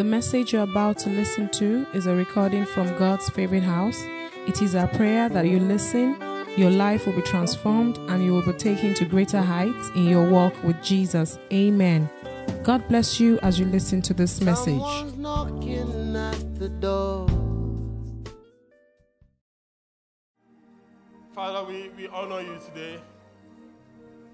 The 0.00 0.04
message 0.04 0.54
you're 0.54 0.62
about 0.62 0.96
to 1.00 1.10
listen 1.10 1.50
to 1.50 1.86
is 1.92 2.06
a 2.06 2.14
recording 2.16 2.64
from 2.64 2.86
God's 2.96 3.28
favorite 3.28 3.62
house. 3.62 4.00
It 4.48 4.62
is 4.62 4.74
our 4.74 4.88
prayer 4.88 5.28
that 5.28 5.46
you 5.46 5.60
listen, 5.60 6.16
your 6.56 6.70
life 6.70 7.04
will 7.04 7.12
be 7.12 7.20
transformed, 7.20 7.98
and 8.08 8.24
you 8.24 8.32
will 8.32 8.46
be 8.46 8.54
taken 8.54 8.94
to 8.94 9.04
greater 9.04 9.42
heights 9.42 9.90
in 9.94 10.06
your 10.06 10.30
walk 10.30 10.54
with 10.64 10.82
Jesus. 10.82 11.38
Amen. 11.52 12.08
God 12.62 12.88
bless 12.88 13.20
you 13.20 13.38
as 13.40 13.60
you 13.60 13.66
listen 13.66 14.00
to 14.00 14.14
this 14.14 14.40
message. 14.40 14.80
Someone's 14.80 15.18
knocking 15.18 16.16
at 16.16 16.58
the 16.58 16.70
door. 16.70 17.28
Father, 21.34 21.68
we, 21.70 21.90
we 21.90 22.08
honor 22.08 22.40
you 22.40 22.58
today. 22.64 22.98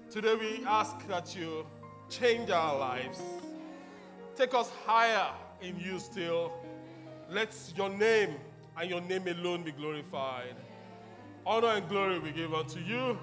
Today 0.09 0.35
we 0.35 0.65
ask 0.65 1.05
that 1.09 1.35
you 1.35 1.65
change 2.07 2.51
our 2.51 2.79
lives. 2.79 3.19
Take 4.37 4.53
us 4.53 4.71
higher 4.85 5.27
in 5.61 5.79
you 5.79 5.99
still. 5.99 6.51
Let 7.29 7.53
your 7.75 7.89
name 7.89 8.35
and 8.79 8.89
your 8.89 9.01
name 9.01 9.27
alone 9.27 9.63
be 9.63 9.71
glorified. 9.71 10.55
Honor 11.45 11.69
and 11.69 11.89
glory 11.89 12.19
we 12.19 12.31
give 12.31 12.53
unto 12.53 12.79
you. 12.79 13.17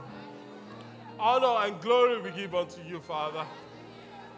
Honor 1.18 1.66
and 1.66 1.80
glory 1.80 2.20
we 2.20 2.30
give 2.30 2.54
unto 2.54 2.82
you, 2.82 3.00
Father. 3.00 3.44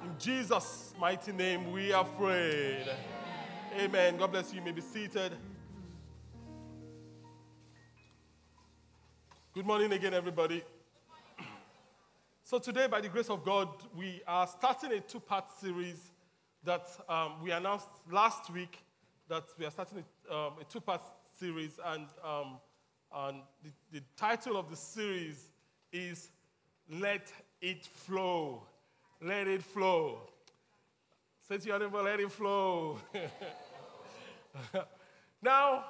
In 0.04 0.10
Jesus' 0.18 0.94
mighty 1.00 1.32
name 1.32 1.72
we 1.72 1.92
are 1.92 2.04
prayed. 2.04 2.86
Amen. 3.78 4.16
God 4.16 4.32
bless 4.32 4.52
you. 4.52 4.60
You 4.60 4.64
may 4.64 4.72
be 4.72 4.80
seated. 4.80 5.32
Good 9.54 9.66
morning 9.66 9.92
again, 9.92 10.12
everybody. 10.12 10.62
So, 12.42 12.58
today, 12.58 12.86
by 12.86 13.00
the 13.00 13.08
grace 13.08 13.30
of 13.30 13.44
God, 13.44 13.68
we 13.96 14.20
are 14.26 14.46
starting 14.46 14.92
a 14.92 15.00
two 15.00 15.18
part 15.18 15.50
series 15.58 16.10
that 16.66 16.88
um, 17.08 17.42
we 17.42 17.52
announced 17.52 17.88
last 18.10 18.50
week 18.50 18.78
that 19.28 19.44
we 19.58 19.64
are 19.64 19.70
starting 19.70 20.04
a, 20.30 20.34
um, 20.34 20.52
a 20.60 20.64
two 20.64 20.80
part 20.80 21.00
series, 21.38 21.78
and, 21.84 22.06
um, 22.22 22.58
and 23.14 23.38
the, 23.62 23.70
the 23.92 24.02
title 24.16 24.56
of 24.56 24.68
the 24.68 24.76
series 24.76 25.50
is 25.92 26.30
Let 26.90 27.32
It 27.60 27.86
Flow. 27.86 28.64
Let 29.22 29.46
It 29.46 29.62
Flow. 29.62 30.20
Say 31.48 31.58
to 31.58 31.66
your 31.68 31.78
neighbor, 31.78 32.02
let 32.02 32.18
it 32.18 32.32
flow. 32.32 32.98
now, 35.42 35.84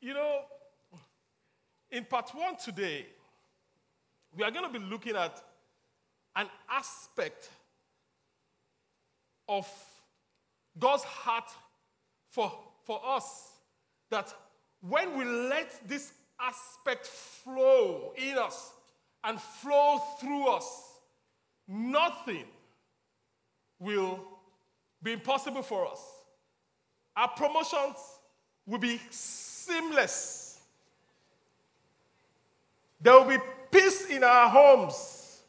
you 0.00 0.12
know, 0.12 0.40
in 1.92 2.04
part 2.04 2.30
one 2.34 2.56
today, 2.56 3.06
we 4.36 4.42
are 4.42 4.50
going 4.50 4.64
to 4.64 4.78
be 4.80 4.84
looking 4.84 5.14
at 5.14 5.40
an 6.34 6.48
aspect 6.68 7.50
of 9.48 9.68
God's 10.78 11.04
heart 11.04 11.50
for, 12.30 12.52
for 12.84 13.00
us 13.04 13.52
that 14.10 14.32
when 14.80 15.18
we 15.18 15.24
let 15.24 15.88
this 15.88 16.12
aspect 16.40 17.06
flow 17.06 18.12
in 18.16 18.38
us 18.38 18.72
and 19.24 19.40
flow 19.40 19.98
through 20.20 20.48
us, 20.48 21.00
nothing 21.66 22.44
will 23.78 24.20
be 25.02 25.12
impossible 25.12 25.62
for 25.62 25.88
us. 25.88 26.00
Our 27.16 27.28
promotions 27.28 27.96
will 28.66 28.78
be 28.78 29.00
seamless. 29.10 30.60
There 33.00 33.14
will 33.14 33.28
be 33.28 33.38
peace 33.70 34.06
in 34.06 34.22
our 34.22 34.48
homes. 34.48 35.40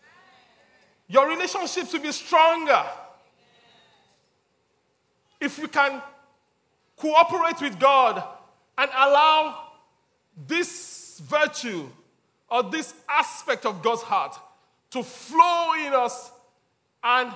Your 1.07 1.27
relationships 1.27 1.93
will 1.93 2.01
be 2.01 2.11
stronger. 2.11 2.83
If 5.39 5.59
we 5.59 5.67
can 5.67 6.01
cooperate 6.97 7.61
with 7.61 7.79
God 7.79 8.23
and 8.77 8.89
allow 8.93 9.63
this 10.47 11.21
virtue 11.23 11.87
or 12.49 12.63
this 12.63 12.93
aspect 13.07 13.65
of 13.65 13.81
God's 13.81 14.01
heart 14.01 14.37
to 14.91 15.03
flow 15.03 15.73
in 15.85 15.93
us 15.93 16.31
and 17.03 17.31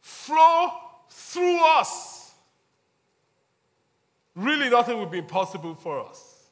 flow 0.00 0.70
through 1.08 1.60
us, 1.78 2.32
really 4.34 4.70
nothing 4.70 4.98
will 4.98 5.06
be 5.06 5.18
impossible 5.18 5.74
for 5.74 6.06
us. 6.06 6.46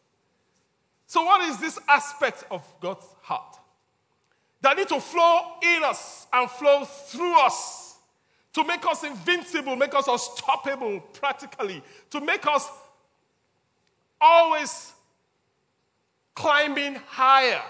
So, 1.06 1.25
what 1.25 1.49
is 1.49 1.59
this 1.59 1.78
aspect 1.89 2.44
of 2.50 2.62
God's 2.81 3.06
heart? 3.22 3.56
That 4.60 4.77
need 4.77 4.89
to 4.89 5.00
flow 5.00 5.55
in 5.62 5.83
us 5.83 6.27
and 6.33 6.49
flow 6.50 6.84
through 6.84 7.41
us 7.41 7.90
to 8.53 8.65
make 8.65 8.84
us 8.87 9.05
invincible, 9.05 9.77
make 9.77 9.94
us 9.94 10.09
unstoppable 10.09 11.00
practically, 11.12 11.83
to 12.11 12.21
make 12.21 12.47
us 12.47 12.69
always 14.21 14.93
climbing 16.34 16.97
higher. 17.06 17.62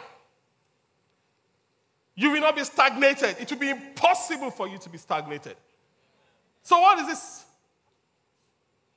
You 2.15 2.31
will 2.31 2.41
not 2.41 2.57
be 2.57 2.65
stagnated. 2.65 3.37
It 3.41 3.51
will 3.51 3.59
be 3.59 3.71
impossible 3.71 4.51
for 4.51 4.69
you 4.69 4.79
to 4.79 4.89
be 4.89 4.99
stagnated. 4.99 5.57
So, 6.63 6.81
what 6.81 6.99
is 6.99 7.07
this 7.07 7.45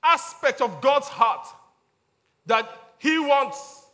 aspect 0.04 0.62
of 0.62 0.82
God's 0.82 1.08
heart 1.08 1.48
that 2.46 2.70
He 2.98 3.18
wants 3.20 3.86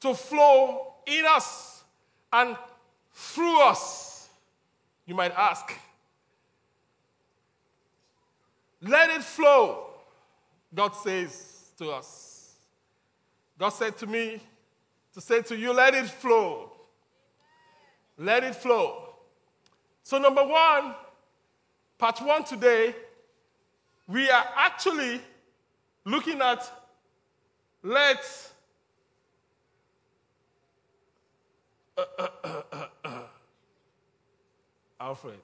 to 0.00 0.14
flow 0.14 0.94
in 1.06 1.24
us 1.24 1.84
and 2.32 2.56
through 3.12 3.60
us? 3.62 4.28
You 5.06 5.14
might 5.14 5.32
ask. 5.32 5.72
Let 8.86 9.10
it 9.10 9.22
flow, 9.22 9.86
God 10.74 10.90
says 10.90 11.72
to 11.78 11.90
us. 11.90 12.54
God 13.58 13.70
said 13.70 13.96
to 13.98 14.06
me 14.06 14.40
to 15.14 15.20
say 15.20 15.40
to 15.42 15.56
you, 15.56 15.72
let 15.72 15.94
it 15.94 16.06
flow. 16.06 16.70
Let 18.18 18.44
it 18.44 18.54
flow. 18.54 19.14
So, 20.02 20.18
number 20.18 20.44
one, 20.44 20.94
part 21.98 22.20
one 22.20 22.44
today, 22.44 22.94
we 24.06 24.28
are 24.28 24.46
actually 24.56 25.20
looking 26.04 26.40
at 26.42 26.70
let 27.82 28.52
uh, 31.96 32.04
uh, 32.18 32.62
uh, 33.04 33.22
Alfred. 35.00 35.38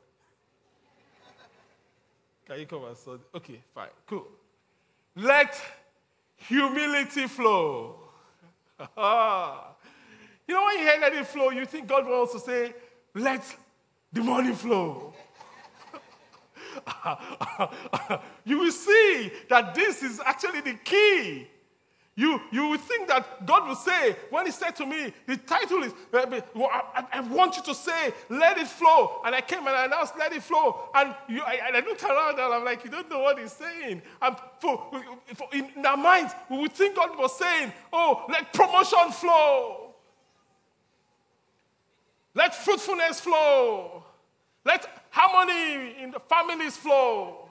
Can 2.50 2.58
you 2.58 2.66
come 2.66 2.82
and? 2.82 3.20
Okay, 3.32 3.60
fine, 3.72 3.90
cool. 4.08 4.26
Let 5.14 5.56
humility 6.34 7.28
flow. 7.28 7.94
you 8.80 8.84
know, 8.88 10.64
when 10.64 10.78
you 10.78 10.82
hear 10.82 10.98
let 11.00 11.14
it 11.14 11.28
flow, 11.28 11.50
you 11.50 11.64
think 11.64 11.86
God 11.86 12.08
wants 12.08 12.32
to 12.32 12.40
say, 12.40 12.74
let 13.14 13.44
the 14.12 14.20
money 14.20 14.52
flow. 14.52 15.14
you 18.44 18.58
will 18.58 18.72
see 18.72 19.30
that 19.48 19.72
this 19.72 20.02
is 20.02 20.20
actually 20.26 20.62
the 20.62 20.74
key. 20.74 21.46
You, 22.16 22.40
you 22.50 22.66
will 22.68 22.78
think 22.78 23.08
that 23.08 23.46
God 23.46 23.68
will 23.68 23.76
say, 23.76 24.16
when 24.30 24.44
He 24.44 24.52
said 24.52 24.72
to 24.76 24.86
me, 24.86 25.12
the 25.26 25.36
title 25.36 25.82
is, 25.82 25.92
uh, 26.12 26.26
I, 26.28 27.06
I 27.12 27.20
want 27.20 27.56
you 27.56 27.62
to 27.62 27.74
say, 27.74 28.12
let 28.28 28.58
it 28.58 28.66
flow. 28.66 29.22
And 29.24 29.34
I 29.34 29.40
came 29.40 29.60
and 29.60 29.68
I 29.68 29.84
announced, 29.86 30.14
let 30.18 30.32
it 30.32 30.42
flow. 30.42 30.90
And, 30.94 31.14
you, 31.28 31.40
I, 31.40 31.60
I 31.72 31.80
looked 31.80 32.02
around 32.02 32.38
and 32.38 32.52
I'm 32.52 32.64
like, 32.64 32.84
you 32.84 32.90
don't 32.90 33.08
know 33.08 33.20
what 33.20 33.38
He's 33.38 33.52
saying. 33.52 34.02
And 34.20 34.36
for, 34.58 34.90
for 35.34 35.48
in 35.52 35.86
our 35.86 35.96
minds, 35.96 36.34
we 36.50 36.58
would 36.58 36.72
think 36.72 36.96
God 36.96 37.16
was 37.16 37.38
saying, 37.38 37.72
oh, 37.92 38.26
let 38.28 38.52
promotion 38.52 39.12
flow. 39.12 39.94
Let 42.34 42.54
fruitfulness 42.54 43.20
flow. 43.20 44.04
Let 44.64 45.06
harmony 45.10 46.02
in 46.02 46.10
the 46.10 46.20
families 46.20 46.76
flow. 46.76 47.48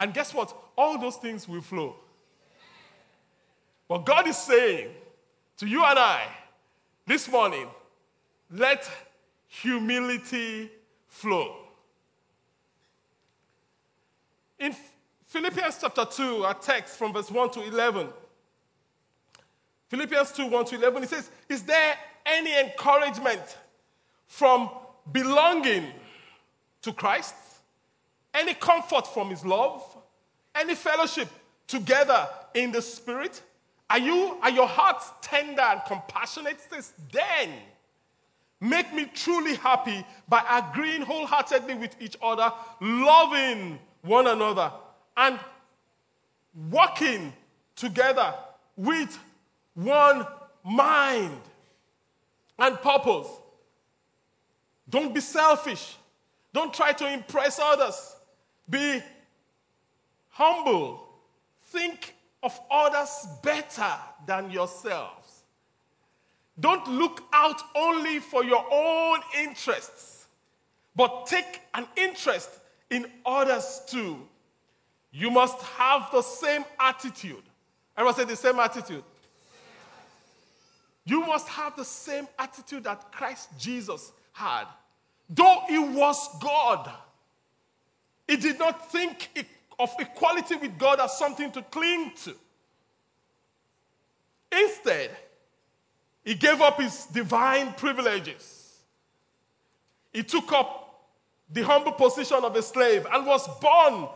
And 0.00 0.12
guess 0.12 0.34
what? 0.34 0.54
All 0.76 0.98
those 0.98 1.16
things 1.16 1.46
will 1.48 1.62
flow. 1.62 1.96
But 3.88 4.04
God 4.04 4.26
is 4.26 4.36
saying 4.36 4.90
to 5.58 5.66
you 5.66 5.84
and 5.84 5.98
I 5.98 6.26
this 7.06 7.28
morning, 7.28 7.68
let 8.50 8.88
humility 9.46 10.70
flow. 11.08 11.56
In 14.58 14.74
Philippians 15.26 15.78
chapter 15.80 16.04
2, 16.04 16.44
our 16.44 16.54
text 16.54 16.96
from 16.96 17.12
verse 17.12 17.30
1 17.30 17.50
to 17.52 17.62
11, 17.62 18.08
Philippians 19.88 20.32
2 20.32 20.46
1 20.46 20.64
to 20.66 20.74
11, 20.76 21.02
it 21.02 21.08
says, 21.08 21.30
Is 21.48 21.62
there 21.62 21.96
any 22.24 22.58
encouragement 22.58 23.56
from 24.26 24.70
belonging 25.12 25.92
to 26.82 26.92
Christ? 26.92 27.34
Any 28.34 28.54
comfort 28.54 29.06
from 29.06 29.30
his 29.30 29.44
love? 29.44 29.82
Any 30.54 30.74
fellowship 30.74 31.28
together 31.66 32.28
in 32.54 32.72
the 32.72 32.82
Spirit? 32.82 33.42
Are 33.88 33.98
you 33.98 34.36
are 34.42 34.50
your 34.50 34.66
hearts 34.66 35.10
tender 35.22 35.62
and 35.62 35.80
compassionate? 35.86 36.60
Says, 36.60 36.92
then 37.12 37.50
make 38.60 38.92
me 38.92 39.08
truly 39.14 39.54
happy 39.56 40.04
by 40.28 40.42
agreeing 40.50 41.02
wholeheartedly 41.02 41.74
with 41.74 41.94
each 42.00 42.16
other, 42.20 42.52
loving 42.80 43.78
one 44.02 44.26
another, 44.26 44.72
and 45.16 45.38
working 46.70 47.32
together 47.76 48.34
with 48.76 49.18
one 49.74 50.26
mind 50.64 51.40
and 52.58 52.76
purpose. 52.80 53.28
Don't 54.88 55.14
be 55.14 55.20
selfish. 55.20 55.96
Don't 56.52 56.72
try 56.72 56.92
to 56.92 57.12
impress 57.12 57.60
others. 57.62 58.16
Be 58.68 59.02
humble. 60.30 61.06
Think 61.64 62.15
of 62.42 62.58
others 62.70 63.26
better 63.42 63.92
than 64.26 64.50
yourselves. 64.50 65.42
Don't 66.58 66.86
look 66.88 67.22
out 67.32 67.60
only 67.74 68.18
for 68.18 68.44
your 68.44 68.64
own 68.70 69.20
interests, 69.38 70.26
but 70.94 71.26
take 71.26 71.60
an 71.74 71.86
interest 71.96 72.50
in 72.90 73.06
others 73.24 73.82
too. 73.86 74.26
You 75.12 75.30
must 75.30 75.60
have 75.62 76.10
the 76.12 76.22
same 76.22 76.64
attitude. 76.78 77.42
Everyone 77.96 78.14
say 78.14 78.24
the 78.24 78.36
same 78.36 78.58
attitude. 78.58 79.04
You 81.04 81.20
must 81.20 81.48
have 81.48 81.76
the 81.76 81.84
same 81.84 82.26
attitude 82.38 82.84
that 82.84 83.12
Christ 83.12 83.48
Jesus 83.58 84.12
had. 84.32 84.64
Though 85.30 85.62
he 85.68 85.78
was 85.78 86.28
God, 86.40 86.90
he 88.26 88.36
did 88.36 88.58
not 88.58 88.90
think 88.90 89.30
of 89.78 89.94
equality 89.98 90.56
with 90.56 90.78
God 90.78 91.00
as 91.00 91.18
something 91.18 91.50
to 91.52 91.62
cling 91.62 92.12
to. 92.24 92.34
Instead, 94.52 95.10
he 96.24 96.34
gave 96.34 96.60
up 96.60 96.80
his 96.80 97.06
divine 97.06 97.72
privileges. 97.74 98.78
He 100.12 100.22
took 100.22 100.52
up 100.52 101.08
the 101.50 101.62
humble 101.62 101.92
position 101.92 102.38
of 102.42 102.56
a 102.56 102.62
slave 102.62 103.06
and 103.12 103.26
was 103.26 103.46
born 103.60 104.08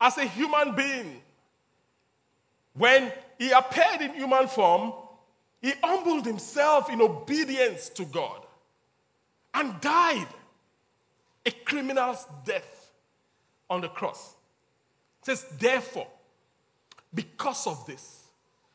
as 0.00 0.18
a 0.18 0.24
human 0.24 0.74
being. 0.74 1.22
When 2.74 3.10
he 3.38 3.50
appeared 3.52 4.02
in 4.02 4.14
human 4.14 4.48
form, 4.48 4.92
he 5.62 5.72
humbled 5.82 6.26
himself 6.26 6.90
in 6.90 7.00
obedience 7.00 7.88
to 7.90 8.04
God 8.04 8.44
and 9.54 9.80
died 9.80 10.28
a 11.46 11.50
criminal's 11.50 12.26
death 12.44 12.90
on 13.70 13.80
the 13.80 13.88
cross. 13.88 14.35
Says, 15.26 15.44
therefore, 15.58 16.06
because 17.12 17.66
of 17.66 17.84
this, 17.84 18.22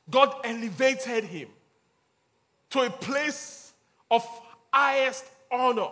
God 0.09 0.35
elevated 0.43 1.23
him 1.23 1.47
to 2.71 2.81
a 2.81 2.89
place 2.89 3.71
of 4.09 4.27
highest 4.73 5.23
honor 5.49 5.87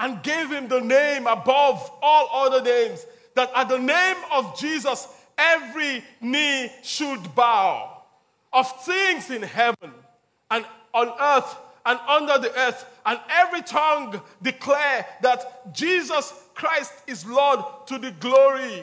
and 0.00 0.24
gave 0.24 0.50
him 0.50 0.66
the 0.66 0.80
name 0.80 1.28
above 1.28 1.88
all 2.02 2.28
other 2.32 2.62
names, 2.62 3.06
that 3.36 3.52
at 3.54 3.68
the 3.68 3.78
name 3.78 4.16
of 4.32 4.58
Jesus, 4.58 5.06
every 5.38 6.02
knee 6.20 6.68
should 6.82 7.32
bow 7.36 8.02
of 8.52 8.84
things 8.84 9.30
in 9.30 9.42
heaven 9.42 9.92
and 10.50 10.66
on 10.94 11.12
earth 11.20 11.56
and 11.84 12.00
under 12.08 12.38
the 12.38 12.52
earth, 12.58 12.84
and 13.06 13.20
every 13.30 13.62
tongue 13.62 14.20
declare 14.42 15.06
that 15.22 15.72
Jesus 15.72 16.34
Christ 16.56 16.92
is 17.06 17.24
Lord 17.24 17.60
to 17.86 17.98
the 17.98 18.10
glory 18.10 18.82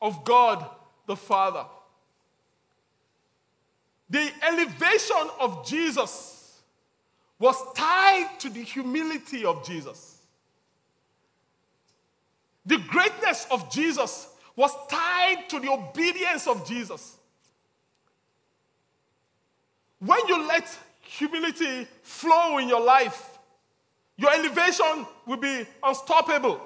of 0.00 0.24
God 0.24 0.68
the 1.06 1.16
Father. 1.16 1.64
The 4.08 4.30
elevation 4.42 5.30
of 5.40 5.66
Jesus 5.66 6.60
was 7.38 7.56
tied 7.74 8.38
to 8.40 8.48
the 8.48 8.62
humility 8.62 9.44
of 9.44 9.66
Jesus. 9.66 10.20
The 12.64 12.78
greatness 12.88 13.46
of 13.50 13.70
Jesus 13.70 14.28
was 14.56 14.72
tied 14.88 15.48
to 15.50 15.60
the 15.60 15.70
obedience 15.70 16.46
of 16.46 16.66
Jesus. 16.66 17.16
When 19.98 20.18
you 20.28 20.46
let 20.46 20.68
humility 21.02 21.86
flow 22.02 22.58
in 22.58 22.68
your 22.68 22.80
life, 22.80 23.38
your 24.16 24.32
elevation 24.32 25.06
will 25.26 25.36
be 25.36 25.66
unstoppable. 25.82 26.60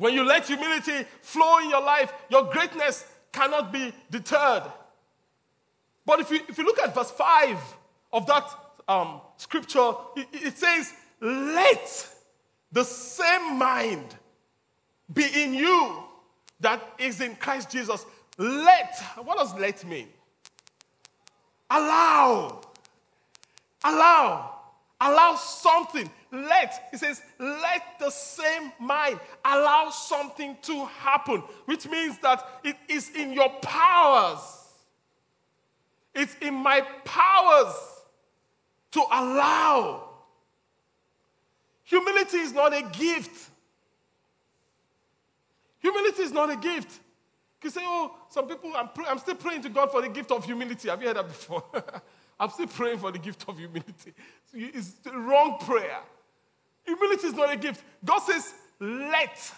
When 0.00 0.14
you 0.14 0.24
let 0.24 0.46
humility 0.46 1.04
flow 1.20 1.58
in 1.58 1.68
your 1.68 1.82
life, 1.82 2.10
your 2.30 2.44
greatness 2.44 3.04
cannot 3.32 3.70
be 3.70 3.92
deterred. 4.10 4.62
But 6.06 6.20
if 6.20 6.30
you, 6.30 6.40
if 6.48 6.56
you 6.56 6.64
look 6.64 6.78
at 6.78 6.94
verse 6.94 7.10
5 7.10 7.58
of 8.14 8.26
that 8.26 8.48
um, 8.88 9.20
scripture, 9.36 9.92
it, 10.16 10.26
it 10.32 10.56
says, 10.56 10.94
Let 11.20 12.08
the 12.72 12.82
same 12.82 13.58
mind 13.58 14.16
be 15.12 15.26
in 15.34 15.52
you 15.52 16.02
that 16.60 16.82
is 16.98 17.20
in 17.20 17.36
Christ 17.36 17.70
Jesus. 17.70 18.06
Let, 18.38 18.98
what 19.22 19.36
does 19.36 19.54
let 19.56 19.86
mean? 19.86 20.08
Allow. 21.68 22.62
Allow. 23.84 24.59
Allow 25.00 25.36
something. 25.36 26.10
Let. 26.30 26.88
He 26.90 26.98
says, 26.98 27.22
let 27.38 27.98
the 27.98 28.10
same 28.10 28.72
mind 28.78 29.18
allow 29.44 29.90
something 29.90 30.56
to 30.62 30.84
happen, 30.86 31.42
which 31.64 31.88
means 31.88 32.18
that 32.18 32.46
it 32.62 32.76
is 32.88 33.10
in 33.16 33.32
your 33.32 33.48
powers. 33.62 34.40
It's 36.14 36.36
in 36.42 36.54
my 36.54 36.82
powers 37.04 37.74
to 38.92 39.00
allow. 39.00 40.08
Humility 41.84 42.38
is 42.38 42.52
not 42.52 42.74
a 42.74 42.82
gift. 42.82 43.48
Humility 45.78 46.22
is 46.22 46.32
not 46.32 46.50
a 46.50 46.56
gift. 46.56 47.00
You 47.62 47.70
say, 47.70 47.80
oh, 47.84 48.14
some 48.28 48.48
people, 48.48 48.72
I'm, 48.74 48.88
I'm 49.06 49.18
still 49.18 49.34
praying 49.34 49.62
to 49.62 49.68
God 49.68 49.90
for 49.90 50.00
the 50.02 50.08
gift 50.08 50.30
of 50.30 50.44
humility. 50.44 50.88
Have 50.88 51.00
you 51.00 51.08
heard 51.08 51.16
that 51.16 51.28
before? 51.28 51.64
I'm 52.40 52.50
still 52.50 52.66
praying 52.66 52.98
for 52.98 53.12
the 53.12 53.18
gift 53.18 53.44
of 53.46 53.58
humility. 53.58 54.14
It's 54.52 54.92
the 54.94 55.12
wrong 55.12 55.58
prayer. 55.60 56.00
Humility 56.84 57.26
is 57.28 57.34
not 57.34 57.52
a 57.52 57.56
gift. 57.56 57.84
God 58.04 58.20
says, 58.20 58.54
let 58.80 59.52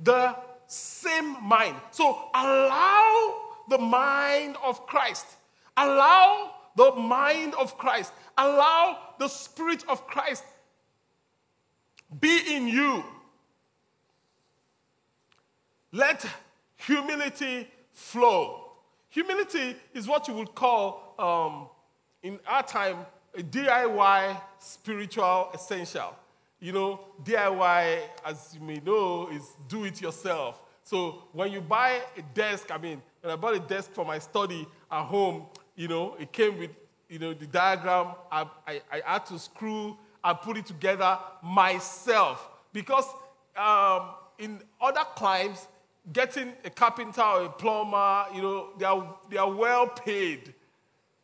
the 0.00 0.36
same 0.66 1.42
mind. 1.42 1.76
So 1.92 2.28
allow 2.34 3.34
the 3.68 3.78
mind 3.78 4.56
of 4.62 4.86
Christ. 4.86 5.26
Allow 5.76 6.50
the 6.76 6.92
mind 6.92 7.54
of 7.54 7.78
Christ. 7.78 8.12
Allow 8.36 8.98
the 9.18 9.28
spirit 9.28 9.84
of 9.88 10.06
Christ 10.06 10.44
be 12.20 12.56
in 12.56 12.68
you. 12.68 13.04
Let 15.92 16.26
humility 16.76 17.68
flow. 17.92 18.72
Humility 19.10 19.76
is 19.94 20.06
what 20.06 20.28
you 20.28 20.34
would 20.34 20.54
call, 20.54 21.14
um, 21.18 21.68
in 22.26 22.40
our 22.44 22.62
time, 22.64 23.06
a 23.38 23.40
DIY 23.40 24.40
spiritual 24.58 25.48
essential. 25.54 26.16
You 26.58 26.72
know, 26.72 27.00
DIY, 27.22 28.00
as 28.24 28.52
you 28.52 28.60
may 28.60 28.80
know, 28.84 29.28
is 29.30 29.52
do 29.68 29.84
it 29.84 30.00
yourself. 30.00 30.60
So 30.82 31.22
when 31.32 31.52
you 31.52 31.60
buy 31.60 32.00
a 32.16 32.22
desk, 32.34 32.72
I 32.72 32.78
mean, 32.78 33.00
when 33.20 33.32
I 33.32 33.36
bought 33.36 33.54
a 33.54 33.60
desk 33.60 33.92
for 33.92 34.04
my 34.04 34.18
study 34.18 34.66
at 34.90 35.04
home, 35.04 35.44
you 35.76 35.86
know, 35.86 36.16
it 36.18 36.32
came 36.32 36.58
with, 36.58 36.70
you 37.08 37.20
know, 37.20 37.32
the 37.32 37.46
diagram. 37.46 38.08
I, 38.32 38.46
I, 38.66 38.82
I 38.90 39.02
had 39.04 39.26
to 39.26 39.38
screw 39.38 39.96
and 40.24 40.40
put 40.40 40.56
it 40.56 40.66
together 40.66 41.18
myself 41.44 42.48
because 42.72 43.06
um, 43.56 44.10
in 44.38 44.60
other 44.80 45.04
climes, 45.14 45.68
getting 46.12 46.52
a 46.64 46.70
carpenter 46.70 47.22
or 47.22 47.44
a 47.44 47.48
plumber, 47.50 48.26
you 48.34 48.42
know, 48.42 48.70
they 48.78 48.84
are, 48.84 49.16
they 49.30 49.36
are 49.36 49.52
well 49.52 49.86
paid, 49.86 50.54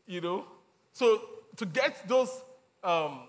you 0.07 0.21
know. 0.21 0.45
So 0.93 1.23
to 1.57 1.67
get 1.67 2.07
those 2.09 2.43
um, 2.85 3.21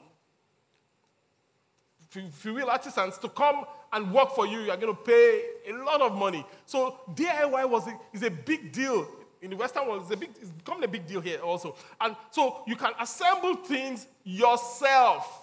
real 2.46 2.70
artisans 2.70 3.18
to 3.20 3.30
come 3.30 3.66
and 3.92 4.12
work 4.14 4.36
for 4.36 4.46
you, 4.46 4.60
you're 4.60 4.78
going 4.78 4.96
to 4.96 5.02
pay 5.02 5.44
a 5.70 5.74
lot 5.74 6.02
of 6.02 6.16
money. 6.16 6.46
So 6.66 7.00
DIY 7.14 7.70
was 7.70 7.88
a, 7.88 8.00
is 8.12 8.24
a 8.24 8.32
big 8.32 8.72
deal 8.72 9.08
in 9.42 9.52
the 9.52 9.56
Western 9.56 9.88
world. 9.88 10.04
It's, 10.04 10.12
a 10.12 10.18
big, 10.18 10.30
it's 10.42 10.50
becoming 10.50 10.84
a 10.84 10.88
big 10.88 11.06
deal 11.06 11.22
here 11.22 11.40
also. 11.40 11.76
And 12.00 12.16
so 12.32 12.64
you 12.66 12.76
can 12.76 12.92
assemble 13.00 13.56
things 13.56 14.08
yourself. 14.24 15.40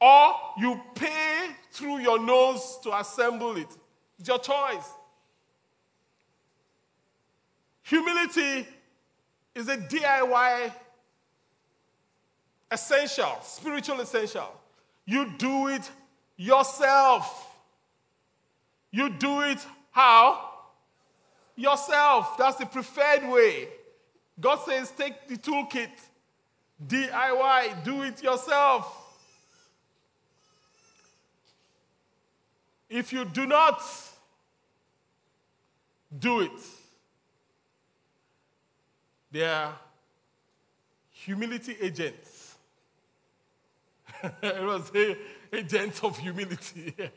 Or 0.00 0.34
you 0.58 0.80
pay 0.94 1.50
through 1.72 1.98
your 1.98 2.18
nose 2.18 2.78
to 2.82 2.98
assemble 2.98 3.56
it. 3.56 3.68
It's 4.18 4.28
your 4.28 4.38
choice. 4.38 4.88
Humility 7.82 8.66
is 9.54 9.68
a 9.68 9.76
DIY 9.76 10.72
essential, 12.70 13.38
spiritual 13.42 14.00
essential. 14.00 14.60
You 15.04 15.32
do 15.38 15.68
it 15.68 15.90
yourself. 16.36 17.46
You 18.90 19.10
do 19.10 19.42
it 19.42 19.58
how? 19.90 20.50
Yourself. 21.56 22.36
That's 22.38 22.56
the 22.56 22.66
preferred 22.66 23.28
way. 23.28 23.68
God 24.40 24.56
says, 24.66 24.90
take 24.96 25.28
the 25.28 25.36
toolkit, 25.36 25.90
DIY, 26.86 27.84
do 27.84 28.02
it 28.02 28.22
yourself. 28.22 28.96
If 32.88 33.12
you 33.12 33.24
do 33.24 33.46
not 33.46 33.82
do 36.18 36.40
it. 36.40 36.50
They 39.30 39.44
are 39.44 39.78
humility 41.10 41.76
agents. 41.80 42.56
it 44.42 44.64
was 44.64 44.90
a 44.94 45.16
agents 45.52 46.02
of 46.02 46.18
humility. 46.18 46.94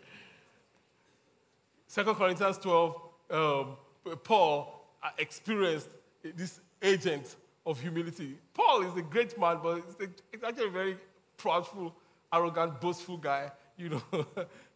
Second 1.87 2.15
Corinthians 2.15 2.57
12, 2.57 3.01
um, 3.31 3.77
Paul 4.23 4.85
uh, 5.01 5.09
experienced 5.17 5.89
this 6.35 6.59
agent 6.81 7.35
of 7.65 7.79
humility. 7.79 8.37
Paul 8.53 8.83
is 8.83 8.97
a 8.97 9.01
great 9.01 9.39
man, 9.39 9.59
but 9.61 9.81
he's 10.31 10.43
actually 10.43 10.67
a 10.67 10.71
very 10.71 10.97
proudful, 11.37 11.93
arrogant, 12.31 12.81
boastful 12.81 13.17
guy. 13.17 13.51
You 13.77 13.89
know, 13.89 14.03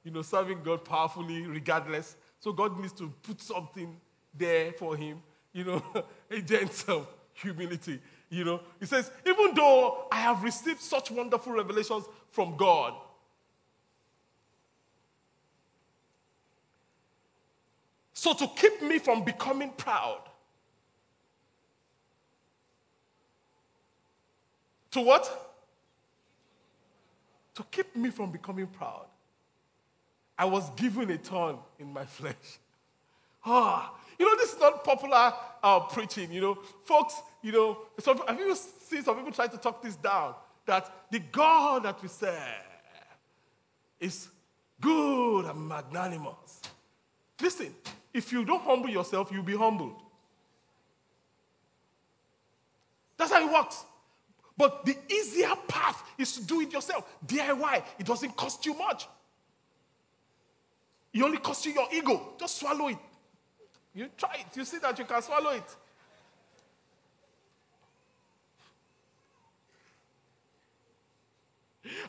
you 0.04 0.12
know, 0.12 0.22
serving 0.22 0.62
God 0.64 0.86
powerfully, 0.86 1.46
regardless. 1.46 2.16
So 2.40 2.52
God 2.52 2.80
needs 2.80 2.94
to 2.94 3.12
put 3.24 3.42
something 3.42 4.00
there 4.34 4.72
for 4.74 4.96
him. 4.96 5.22
You 5.54 5.64
know, 5.66 5.84
agents 6.32 6.84
of 6.84 7.08
humility. 7.42 8.00
You 8.30 8.44
know, 8.44 8.62
he 8.80 8.86
says, 8.86 9.10
even 9.26 9.54
though 9.56 10.08
I 10.12 10.18
have 10.18 10.44
received 10.44 10.82
such 10.82 11.12
wonderful 11.12 11.54
revelations 11.54 12.06
from 12.32 12.58
God, 12.58 12.94
so 18.14 18.34
to 18.34 18.48
keep 18.48 18.82
me 18.82 19.00
from 19.00 19.24
becoming 19.24 19.72
proud, 19.78 20.22
to 24.92 25.02
what? 25.02 25.54
To 27.56 27.64
keep 27.72 27.96
me 27.96 28.10
from 28.10 28.32
becoming 28.32 28.68
proud, 28.68 29.06
I 30.38 30.46
was 30.46 30.70
given 30.72 31.10
a 31.12 31.18
thorn 31.18 31.58
in 31.80 31.92
my 31.94 32.06
flesh. 32.06 32.36
Ah, 33.50 33.94
you 34.20 34.26
know, 34.26 34.36
this 34.36 34.54
is 34.54 34.60
not 34.60 34.84
popular 34.84 35.34
uh, 35.64 35.80
preaching. 35.82 36.32
You 36.32 36.42
know, 36.42 36.58
folks, 36.84 37.16
you 37.42 37.52
know, 37.52 37.78
some, 38.00 38.20
have 38.28 38.40
you 38.40 38.56
seen 38.56 39.04
some 39.04 39.16
people 39.16 39.32
try 39.32 39.48
to 39.48 39.58
talk 39.58 39.82
this 39.82 39.96
down? 39.96 40.36
That 40.66 40.92
the 41.12 41.20
God 41.20 41.84
that 41.84 42.02
we 42.02 42.10
serve 42.10 42.36
is 44.00 44.28
good 44.82 45.46
and 45.46 45.68
magnanimous. 45.68 46.62
Listen, 47.42 47.74
if 48.14 48.32
you 48.32 48.44
don't 48.44 48.62
humble 48.62 48.90
yourself, 48.90 49.30
you'll 49.32 49.44
be 49.44 49.56
humbled. 49.56 50.02
That's 53.18 53.32
how 53.32 53.48
it 53.48 53.52
works. 53.52 53.84
But 54.58 54.86
the 54.86 54.98
easier 55.10 55.54
path 55.68 56.04
is 56.18 56.34
to 56.34 56.44
do 56.44 56.62
it 56.62 56.74
yourself. 56.74 57.06
DIY. 57.26 57.84
It 58.00 58.06
doesn't 58.06 58.36
cost 58.36 58.66
you 58.66 58.74
much. 58.74 59.08
It 61.14 61.22
only 61.22 61.38
costs 61.38 61.66
you 61.66 61.74
your 61.74 61.88
ego. 61.94 62.34
Just 62.40 62.60
swallow 62.60 62.88
it. 62.88 62.98
You 63.94 64.10
try 64.18 64.36
it. 64.36 64.56
You 64.56 64.66
see 64.66 64.78
that 64.80 64.98
you 65.00 65.06
can 65.06 65.22
swallow 65.22 65.52
it. 65.52 65.76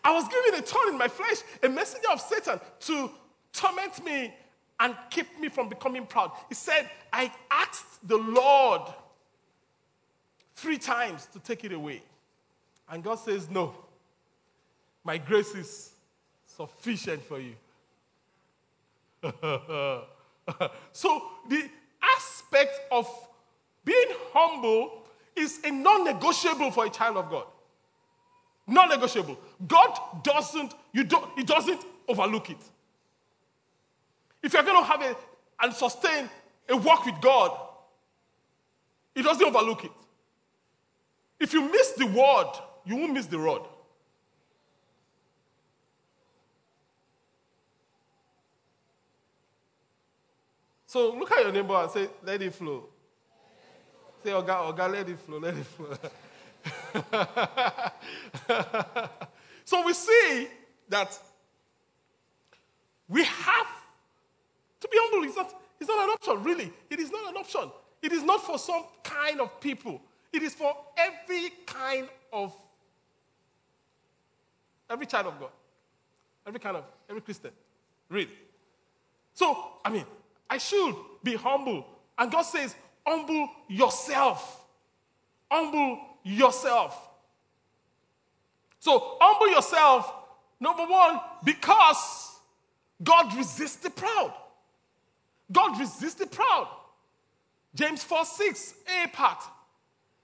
I 0.04 0.12
was 0.12 0.28
given 0.28 0.58
a 0.58 0.62
thorn 0.62 0.88
in 0.90 0.99
my 0.99 1.08
flesh, 1.08 1.38
a 1.62 1.68
messenger 1.68 2.08
of 2.12 2.20
Satan 2.20 2.61
to 2.80 3.11
torment 3.52 4.04
me 4.04 4.35
and 4.80 4.97
keep 5.11 5.38
me 5.40 5.49
from 5.49 5.68
becoming 5.68 6.06
proud. 6.06 6.32
He 6.49 6.54
said, 6.54 6.88
I 7.12 7.32
asked 7.50 8.06
the 8.06 8.16
Lord 8.16 8.82
three 10.54 10.78
times 10.78 11.26
to 11.32 11.38
take 11.38 11.64
it 11.64 11.73
away. 11.73 12.02
And 12.90 13.02
God 13.02 13.18
says, 13.18 13.50
No, 13.50 13.75
my 15.04 15.18
grace 15.18 15.54
is 15.54 15.92
sufficient 16.47 17.23
for 17.23 17.40
you. 17.40 17.54
so 20.92 21.22
the 21.48 21.68
aspect 22.02 22.80
of 22.90 23.08
being 23.84 24.08
humble 24.32 25.02
is 25.36 25.60
a 25.64 25.70
non-negotiable 25.70 26.70
for 26.70 26.86
a 26.86 26.90
child 26.90 27.16
of 27.16 27.30
God. 27.30 27.44
Non-negotiable. 28.66 29.38
God 29.66 30.22
doesn't, 30.22 30.74
you 30.92 31.04
don't, 31.04 31.30
He 31.36 31.44
doesn't 31.44 31.80
overlook 32.06 32.50
it. 32.50 32.58
If 34.42 34.52
you're 34.52 34.62
going 34.62 34.82
to 34.82 34.86
have 34.86 35.02
a 35.02 35.16
and 35.60 35.72
sustain 35.72 36.28
a 36.68 36.76
walk 36.76 37.06
with 37.06 37.20
God, 37.20 37.58
He 39.14 39.22
doesn't 39.22 39.44
overlook 39.44 39.84
it. 39.84 39.92
If 41.40 41.52
you 41.52 41.62
miss 41.70 41.92
the 41.92 42.06
word, 42.06 42.52
you 42.84 42.96
won't 42.96 43.12
miss 43.12 43.26
the 43.26 43.38
rod. 43.38 43.66
So 50.88 51.14
look 51.14 51.30
at 51.33 51.42
your 51.42 51.52
neighbor 51.52 51.75
and 51.75 51.90
say, 51.90 52.09
let 52.25 52.40
it 52.40 52.54
flow. 52.54 52.88
Say, 54.25 54.30
God, 54.30 54.75
oh 54.80 54.87
let 54.88 55.07
it 55.07 55.18
flow, 55.18 55.38
let 55.38 55.54
it 55.54 55.66
flow. 55.66 55.95
so 59.66 59.85
we 59.85 59.92
see 59.92 60.49
that 60.88 61.18
we 63.07 63.23
have 63.23 63.66
to 64.80 64.88
be 64.88 64.97
humble. 64.99 65.28
It's 65.28 65.37
not, 65.37 65.54
it's 65.78 65.90
not 65.90 66.04
an 66.04 66.11
option, 66.11 66.42
really. 66.42 66.73
It 66.88 67.00
is 67.00 67.11
not 67.11 67.28
an 67.33 67.37
option. 67.37 67.71
It 68.00 68.12
is 68.12 68.23
not 68.23 68.42
for 68.42 68.59
some 68.59 68.85
kind 69.04 69.42
of 69.42 69.61
people. 69.61 70.00
It 70.33 70.42
is 70.42 70.54
for 70.54 70.75
every 70.97 71.50
kind 71.66 72.09
of, 72.33 72.57
every 74.88 75.04
child 75.04 75.26
of 75.26 75.38
God. 75.38 75.50
Every 76.47 76.61
kind 76.61 76.78
of, 76.78 76.85
every 77.11 77.21
Christian. 77.21 77.50
Really. 78.09 78.33
So, 79.35 79.75
I 79.85 79.90
mean, 79.90 80.07
I 80.48 80.58
should 80.58 80.94
be 81.22 81.34
humble. 81.34 81.86
And 82.16 82.30
God 82.30 82.42
says, 82.42 82.74
humble 83.06 83.48
yourself. 83.68 84.64
Humble 85.50 86.00
yourself. 86.24 87.08
So, 88.80 89.16
humble 89.20 89.52
yourself, 89.54 90.12
number 90.60 90.84
one, 90.84 91.20
because 91.44 92.38
God 93.02 93.34
resists 93.36 93.76
the 93.76 93.90
proud. 93.90 94.32
God 95.50 95.78
resists 95.78 96.14
the 96.14 96.26
proud. 96.26 96.68
James 97.74 98.02
4 98.02 98.24
6, 98.24 98.74
A 99.04 99.08
part. 99.08 99.42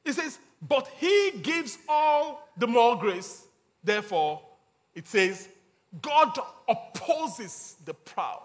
It 0.05 0.13
says, 0.13 0.39
But 0.63 0.89
he 0.99 1.33
gives 1.43 1.79
all 1.89 2.49
the 2.57 2.67
more 2.67 2.99
grace. 2.99 3.45
Therefore, 3.83 4.41
it 4.95 5.07
says, 5.07 5.49
God 6.01 6.39
opposes 6.69 7.77
the 7.85 7.95
proud. 7.95 8.43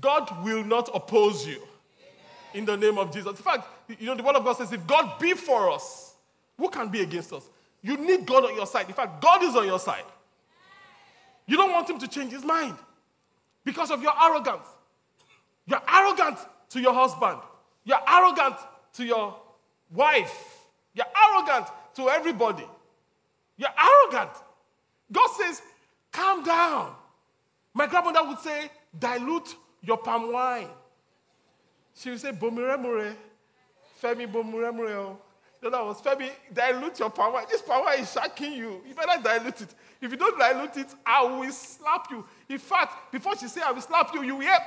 God 0.00 0.44
will 0.44 0.64
not 0.64 0.90
oppose 0.94 1.46
you 1.46 1.62
in 2.52 2.64
the 2.64 2.76
name 2.76 2.98
of 2.98 3.12
Jesus. 3.12 3.30
In 3.30 3.36
fact, 3.36 3.66
you 3.98 4.06
know, 4.06 4.14
the 4.14 4.22
word 4.22 4.36
of 4.36 4.44
God 4.44 4.56
says, 4.56 4.72
if 4.72 4.86
God 4.86 5.18
be 5.18 5.34
for 5.34 5.70
us, 5.70 6.14
who 6.58 6.68
can 6.68 6.88
be 6.88 7.00
against 7.00 7.32
us? 7.32 7.48
You 7.82 7.96
need 7.96 8.26
God 8.26 8.44
on 8.44 8.54
your 8.54 8.66
side. 8.66 8.86
In 8.88 8.94
fact, 8.94 9.20
God 9.20 9.42
is 9.42 9.54
on 9.54 9.66
your 9.66 9.78
side. 9.78 10.04
You 11.46 11.56
don't 11.56 11.72
want 11.72 11.88
him 11.90 11.98
to 11.98 12.08
change 12.08 12.32
his 12.32 12.44
mind 12.44 12.76
because 13.64 13.90
of 13.90 14.02
your 14.02 14.12
arrogance. 14.22 14.66
You're 15.66 15.82
arrogant 15.86 16.38
to 16.70 16.80
your 16.80 16.94
husband. 16.94 17.38
You're 17.84 18.00
arrogant 18.08 18.56
to 18.94 19.04
your 19.04 19.36
wife. 19.90 20.60
You're 20.94 21.06
arrogant 21.28 21.66
to 21.96 22.08
everybody. 22.08 22.64
You're 23.56 23.68
arrogant. 23.78 24.30
God 25.12 25.28
says, 25.38 25.60
calm 26.10 26.42
down. 26.42 26.94
My 27.74 27.86
grandmother 27.86 28.26
would 28.26 28.38
say, 28.38 28.70
dilute 28.98 29.56
your 29.86 29.98
palm 29.98 30.32
wine. 30.32 30.68
She 31.94 32.10
will 32.10 32.18
say, 32.18 32.32
Bomuremure. 32.32 33.14
Femi 34.02 34.30
Bomuremure. 34.30 34.90
Oh. 34.90 35.18
The 35.60 35.68
other 35.68 35.84
was, 35.84 36.00
Femi, 36.02 36.30
dilute 36.52 36.98
your 36.98 37.10
palm 37.10 37.32
wine. 37.32 37.46
This 37.48 37.62
palm 37.62 37.84
wine 37.84 38.00
is 38.00 38.12
shocking 38.12 38.52
you. 38.52 38.82
You 38.86 38.94
better 38.94 39.22
dilute 39.22 39.62
it. 39.62 39.74
If 40.00 40.10
you 40.10 40.16
don't 40.16 40.38
dilute 40.38 40.76
it, 40.76 40.94
I 41.06 41.22
will 41.24 41.50
slap 41.50 42.08
you. 42.10 42.24
In 42.48 42.58
fact, 42.58 43.12
before 43.12 43.36
she 43.36 43.48
say 43.48 43.62
I 43.62 43.72
will 43.72 43.80
slap 43.80 44.12
you, 44.12 44.22
you 44.22 44.40
hear, 44.40 44.58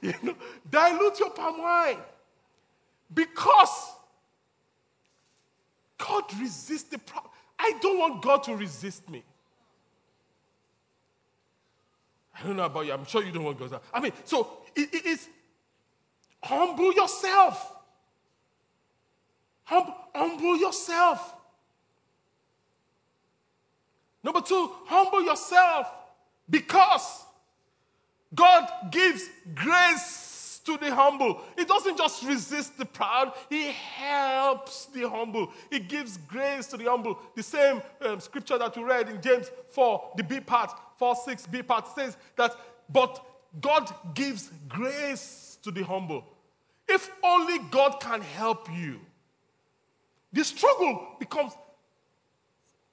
you 0.02 0.14
know, 0.22 0.34
dilute 0.70 1.18
your 1.18 1.30
palm 1.30 1.60
wine. 1.60 1.98
Because 3.12 3.92
God 5.98 6.24
resists 6.40 6.84
the 6.84 6.98
proud. 6.98 7.28
I 7.58 7.74
don't 7.80 7.98
want 7.98 8.22
God 8.22 8.42
to 8.44 8.56
resist 8.56 9.08
me. 9.08 9.24
I 12.42 12.46
don't 12.46 12.56
know 12.56 12.64
about 12.64 12.86
you. 12.86 12.92
I'm 12.92 13.04
sure 13.06 13.22
you 13.22 13.30
don't 13.30 13.44
want 13.44 13.58
God. 13.58 13.80
I 13.92 14.00
mean, 14.00 14.12
so 14.24 14.48
it, 14.74 14.92
it 14.92 15.06
is 15.06 15.28
humble 16.42 16.92
yourself. 16.92 17.72
Hum, 19.64 19.92
humble 20.14 20.56
yourself. 20.56 21.34
Number 24.24 24.40
two, 24.40 24.72
humble 24.86 25.22
yourself 25.22 25.88
because 26.48 27.24
God 28.34 28.68
gives 28.90 29.28
grace 29.54 30.60
to 30.64 30.76
the 30.78 30.94
humble. 30.94 31.40
He 31.56 31.64
doesn't 31.64 31.96
just 31.96 32.24
resist 32.24 32.78
the 32.78 32.84
proud, 32.84 33.32
He 33.48 33.72
helps 33.72 34.86
the 34.86 35.08
humble. 35.08 35.52
He 35.70 35.80
gives 35.80 36.16
grace 36.16 36.66
to 36.68 36.76
the 36.76 36.84
humble. 36.84 37.18
The 37.34 37.42
same 37.42 37.82
um, 38.00 38.20
scripture 38.20 38.58
that 38.58 38.76
we 38.76 38.82
read 38.82 39.08
in 39.08 39.20
James 39.20 39.50
4, 39.70 40.12
the 40.16 40.24
B 40.24 40.40
part, 40.40 40.70
4 41.02 41.16
6 41.16 41.46
B 41.48 41.62
part 41.64 41.88
says 41.96 42.16
that, 42.36 42.54
but 42.88 43.26
God 43.60 43.92
gives 44.14 44.52
grace 44.68 45.58
to 45.64 45.72
the 45.72 45.82
humble. 45.82 46.24
If 46.86 47.10
only 47.24 47.58
God 47.72 48.00
can 48.00 48.20
help 48.20 48.68
you, 48.72 49.00
the 50.32 50.44
struggle 50.44 51.16
becomes 51.18 51.54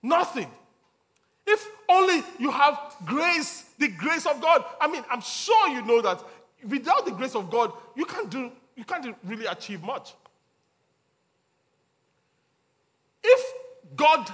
nothing. 0.01 0.50
If 1.46 1.63
only 1.88 2.24
you 2.39 2.50
have 2.50 2.80
grace, 3.06 3.66
the 3.78 3.89
grace 3.89 4.25
of 4.25 4.42
God. 4.42 4.66
I 4.82 4.88
mean, 4.88 5.06
I'm 5.12 5.22
sure 5.22 5.70
you 5.70 5.84
know 5.84 6.01
that 6.01 6.20
without 6.68 7.06
the 7.06 7.12
grace 7.12 7.36
of 7.36 7.51
God, 7.51 7.72
you 7.96 8.06
can't 8.06 8.32
do 8.32 8.51
you 8.75 8.86
can't 8.86 9.16
really 9.24 9.46
achieve 9.46 9.84
much. 9.84 10.16
If 13.24 13.54
God 13.96 14.28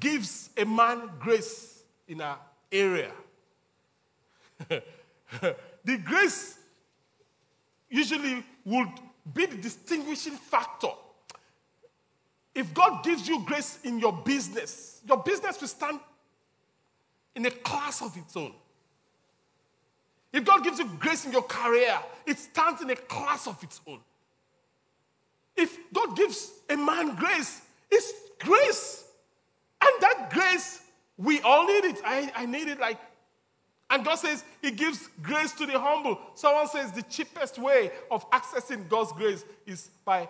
gives 0.00 0.50
a 0.56 0.64
man 0.64 1.10
grace 1.20 1.84
in 2.08 2.20
an 2.22 2.34
area, 2.72 3.12
the 5.84 5.98
grace 5.98 6.58
usually 7.88 8.44
would 8.64 8.88
be 9.32 9.46
the 9.46 9.56
distinguishing 9.56 10.34
factor. 10.34 10.90
If 12.54 12.74
God 12.74 13.04
gives 13.04 13.28
you 13.28 13.44
grace 13.44 13.78
in 13.84 13.98
your 13.98 14.12
business, 14.12 15.00
your 15.06 15.18
business 15.18 15.60
will 15.60 15.68
stand 15.68 16.00
in 17.34 17.46
a 17.46 17.50
class 17.50 18.02
of 18.02 18.16
its 18.16 18.36
own. 18.36 18.52
If 20.32 20.44
God 20.44 20.62
gives 20.62 20.78
you 20.78 20.88
grace 20.98 21.24
in 21.24 21.32
your 21.32 21.42
career, 21.42 21.98
it 22.26 22.38
stands 22.38 22.82
in 22.82 22.90
a 22.90 22.96
class 22.96 23.46
of 23.46 23.62
its 23.62 23.80
own. 23.86 24.00
If 25.56 25.76
God 25.92 26.16
gives 26.16 26.52
a 26.68 26.76
man 26.76 27.16
grace, 27.16 27.62
it's 27.90 28.12
grace. 28.38 29.04
And 29.80 29.90
that 30.00 30.30
grace, 30.32 30.82
we 31.16 31.40
all 31.40 31.66
need 31.66 31.84
it. 31.84 32.00
I, 32.04 32.32
I 32.34 32.46
need 32.46 32.68
it 32.68 32.78
like 32.78 32.98
and 33.90 34.04
God 34.04 34.14
says 34.14 34.44
He 34.62 34.70
gives 34.70 35.08
grace 35.22 35.52
to 35.52 35.66
the 35.66 35.78
humble. 35.78 36.18
Someone 36.34 36.68
says 36.68 36.92
the 36.92 37.02
cheapest 37.02 37.58
way 37.58 37.90
of 38.10 38.28
accessing 38.30 38.88
God's 38.88 39.12
grace 39.12 39.44
is 39.66 39.90
by 40.04 40.28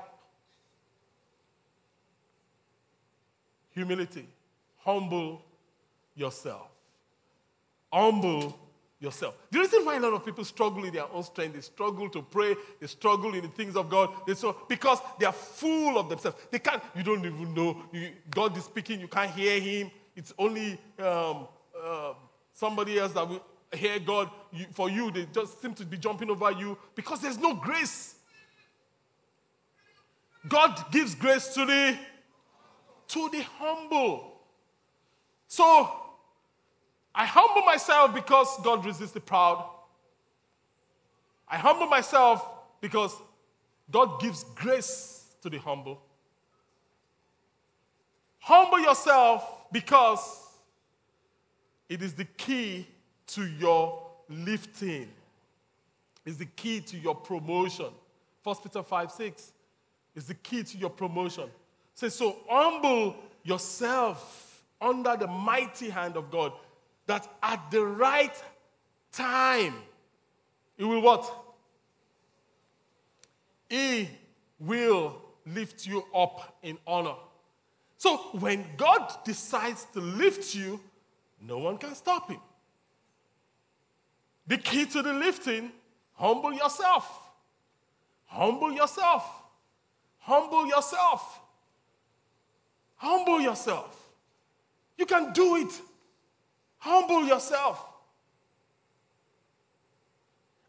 humility. 3.73 4.27
Humble 4.79 5.43
yourself. 6.15 6.69
Humble 7.93 8.59
yourself. 8.99 9.35
The 9.51 9.59
reason 9.59 9.85
why 9.85 9.97
a 9.97 10.01
lot 10.01 10.13
of 10.13 10.25
people 10.25 10.45
struggle 10.45 10.85
in 10.85 10.93
their 10.93 11.11
own 11.13 11.23
strength, 11.23 11.55
they 11.55 11.61
struggle 11.61 12.09
to 12.11 12.23
pray, 12.23 12.55
they 12.81 12.87
struggle 12.87 13.35
in 13.35 13.43
the 13.43 13.49
things 13.49 13.77
of 13.77 13.91
God, 13.91 14.11
they 14.27 14.35
so 14.35 14.57
because 14.69 14.99
they 15.19 15.27
are 15.27 15.33
full 15.33 15.99
of 15.99 16.09
themselves. 16.09 16.39
They 16.51 16.59
can't. 16.59 16.83
You 16.97 17.03
don't 17.03 17.25
even 17.25 17.55
know. 17.55 17.83
You, 17.93 18.11
God 18.31 18.57
is 18.57 18.65
speaking. 18.65 19.01
You 19.01 19.09
can't 19.09 19.31
hear 19.31 19.61
Him. 19.61 19.91
It's 20.17 20.33
only 20.39 20.73
um, 20.99 21.47
uh, 21.83 22.13
somebody 22.61 22.99
else 22.99 23.13
that 23.13 23.27
will 23.27 23.43
hear 23.73 23.99
God. 23.99 24.31
You, 24.53 24.67
for 24.73 24.91
you, 24.91 25.11
they 25.11 25.27
just 25.33 25.63
seem 25.63 25.73
to 25.75 25.85
be 25.87 25.97
jumping 25.97 26.31
over 26.31 26.53
you 26.53 26.77
because 26.95 27.21
there's 27.23 27.39
no 27.39 27.55
grace. 27.55 28.17
God 30.47 30.85
gives 30.93 31.15
grace 31.15 31.49
to 31.55 31.65
the 31.65 31.99
to 33.09 33.29
the 33.31 33.43
humble. 33.59 34.41
So 35.49 35.91
I 37.15 37.25
humble 37.25 37.63
myself 37.63 38.15
because 38.15 38.49
God 38.63 38.85
resists 38.85 39.13
the 39.13 39.21
proud. 39.21 39.67
I 41.49 41.57
humble 41.57 41.87
myself 41.87 42.47
because 42.81 43.15
God 43.91 44.21
gives 44.21 44.45
grace 44.55 45.25
to 45.43 45.49
the 45.51 45.59
humble. 45.59 46.01
Humble 48.39 48.81
yourself 48.81 49.73
because 49.73 50.50
it 51.91 52.03
is 52.03 52.15
the 52.15 52.25
key 52.25 52.87
to 53.27 53.45
your 53.45 54.01
lifting. 54.29 55.09
It's 56.25 56.37
the 56.37 56.47
key 56.47 56.81
to 56.83 56.97
your 56.97 57.17
promotion. 57.17 57.89
1 58.45 58.57
Peter 58.63 58.83
5 58.83 59.11
6 59.11 59.53
is 60.15 60.27
the 60.27 60.35
key 60.35 60.63
to 60.63 60.79
your 60.79 60.91
promotion. 60.91 61.51
Say, 61.95 62.09
so 62.09 62.39
humble 62.49 63.17
yourself 63.43 64.63
under 64.81 65.17
the 65.17 65.27
mighty 65.27 65.91
hand 65.91 66.17
of 66.17 66.31
God 66.31 66.53
that 67.07 67.29
at 67.43 67.71
the 67.73 67.85
right 67.85 68.41
time, 69.13 69.75
He 70.79 70.85
will 70.85 71.03
what? 71.03 71.29
He 73.69 74.09
will 74.61 75.21
lift 75.45 75.87
you 75.87 76.05
up 76.15 76.57
in 76.63 76.79
honor. 76.87 77.17
So 77.99 78.17
when 78.39 78.65
God 78.77 79.13
decides 79.25 79.87
to 79.93 80.01
lift 80.01 80.55
you, 80.55 80.81
no 81.41 81.59
one 81.59 81.79
can 81.79 81.95
stop 81.95 82.31
him. 82.31 82.41
The 84.47 84.59
key 84.59 84.85
to 84.87 85.03
the 85.03 85.13
lifting 85.13 85.71
humble 86.15 86.53
yourself. 86.53 87.09
Humble 88.27 88.73
yourself. 88.73 89.25
Humble 90.19 90.67
yourself. 90.67 91.41
Humble 92.97 93.41
yourself. 93.41 93.97
You 94.99 95.07
can 95.07 95.33
do 95.33 95.57
it. 95.57 95.81
Humble 96.79 97.25
yourself. 97.25 97.87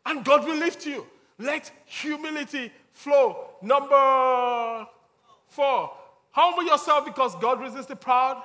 And 0.05 0.23
God 0.23 0.45
will 0.45 0.57
lift 0.57 0.85
you. 0.85 1.05
Let 1.37 1.71
humility 1.85 2.71
flow. 2.93 3.49
Number 3.61 4.87
four. 5.47 5.91
Humble 6.31 6.63
yourself 6.63 7.05
because 7.05 7.35
God 7.35 7.59
resists 7.61 7.87
the 7.87 7.95
proud. 7.95 8.41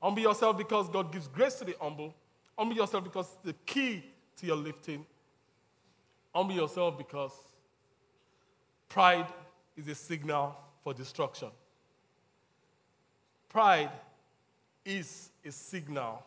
Humble 0.00 0.22
yourself 0.22 0.56
because 0.56 0.88
God 0.88 1.12
gives 1.12 1.28
grace 1.28 1.54
to 1.56 1.64
the 1.64 1.74
humble. 1.80 2.14
Humble 2.56 2.76
yourself 2.76 3.04
because 3.04 3.36
the 3.44 3.52
key 3.66 4.02
to 4.36 4.46
your 4.46 4.56
lifting. 4.56 5.04
Humble 6.34 6.54
yourself 6.54 6.96
because 6.96 7.32
pride 8.88 9.26
is 9.76 9.88
a 9.88 9.94
signal 9.94 10.56
for 10.82 10.94
destruction. 10.94 11.48
Pride 13.48 13.90
is 14.84 15.30
a 15.44 15.50
signal 15.50 16.24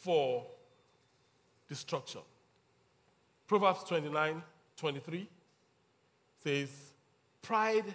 for 0.00 0.44
destruction. 1.68 2.22
Proverbs 3.46 3.84
29 3.84 4.42
23 4.76 5.28
says, 6.42 6.68
Pride 7.42 7.94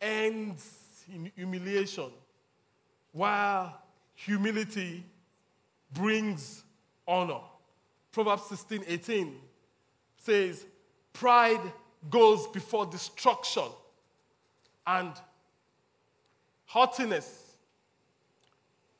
ends 0.00 1.04
in 1.12 1.30
humiliation, 1.36 2.10
while 3.12 3.80
humility 4.24 5.04
brings 5.92 6.62
honor. 7.06 7.40
Proverbs 8.12 8.44
16 8.44 8.84
18 8.86 9.34
says, 10.18 10.66
Pride 11.12 11.60
goes 12.08 12.46
before 12.48 12.86
destruction, 12.86 13.64
and 14.86 15.12
haughtiness 16.66 17.56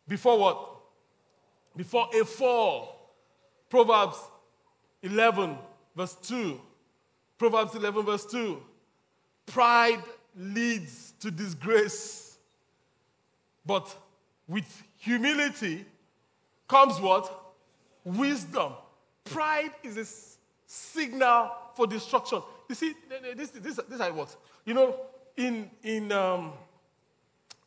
before 0.08 0.38
what? 0.38 0.76
Before 1.76 2.08
a 2.14 2.24
fall. 2.24 3.14
Proverbs 3.68 4.18
11, 5.02 5.56
verse 5.96 6.16
2. 6.22 6.60
Proverbs 7.38 7.74
11, 7.74 8.04
verse 8.04 8.26
2. 8.26 8.60
Pride 9.46 10.02
leads 10.36 11.12
to 11.20 11.30
disgrace, 11.30 12.38
but 13.64 13.94
with 14.48 14.82
humility 15.00 15.84
comes 16.68 17.00
what? 17.00 17.54
Wisdom. 18.04 18.74
Pride 19.24 19.72
is 19.82 19.96
a 19.96 20.06
signal 20.66 21.50
for 21.74 21.86
destruction. 21.86 22.42
You 22.68 22.74
see, 22.74 22.94
this, 23.34 23.50
this, 23.50 23.76
this 23.76 24.00
is 24.00 24.00
it 24.00 24.14
works. 24.14 24.36
You 24.64 24.74
know, 24.74 24.96
in, 25.36 25.70
in 25.82 26.12
um, 26.12 26.52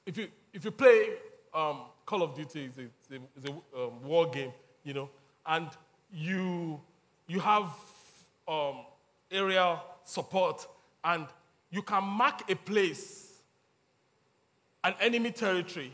if, 0.05 0.17
you, 0.17 0.27
if 0.53 0.63
you 0.63 0.71
play 0.71 1.09
um, 1.53 1.81
Call 2.05 2.23
of 2.23 2.35
Duty, 2.35 2.65
it's 2.65 2.77
a, 2.77 3.15
it's 3.35 3.49
a, 3.49 3.51
um, 3.79 4.03
war 4.03 4.29
game, 4.29 4.51
you 4.83 4.93
know, 4.93 5.09
and 5.45 5.67
you, 6.13 6.79
you 7.27 7.39
have 7.39 7.69
um, 8.47 8.85
aerial 9.31 9.81
support, 10.03 10.67
and 11.03 11.25
you 11.71 11.81
can 11.81 12.03
mark 12.03 12.49
a 12.49 12.55
place, 12.55 13.41
an 14.83 14.93
enemy 15.01 15.31
territory, 15.31 15.91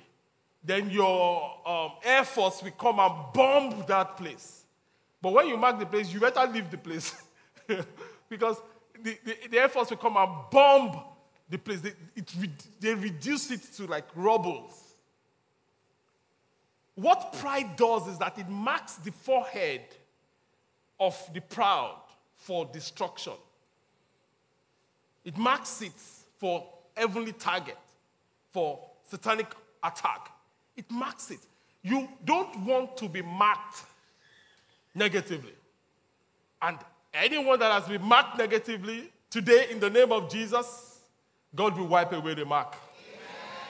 then 0.63 0.89
your 0.89 1.67
um, 1.67 1.91
air 2.03 2.23
force 2.23 2.61
will 2.61 2.71
come 2.71 2.99
and 2.99 3.13
bomb 3.33 3.83
that 3.87 4.17
place. 4.17 4.65
But 5.21 5.33
when 5.33 5.47
you 5.47 5.57
mark 5.57 5.79
the 5.79 5.85
place, 5.85 6.11
you 6.13 6.19
better 6.19 6.45
leave 6.51 6.69
the 6.69 6.77
place. 6.77 7.15
because 8.29 8.57
the, 9.03 9.17
the, 9.23 9.37
the, 9.51 9.57
Air 9.57 9.69
Force 9.69 9.89
will 9.89 9.97
come 9.97 10.17
and 10.17 10.29
bomb 10.51 11.01
the 11.49 11.57
place. 11.57 11.81
They, 11.81 11.93
it, 12.15 12.33
they 12.79 12.93
reduce 12.93 13.51
it 13.51 13.61
to 13.77 13.85
like 13.85 14.05
rubble. 14.15 14.71
What 16.95 17.33
pride 17.33 17.75
does 17.75 18.07
is 18.07 18.17
that 18.19 18.37
it 18.37 18.49
marks 18.49 18.95
the 18.95 19.11
forehead 19.11 19.83
of 20.99 21.17
the 21.33 21.39
proud 21.39 22.01
for 22.35 22.65
destruction. 22.65 23.33
It 25.23 25.37
marks 25.37 25.81
it 25.81 25.93
for 26.37 26.67
heavenly 26.95 27.33
target, 27.33 27.77
for 28.51 28.79
satanic 29.09 29.47
attack. 29.83 30.31
It 30.79 30.89
marks 30.89 31.29
it. 31.29 31.39
You 31.83 32.07
don't 32.23 32.65
want 32.65 32.95
to 32.97 33.09
be 33.09 33.21
marked 33.21 33.83
negatively. 34.95 35.51
And 36.61 36.77
anyone 37.13 37.59
that 37.59 37.69
has 37.69 37.89
been 37.89 38.01
marked 38.01 38.37
negatively, 38.37 39.11
today 39.29 39.67
in 39.71 39.81
the 39.81 39.89
name 39.89 40.13
of 40.13 40.31
Jesus, 40.31 41.01
God 41.53 41.77
will 41.77 41.87
wipe 41.87 42.13
away 42.13 42.33
the 42.33 42.45
mark. 42.45 42.77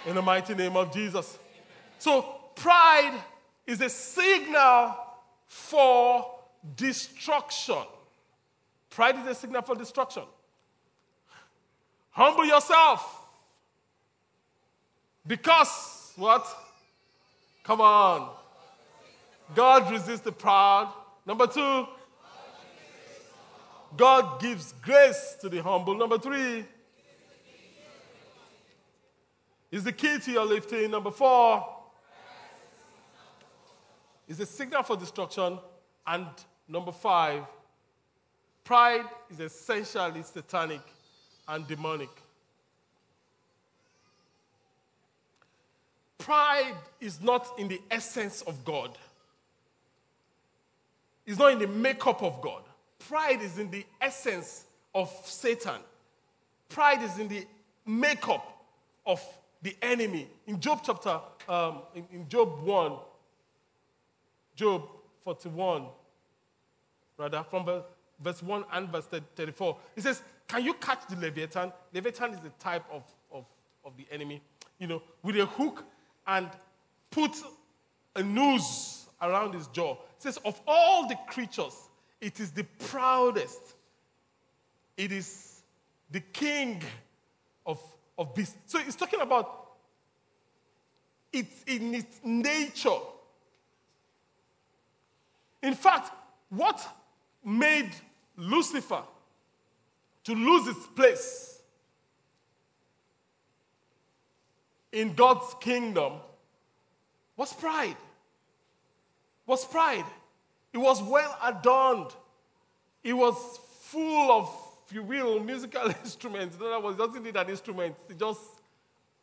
In 0.06 0.14
the 0.14 0.22
mighty 0.22 0.54
name 0.54 0.78
of 0.78 0.94
Jesus. 0.94 1.40
So, 1.98 2.22
pride 2.54 3.20
is 3.66 3.82
a 3.82 3.90
signal 3.90 4.96
for 5.48 6.32
destruction. 6.76 7.86
Pride 8.92 9.16
is 9.16 9.26
a 9.26 9.34
signal 9.34 9.64
for 9.64 9.76
destruction. 9.76 10.24
Humble 12.12 12.46
yourself. 12.46 13.28
Because, 15.26 16.14
what? 16.16 16.46
Come 17.70 17.82
on. 17.82 18.32
God 19.54 19.92
resists 19.92 20.22
the 20.22 20.32
proud. 20.32 20.92
Number 21.24 21.46
two, 21.46 21.86
God 23.96 24.42
gives 24.42 24.74
grace 24.82 25.38
to 25.42 25.50
the 25.50 25.62
humble. 25.62 25.94
Number 25.94 26.18
three, 26.18 26.66
is 29.70 29.84
the 29.84 29.92
key 29.92 30.18
to 30.18 30.32
your 30.32 30.46
lifting. 30.46 30.90
Number 30.90 31.12
four, 31.12 31.64
is 34.28 34.40
a 34.40 34.48
signal 34.48 34.82
for 34.82 34.98
destruction. 34.98 35.60
And 36.08 36.26
number 36.68 36.92
five, 36.92 37.44
pride 38.64 39.06
is 39.30 39.40
essentially 39.42 40.24
satanic 40.24 40.82
and 41.48 41.68
demonic. 41.68 42.10
Pride 46.20 46.76
is 47.00 47.22
not 47.22 47.58
in 47.58 47.68
the 47.68 47.82
essence 47.90 48.42
of 48.44 48.64
God. 48.64 48.96
It's 51.26 51.40
not 51.40 51.54
in 51.54 51.60
the 51.60 51.68
makeup 51.68 52.22
of 52.22 52.42
God. 52.42 52.64
Pride 53.08 53.42
is 53.42 53.58
in 53.58 53.72
the 53.72 53.86
essence 54.02 54.66
of 54.94 55.10
Satan. 55.24 55.80
Pride 56.68 57.02
is 57.02 57.18
in 57.18 57.28
the 57.28 57.46
makeup 57.86 58.64
of 59.06 59.22
the 59.62 59.76
enemy. 59.82 60.28
In 60.46 60.60
Job 60.60 60.82
chapter, 60.86 61.20
um, 61.48 61.80
in, 61.96 62.06
in 62.12 62.30
Job 62.30 62.62
1, 62.64 62.94
Job 64.56 64.84
41, 65.24 65.86
rather, 67.18 67.46
from 67.50 67.66
verse, 67.66 67.84
verse 68.22 68.44
1 68.44 68.66
and 68.74 68.90
verse 68.90 69.06
34, 69.06 69.78
it 69.96 70.04
says, 70.04 70.22
Can 70.48 70.66
you 70.66 70.74
catch 70.74 71.08
the 71.10 71.16
Leviathan? 71.16 71.72
Leviathan 71.94 72.34
is 72.34 72.40
the 72.42 72.50
type 72.60 72.84
of, 72.92 73.04
of, 73.32 73.46
of 73.86 73.96
the 73.98 74.06
enemy, 74.12 74.42
you 74.80 74.88
know, 74.88 75.02
with 75.24 75.38
a 75.38 75.46
hook 75.46 75.86
and 76.30 76.48
put 77.10 77.32
a 78.16 78.22
noose 78.22 79.08
around 79.22 79.56
his 79.56 79.68
jaw. 79.68 79.94
It 79.94 79.98
says, 80.20 80.38
Of 80.46 80.62
all 80.68 81.08
the 81.08 81.18
creatures, 81.28 81.76
it 82.22 82.40
is 82.40 82.52
the 82.52 82.64
proudest. 82.64 83.76
It 84.96 85.12
is 85.12 85.64
the 86.12 86.20
king 86.20 86.84
of, 87.66 87.82
of 88.18 88.36
beasts. 88.36 88.56
So 88.68 88.80
it's 88.80 88.96
talking 88.96 89.22
about 89.22 89.66
it's 91.34 91.64
in 91.68 91.96
its 91.96 92.20
nature. 92.24 92.98
In 95.64 95.74
fact, 95.74 96.12
what 96.50 96.88
made 97.44 97.92
Lucifer 98.38 99.02
to 100.26 100.36
lose 100.36 100.68
its 100.68 100.86
place 100.88 101.59
in 104.92 105.14
God's 105.14 105.54
kingdom 105.60 106.14
was 107.38 107.54
pride. 107.54 107.98
Was 109.46 109.66
pride. 109.66 110.06
It 110.74 110.78
was 110.78 111.02
well 111.02 111.38
adorned. 111.44 112.12
It 113.04 113.14
was 113.14 113.60
full 113.82 114.32
of, 114.32 114.50
if 114.88 114.94
you 114.94 115.04
will, 115.04 115.40
musical 115.40 115.88
instruments. 116.04 116.58
In 116.58 116.64
other 116.64 116.80
words, 116.80 117.00
it 117.00 117.06
doesn't 117.06 117.24
need 117.24 117.36
an 117.36 117.50
instrument. 117.50 117.96
It 118.10 118.20
just, 118.20 118.42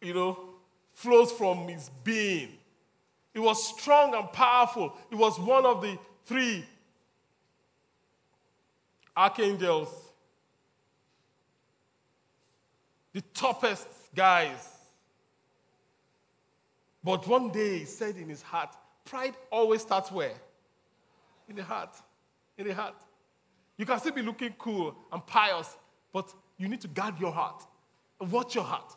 you 0.01 0.15
know, 0.15 0.39
flows 0.95 1.31
from 1.33 1.69
his 1.69 1.91
being. 2.03 2.49
It 3.35 3.41
was 3.41 3.63
strong 3.79 4.15
and 4.15 4.33
powerful. 4.33 4.97
It 5.11 5.15
was 5.15 5.39
one 5.39 5.67
of 5.67 5.83
the 5.83 5.99
three 6.25 6.65
archangels, 9.17 9.89
the 13.13 13.21
toughest 13.35 13.87
guys. 14.15 14.76
But 17.07 17.25
one 17.29 17.51
day 17.51 17.79
he 17.79 17.85
said 17.85 18.17
in 18.17 18.29
his 18.29 18.43
heart, 18.43 18.75
pride 19.05 19.35
always 19.53 19.81
starts 19.81 20.11
where? 20.11 20.35
In 21.49 21.55
the 21.55 21.63
heart. 21.63 21.95
In 22.59 22.67
the 22.67 22.75
heart. 22.75 22.97
You 23.77 23.87
can 23.87 24.01
still 24.01 24.13
be 24.13 24.23
looking 24.23 24.53
cool 24.59 24.93
and 25.13 25.25
pious, 25.25 25.77
but 26.13 26.35
you 26.59 26.67
need 26.67 26.81
to 26.81 26.89
guard 26.89 27.15
your 27.21 27.31
heart 27.31 27.63
watch 28.19 28.55
your 28.55 28.65
heart. 28.65 28.93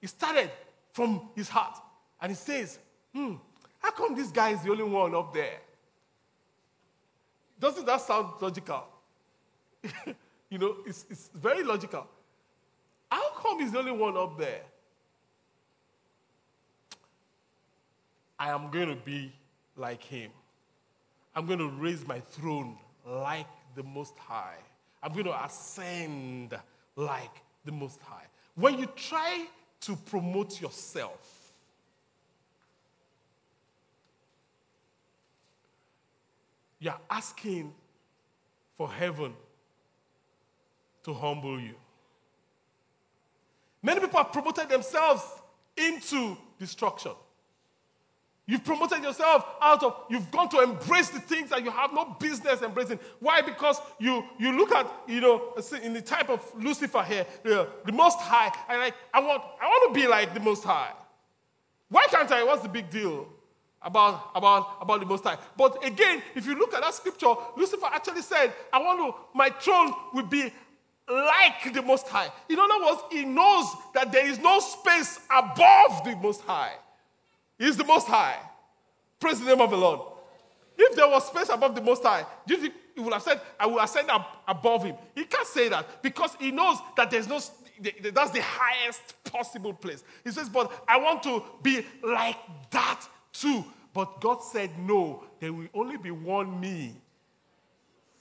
He 0.00 0.06
started 0.06 0.50
from 0.92 1.28
his 1.36 1.48
heart 1.48 1.78
and 2.20 2.32
he 2.32 2.36
says, 2.36 2.78
Hmm, 3.14 3.34
how 3.78 3.90
come 3.92 4.16
this 4.16 4.30
guy 4.30 4.50
is 4.50 4.62
the 4.62 4.70
only 4.70 4.84
one 4.84 5.14
up 5.14 5.32
there? 5.32 5.60
Doesn't 7.60 7.86
that 7.86 8.00
sound 8.00 8.40
logical? 8.40 8.84
you 10.50 10.58
know, 10.58 10.76
it's, 10.86 11.06
it's 11.08 11.30
very 11.34 11.62
logical. 11.62 12.06
How 13.10 13.30
come 13.36 13.60
he's 13.60 13.72
the 13.72 13.78
only 13.78 13.92
one 13.92 14.16
up 14.16 14.36
there? 14.36 14.62
I 18.38 18.50
am 18.50 18.70
going 18.70 18.88
to 18.88 18.96
be 18.96 19.32
like 19.76 20.02
him. 20.02 20.30
I'm 21.34 21.46
going 21.46 21.58
to 21.58 21.68
raise 21.68 22.06
my 22.06 22.20
throne 22.20 22.76
like 23.06 23.46
the 23.74 23.82
Most 23.82 24.16
High. 24.18 24.56
I'm 25.02 25.12
going 25.12 25.26
to 25.26 25.44
ascend 25.44 26.58
like 26.96 27.42
the 27.64 27.72
Most 27.72 28.00
High. 28.00 28.24
When 28.54 28.78
you 28.78 28.86
try 28.96 29.46
to 29.82 29.96
promote 29.96 30.60
yourself, 30.60 31.52
you're 36.78 36.98
asking 37.10 37.72
for 38.76 38.90
heaven 38.90 39.34
to 41.04 41.14
humble 41.14 41.60
you. 41.60 41.74
Many 43.82 44.00
people 44.00 44.18
have 44.18 44.32
promoted 44.32 44.68
themselves 44.68 45.22
into 45.76 46.36
destruction. 46.58 47.12
You've 48.48 48.64
promoted 48.64 49.02
yourself 49.02 49.44
out 49.60 49.82
of, 49.82 50.04
you've 50.08 50.30
gone 50.30 50.48
to 50.50 50.60
embrace 50.60 51.08
the 51.08 51.18
things 51.18 51.50
that 51.50 51.64
you 51.64 51.70
have 51.72 51.92
no 51.92 52.16
business 52.20 52.62
embracing. 52.62 53.00
Why? 53.18 53.42
Because 53.42 53.80
you, 53.98 54.22
you 54.38 54.56
look 54.56 54.70
at, 54.70 54.88
you 55.08 55.20
know, 55.20 55.52
in 55.82 55.92
the 55.92 56.00
type 56.00 56.30
of 56.30 56.48
Lucifer 56.54 57.02
here, 57.02 57.26
the, 57.42 57.68
the 57.84 57.90
Most 57.90 58.20
High, 58.20 58.52
and 58.68 58.78
like, 58.80 58.94
I 59.12 59.18
want, 59.18 59.42
I 59.60 59.66
want 59.66 59.92
to 59.92 60.00
be 60.00 60.06
like 60.06 60.32
the 60.32 60.38
Most 60.38 60.62
High. 60.62 60.92
Why 61.88 62.06
can't 62.08 62.30
I? 62.30 62.44
What's 62.44 62.62
the 62.62 62.68
big 62.68 62.88
deal 62.88 63.26
about, 63.82 64.30
about, 64.36 64.78
about 64.80 65.00
the 65.00 65.06
Most 65.06 65.24
High? 65.24 65.38
But 65.56 65.84
again, 65.84 66.22
if 66.36 66.46
you 66.46 66.56
look 66.56 66.72
at 66.72 66.82
that 66.82 66.94
scripture, 66.94 67.34
Lucifer 67.56 67.86
actually 67.86 68.22
said, 68.22 68.52
I 68.72 68.78
want 68.78 69.00
to, 69.00 69.20
my 69.36 69.50
throne 69.50 69.92
will 70.14 70.26
be 70.26 70.52
like 71.08 71.72
the 71.72 71.82
Most 71.82 72.06
High. 72.06 72.28
In 72.48 72.60
other 72.60 72.84
words, 72.84 73.02
he 73.10 73.24
knows 73.24 73.66
that 73.92 74.12
there 74.12 74.26
is 74.26 74.38
no 74.38 74.60
space 74.60 75.18
above 75.36 76.04
the 76.04 76.14
Most 76.22 76.42
High. 76.42 76.74
He's 77.58 77.76
the 77.76 77.84
Most 77.84 78.06
High. 78.06 78.38
Praise 79.18 79.40
the 79.40 79.46
name 79.46 79.60
of 79.60 79.70
the 79.70 79.76
Lord. 79.76 80.00
If 80.78 80.94
there 80.94 81.08
was 81.08 81.26
space 81.26 81.48
above 81.48 81.74
the 81.74 81.80
Most 81.80 82.02
High, 82.02 82.26
do 82.46 82.54
you 82.54 82.60
think 82.60 82.74
he 82.94 83.00
would 83.00 83.12
have 83.12 83.22
said, 83.22 83.40
I 83.58 83.66
will 83.66 83.80
ascend 83.80 84.10
up 84.10 84.42
above 84.46 84.84
him? 84.84 84.96
He 85.14 85.24
can't 85.24 85.46
say 85.46 85.68
that 85.68 86.02
because 86.02 86.36
he 86.38 86.50
knows 86.50 86.78
that 86.96 87.10
there's 87.10 87.28
no, 87.28 87.40
that's 88.12 88.30
the 88.30 88.42
highest 88.42 89.14
possible 89.24 89.72
place. 89.72 90.04
He 90.22 90.30
says, 90.30 90.48
But 90.48 90.70
I 90.86 90.98
want 90.98 91.22
to 91.22 91.42
be 91.62 91.84
like 92.02 92.36
that 92.70 93.06
too. 93.32 93.64
But 93.94 94.20
God 94.20 94.42
said, 94.42 94.70
No, 94.78 95.24
there 95.40 95.52
will 95.52 95.68
only 95.72 95.96
be 95.96 96.10
one 96.10 96.60
me 96.60 96.94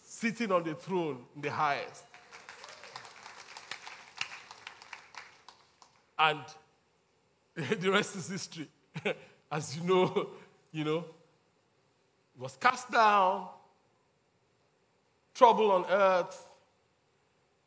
sitting 0.02 0.52
on 0.52 0.64
the 0.64 0.76
throne 0.76 1.26
in 1.36 1.42
the 1.42 1.52
highest. 1.52 2.04
And 6.18 6.40
the 7.56 7.92
rest 7.92 8.16
is 8.16 8.30
history. 8.30 8.70
As 9.52 9.76
you 9.78 9.84
know, 9.84 10.30
you 10.72 10.84
know, 10.84 11.06
was 12.38 12.58
cast 12.58 12.92
down, 12.92 13.48
trouble 15.34 15.72
on 15.72 15.86
earth, 15.90 16.48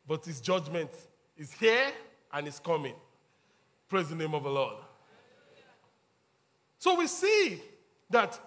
but 0.07 0.25
his 0.25 0.41
judgment 0.41 0.89
is 1.37 1.51
here 1.53 1.91
and 2.33 2.47
is 2.47 2.59
coming. 2.59 2.95
Praise 3.87 4.09
the 4.09 4.15
name 4.15 4.33
of 4.33 4.43
the 4.43 4.49
Lord. 4.49 4.77
So 6.77 6.95
we 6.95 7.07
see 7.07 7.61
that 8.09 8.39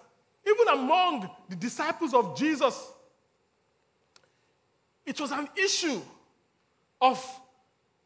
even 0.45 0.67
among 0.69 1.29
the 1.49 1.55
disciples 1.55 2.13
of 2.13 2.37
Jesus, 2.37 2.91
it 5.05 5.19
was 5.19 5.31
an 5.31 5.47
issue 5.55 6.01
of 7.01 7.39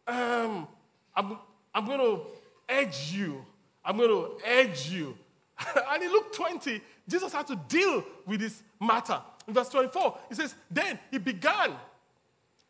um, 0.07 0.67
I'm, 1.15 1.37
I'm 1.73 1.85
going 1.85 1.99
to 1.99 2.21
edge 2.69 3.11
you 3.13 3.45
I'm 3.88 3.95
going 3.97 4.10
to 4.10 4.38
urge 4.45 4.89
you. 4.89 5.17
and 5.89 6.04
in 6.04 6.12
Luke 6.12 6.34
20, 6.34 6.82
Jesus 7.08 7.32
had 7.32 7.47
to 7.47 7.56
deal 7.56 8.04
with 8.26 8.41
this 8.41 8.62
matter. 8.82 9.19
In 9.47 9.54
verse 9.54 9.69
24, 9.69 10.17
he 10.28 10.36
says, 10.36 10.54
Then 10.69 11.00
he 11.10 11.17
began 11.17 11.71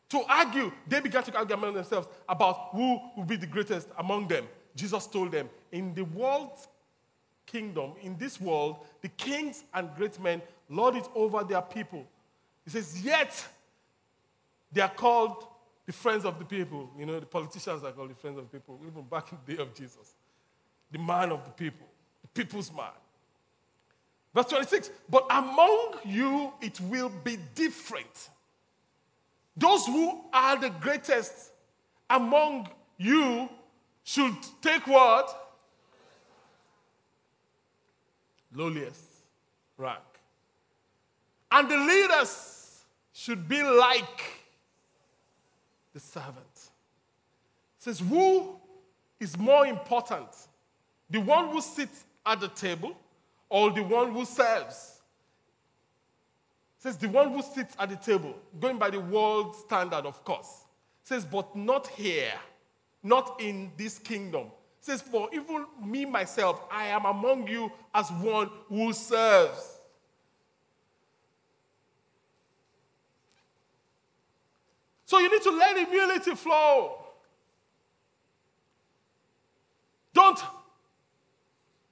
to 0.10 0.21
argue. 0.30 0.71
They 0.88 0.99
began 0.99 1.23
to 1.23 1.36
argue 1.36 1.56
among 1.56 1.73
themselves 1.73 2.08
about 2.30 2.69
who 2.71 2.99
will 3.17 3.25
be 3.25 3.36
the 3.36 3.47
greatest 3.47 3.89
among 3.97 4.27
them. 4.27 4.47
Jesus 4.75 5.08
told 5.08 5.32
them, 5.32 5.49
In 5.71 5.95
the 5.95 6.03
world's 6.03 6.67
kingdom, 7.47 7.93
in 8.03 8.15
this 8.17 8.39
world, 8.39 8.86
the 9.01 9.10
kings 9.10 9.63
and 9.73 9.89
great 9.95 10.19
men 10.19 10.39
lord 10.69 10.95
it 10.95 11.08
over 11.15 11.43
their 11.43 11.63
people. 11.63 12.06
He 12.63 12.69
says, 12.69 13.01
Yet 13.01 13.43
they 14.71 14.82
are 14.82 14.89
called 14.89 15.47
the 15.88 15.93
friends 15.93 16.25
of 16.25 16.38
the 16.38 16.45
people. 16.45 16.91
You 16.95 17.08
know, 17.08 17.19
the 17.19 17.25
politicians 17.25 17.84
are 17.84 17.91
called 17.91 18.12
the 18.12 18.15
friends 18.15 18.38
of 18.38 18.43
the 18.51 18.60
people, 18.60 18.80
even 18.86 19.01
back 19.01 19.32
in 19.32 19.39
the 19.43 19.56
day 19.56 19.62
of 19.63 19.73
Jesus. 19.73 20.13
The 20.91 21.00
man 21.00 21.32
of 21.32 21.43
the 21.43 21.52
people, 21.52 21.88
the 22.21 22.28
people's 22.30 22.71
man. 22.71 22.86
Verse 24.34 24.47
26 24.47 24.91
But 25.10 25.26
among 25.30 25.95
you 26.06 26.54
it 26.62 26.80
will 26.82 27.12
be 27.23 27.38
different. 27.56 28.30
Those 29.56 29.86
who 29.88 30.21
are 30.32 30.58
the 30.58 30.69
greatest 30.69 31.52
among 32.10 32.69
you 32.97 33.50
should 34.04 34.36
take 34.62 34.86
what? 34.88 35.56
Lowliest 38.54 39.02
rank. 39.78 40.00
And 41.52 41.69
the 41.69 41.78
leaders 41.78 42.84
should 43.13 43.47
be 43.47 43.63
like 43.63 44.23
the 45.93 46.00
servant. 46.00 46.38
It 46.56 46.69
says, 47.80 48.00
Who 48.00 48.56
is 49.19 49.38
more 49.38 49.65
important? 49.65 50.30
The 51.09 51.19
one 51.19 51.49
who 51.49 51.61
sits 51.61 52.05
at 52.25 52.39
the 52.39 52.49
table 52.49 52.97
or 53.49 53.71
the 53.71 53.83
one 53.83 54.11
who 54.11 54.25
serves? 54.25 55.01
Says, 56.79 56.97
The 56.97 57.09
one 57.09 57.31
who 57.31 57.41
sits 57.41 57.75
at 57.79 57.89
the 57.89 57.95
table, 57.95 58.35
going 58.59 58.77
by 58.77 58.89
the 58.89 58.99
world 58.99 59.55
standard, 59.55 60.05
of 60.05 60.23
course. 60.23 60.65
Says, 61.03 61.25
But 61.25 61.55
not 61.55 61.87
here, 61.87 62.33
not 63.03 63.39
in 63.39 63.71
this 63.77 63.97
kingdom. 63.97 64.47
Says, 64.81 65.01
For 65.01 65.29
even 65.33 65.65
me 65.83 66.05
myself, 66.05 66.61
I 66.71 66.87
am 66.87 67.05
among 67.05 67.47
you 67.47 67.71
as 67.93 68.09
one 68.11 68.49
who 68.67 68.93
serves. 68.93 69.79
So 75.05 75.19
you 75.19 75.31
need 75.31 75.41
to 75.41 75.51
let 75.51 75.77
humility 75.77 76.35
flow. 76.35 76.97
Don't 80.13 80.39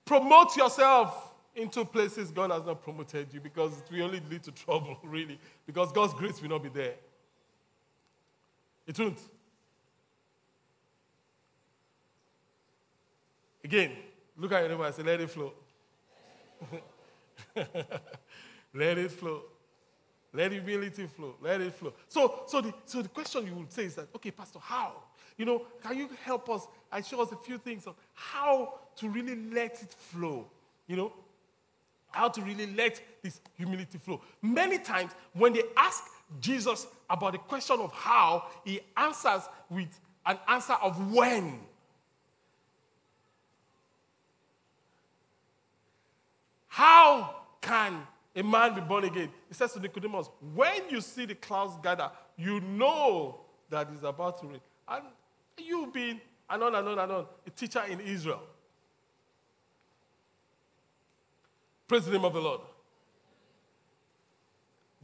promote 0.06 0.56
yourself 0.56 1.34
into 1.56 1.84
places 1.86 2.32
God 2.32 2.52
has 2.52 2.66
not 2.66 2.84
promoted 2.84 3.34
you 3.34 3.40
because 3.40 3.74
it 3.80 3.92
will 3.92 4.04
only 4.04 4.22
lead 4.30 4.44
to 4.44 4.52
trouble, 4.52 4.98
really, 5.04 5.40
because 5.66 5.92
God's 5.92 6.14
grace 6.14 6.42
will 6.42 6.50
not 6.50 6.64
be 6.64 6.70
there. 6.70 6.94
It 8.86 9.00
won't. 9.00 9.20
Again, 13.64 13.94
look 14.38 14.52
at 14.52 14.60
your 14.62 14.70
neighbor 14.70 14.86
and 14.86 14.94
say, 14.94 15.02
let 15.02 15.22
it 15.22 15.30
flow. 15.30 15.54
let 18.74 18.98
it 18.98 19.12
flow. 19.12 19.42
Let 20.32 20.52
humility 20.52 21.08
flow. 21.08 21.36
Let 21.42 21.62
it 21.62 21.74
flow. 21.74 21.94
So, 22.08 22.44
so, 22.46 22.62
the, 22.62 22.74
so 22.86 23.02
the 23.02 23.10
question 23.10 23.48
you 23.48 23.56
would 23.56 23.72
say 23.72 23.86
is 23.86 23.96
that, 23.96 24.10
okay, 24.16 24.32
Pastor, 24.32 24.60
how? 24.62 25.02
You 25.38 25.46
know, 25.46 25.64
can 25.84 25.98
you 25.98 26.10
help 26.24 26.50
us 26.50 26.68
and 26.92 27.06
show 27.06 27.22
us 27.22 27.32
a 27.32 27.36
few 27.36 27.58
things 27.58 27.88
of 27.88 27.96
how 28.14 28.76
to 28.98 29.10
really 29.10 29.36
let 29.52 29.82
it 29.82 29.94
flow? 29.94 30.46
You 30.88 30.96
know, 30.96 31.14
how 32.12 32.30
to 32.30 32.42
really 32.42 32.74
let 32.74 33.02
this 33.22 33.42
humility 33.58 33.98
flow. 33.98 34.22
Many 34.42 34.78
times, 34.78 35.12
when 35.34 35.54
they 35.54 35.64
ask 35.76 36.04
Jesus 36.40 36.88
about 37.10 37.34
the 37.34 37.40
question 37.40 37.80
of 37.80 37.92
how, 37.92 38.46
he 38.64 38.80
answers 38.96 39.44
with 39.70 40.00
an 40.26 40.38
answer 40.48 40.74
of 40.74 41.12
when. 41.12 41.60
How 46.68 47.36
can 47.62 48.06
a 48.36 48.44
man 48.44 48.76
be 48.76 48.82
born 48.82 49.06
again. 49.06 49.30
He 49.48 49.54
says 49.54 49.74
to 49.74 49.80
Nicodemus, 49.80 50.30
when 50.54 50.90
you 50.90 51.00
see 51.00 51.26
the 51.26 51.36
clouds 51.36 51.78
gather, 51.82 52.12
you 52.38 52.60
know 52.60 53.40
that 53.70 53.88
it's 53.94 54.04
about 54.04 54.40
to 54.42 54.48
rain. 54.48 54.60
And 54.88 55.04
you've 55.58 55.94
been, 55.94 56.20
and 56.50 56.64
on 56.64 56.76
and 56.76 56.88
on 56.88 57.00
and 57.00 57.12
on, 57.12 57.26
a 57.46 57.50
teacher 57.50 57.82
in 57.90 58.00
Israel. 58.00 58.42
Praise 61.88 62.06
the 62.06 62.12
name 62.12 62.26
of 62.26 62.34
the 62.34 62.42
Lord. 62.42 62.62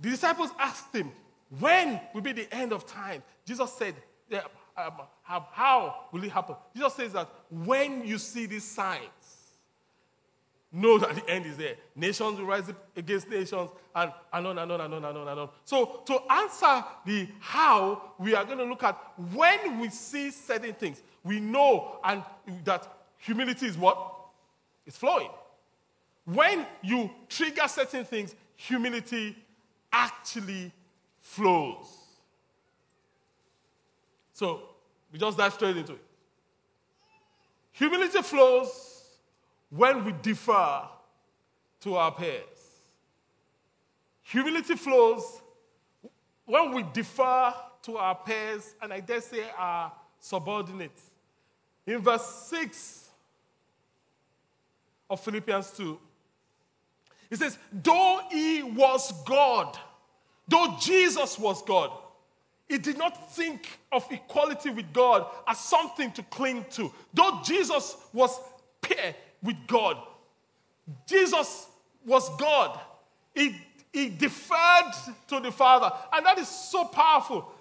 The 0.02 0.10
disciples 0.10 0.50
asked 0.60 0.96
him, 0.96 1.12
when 1.60 2.00
will 2.14 2.22
be 2.22 2.32
the 2.32 2.54
end 2.54 2.74
of 2.74 2.88
time? 2.88 3.22
Jesus 3.46 3.72
said, 3.74 3.94
yeah, 4.30 4.42
um, 4.78 4.94
how 5.24 6.08
will 6.12 6.24
it 6.24 6.32
happen? 6.32 6.56
Jesus 6.76 6.94
says 6.94 7.14
that 7.14 7.30
when 7.50 8.06
you 8.06 8.18
see 8.18 8.46
these 8.46 8.64
signs, 8.64 9.02
know 10.72 10.98
that 10.98 11.16
the 11.16 11.30
end 11.30 11.46
is 11.46 11.58
there. 11.58 11.76
Nations 11.96 12.40
will 12.40 12.46
rise 12.46 12.72
against 12.96 13.30
nations, 13.30 13.70
and, 13.94 14.12
and 14.32 14.48
on 14.48 14.58
and 14.58 14.72
on 14.72 14.82
and 14.82 14.94
on 14.94 15.06
and 15.06 15.18
on 15.18 15.28
and 15.28 15.40
on. 15.40 15.50
So, 15.66 16.02
to 16.06 16.20
answer 16.32 16.84
the 17.06 17.28
how, 17.40 18.14
we 18.18 18.34
are 18.36 18.46
going 18.46 18.60
to 18.60 18.64
look 18.64 18.84
at 18.84 18.98
when 19.34 19.80
we 19.80 19.90
see 19.90 20.32
certain 20.32 20.74
things, 20.74 21.02
we 21.24 21.40
know 21.40 22.00
and 22.04 22.24
that 22.64 22.88
humility 23.18 23.66
is 23.66 23.78
what? 23.78 24.16
It's 24.86 24.98
flowing. 24.98 25.30
When 26.26 26.66
you 26.82 27.10
trigger 27.28 27.68
certain 27.68 28.06
things, 28.06 28.36
humility 28.56 29.36
actually 29.92 30.72
flows. 31.20 31.88
So, 34.34 34.62
we 35.12 35.20
just 35.20 35.38
dive 35.38 35.54
straight 35.54 35.76
into 35.76 35.94
it. 35.94 36.02
Humility 37.74 38.22
flows 38.22 38.91
when 39.72 40.06
we 40.06 40.14
defer 40.22 40.82
to 41.80 41.96
our 41.96 42.12
peers. 42.12 42.44
Humility 44.24 44.76
flows 44.76 45.42
when 46.46 46.74
we 46.74 46.86
defer 46.94 47.54
to 47.84 47.98
our 47.98 48.16
peers, 48.16 48.76
and 48.82 48.94
I 48.94 49.00
dare 49.00 49.22
say 49.22 49.46
our 49.58 49.92
subordinates. 50.20 51.02
In 51.88 52.00
verse 52.00 52.26
6 52.48 53.10
of 55.10 55.20
Philippians 55.22 55.72
2, 55.72 55.98
it 57.32 57.40
says, 57.40 57.58
Though 57.72 58.20
he 58.30 58.62
was 58.62 59.12
God, 59.26 59.78
though 60.48 60.78
Jesus 60.80 61.40
was 61.40 61.64
God, 61.64 61.92
he 62.68 62.78
did 62.78 62.98
not 62.98 63.34
think 63.34 63.80
of 63.92 64.06
equality 64.12 64.70
with 64.70 64.94
God 64.94 65.26
as 65.48 65.60
something 65.60 66.12
to 66.12 66.24
cling 66.24 66.66
to. 66.72 66.92
Though 67.14 67.42
Jesus 67.44 67.98
was 68.14 68.38
peer, 68.82 69.16
with 69.44 69.56
God. 69.68 69.98
Jesus 71.08 71.68
was 72.06 72.30
God. 72.38 72.80
He, 73.34 73.56
he 73.94 74.10
deferred 74.10 74.94
to 75.28 75.40
the 75.40 75.52
Father. 75.52 75.92
And 76.14 76.26
that 76.26 76.38
is 76.38 76.48
so 76.48 76.86
powerful. 76.86 77.52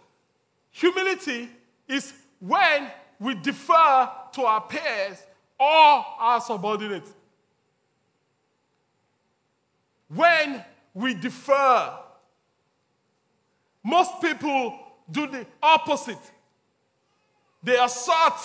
Humility 0.71 1.49
is 1.88 2.12
when 2.38 2.90
we 3.19 3.35
defer 3.35 4.09
to 4.33 4.43
our 4.43 4.62
peers 4.62 5.23
or 5.59 5.66
our 5.66 6.40
subordinates. 6.40 7.12
When 10.09 10.64
we 10.95 11.14
defer, 11.14 11.93
most 13.85 14.21
people 14.21 14.79
do 15.11 15.27
the 15.27 15.47
opposite. 15.62 16.19
They 17.62 17.77
assert. 17.79 18.40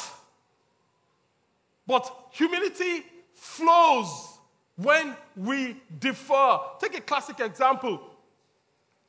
But 1.88 2.30
humility 2.32 3.06
flows 3.36 4.40
when 4.76 5.16
we 5.36 5.78
defer. 6.00 6.58
Take 6.80 6.98
a 6.98 7.02
classic 7.02 7.40
example 7.40 8.02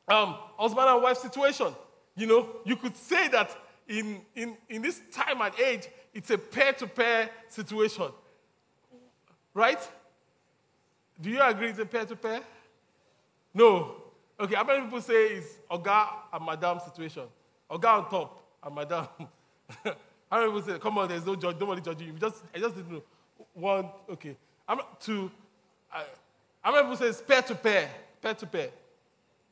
um, 0.08 0.36
husband 0.56 0.88
and 0.88 1.02
wife 1.02 1.18
situation. 1.18 1.68
You 2.16 2.26
know, 2.26 2.48
you 2.64 2.76
could 2.76 2.96
say 2.96 3.28
that 3.28 3.56
in, 3.88 4.20
in, 4.34 4.56
in 4.68 4.82
this 4.82 5.00
time 5.12 5.40
and 5.40 5.52
age, 5.60 5.88
it's 6.14 6.30
a 6.30 6.38
pair 6.38 6.72
to 6.74 6.86
pair 6.86 7.30
situation. 7.48 8.08
Right? 9.54 9.80
Do 11.20 11.30
you 11.30 11.40
agree 11.40 11.68
it's 11.68 11.78
a 11.78 11.86
pair 11.86 12.04
to 12.04 12.16
pair? 12.16 12.40
No. 13.54 13.96
Okay, 14.38 14.54
how 14.54 14.64
many 14.64 14.82
people 14.82 15.00
say 15.00 15.28
it's 15.28 15.58
Oga 15.70 16.08
and 16.32 16.44
Madam 16.44 16.78
situation? 16.84 17.24
Oga 17.70 18.04
on 18.04 18.10
top 18.10 18.44
and 18.62 18.74
Madam. 18.74 19.06
how 19.84 19.94
many 20.32 20.46
people 20.46 20.62
say, 20.62 20.78
come 20.78 20.98
on, 20.98 21.08
there's 21.08 21.24
no 21.24 21.36
judge, 21.36 21.56
nobody 21.58 21.80
judging 21.80 22.08
you. 22.08 22.12
Just, 22.14 22.42
I 22.54 22.58
just 22.58 22.76
didn't 22.76 22.92
know. 22.92 23.02
One, 23.56 23.88
okay. 24.10 24.36
I'm 24.68 24.80
two. 25.00 25.30
I, 25.90 26.04
how 26.60 26.72
many 26.72 26.82
people 26.82 27.12
say 27.12 27.24
pair 27.26 27.40
to 27.40 27.54
pair? 27.54 27.90
Pair 28.20 28.34
to 28.34 28.46
pair. 28.46 28.68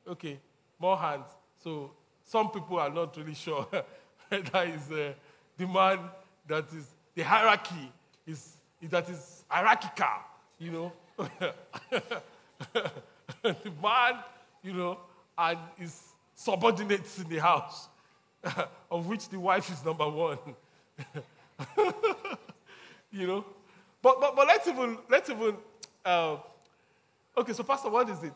Okay. 0.07 0.39
More 0.79 0.99
hands. 0.99 1.31
So 1.63 1.91
some 2.23 2.51
people 2.51 2.79
are 2.79 2.91
not 2.91 3.17
really 3.17 3.33
sure 3.33 3.67
that 4.29 4.69
is 4.69 4.93
uh, 4.93 5.15
the 5.57 5.67
man 5.67 6.01
that 6.47 6.67
is 6.77 6.87
the 7.15 7.23
hierarchy 7.23 7.91
is 8.27 8.57
that 8.83 9.09
is 9.09 9.45
hierarchical. 9.49 10.07
You 10.59 10.71
know, 10.71 10.93
the 13.43 13.73
man 13.83 14.17
you 14.63 14.75
know, 14.75 14.99
and 15.39 15.59
his 15.79 16.03
subordinates 16.35 17.19
in 17.19 17.29
the 17.31 17.39
house, 17.39 17.89
of 18.91 19.07
which 19.07 19.31
the 19.31 19.41
wife 19.41 19.71
is 19.71 19.83
number 19.83 20.09
one. 20.09 20.39
you 23.11 23.27
know? 23.27 23.45
But, 24.05 24.21
but, 24.21 24.37
but 24.37 24.47
let's 24.47 24.69
even, 24.69 24.99
let's 25.09 25.31
even, 25.31 25.57
uh, 26.05 26.37
okay, 27.39 27.55
so 27.55 27.63
Pastor, 27.63 27.89
what 27.89 28.07
is 28.11 28.23
it? 28.23 28.35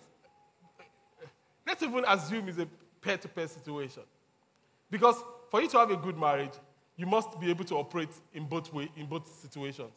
Let's 1.67 1.83
even 1.83 2.05
assume 2.09 2.49
it's 2.49 2.57
a 2.57 2.67
pair 3.03 3.19
to 3.19 3.29
pair 3.29 3.47
situation. 3.47 4.03
Because 4.91 5.17
for 5.51 5.61
you 5.61 5.69
to 5.69 5.79
have 5.79 5.91
a 5.91 5.97
good 5.99 6.17
marriage, 6.17 6.55
you 6.97 7.05
must 7.05 7.39
be 7.39 7.51
able 7.51 7.67
to 7.67 7.75
operate 7.75 8.09
in 8.33 8.47
both, 8.47 8.73
way, 8.73 8.91
in 8.97 9.05
both 9.05 9.29
situations. 9.43 9.93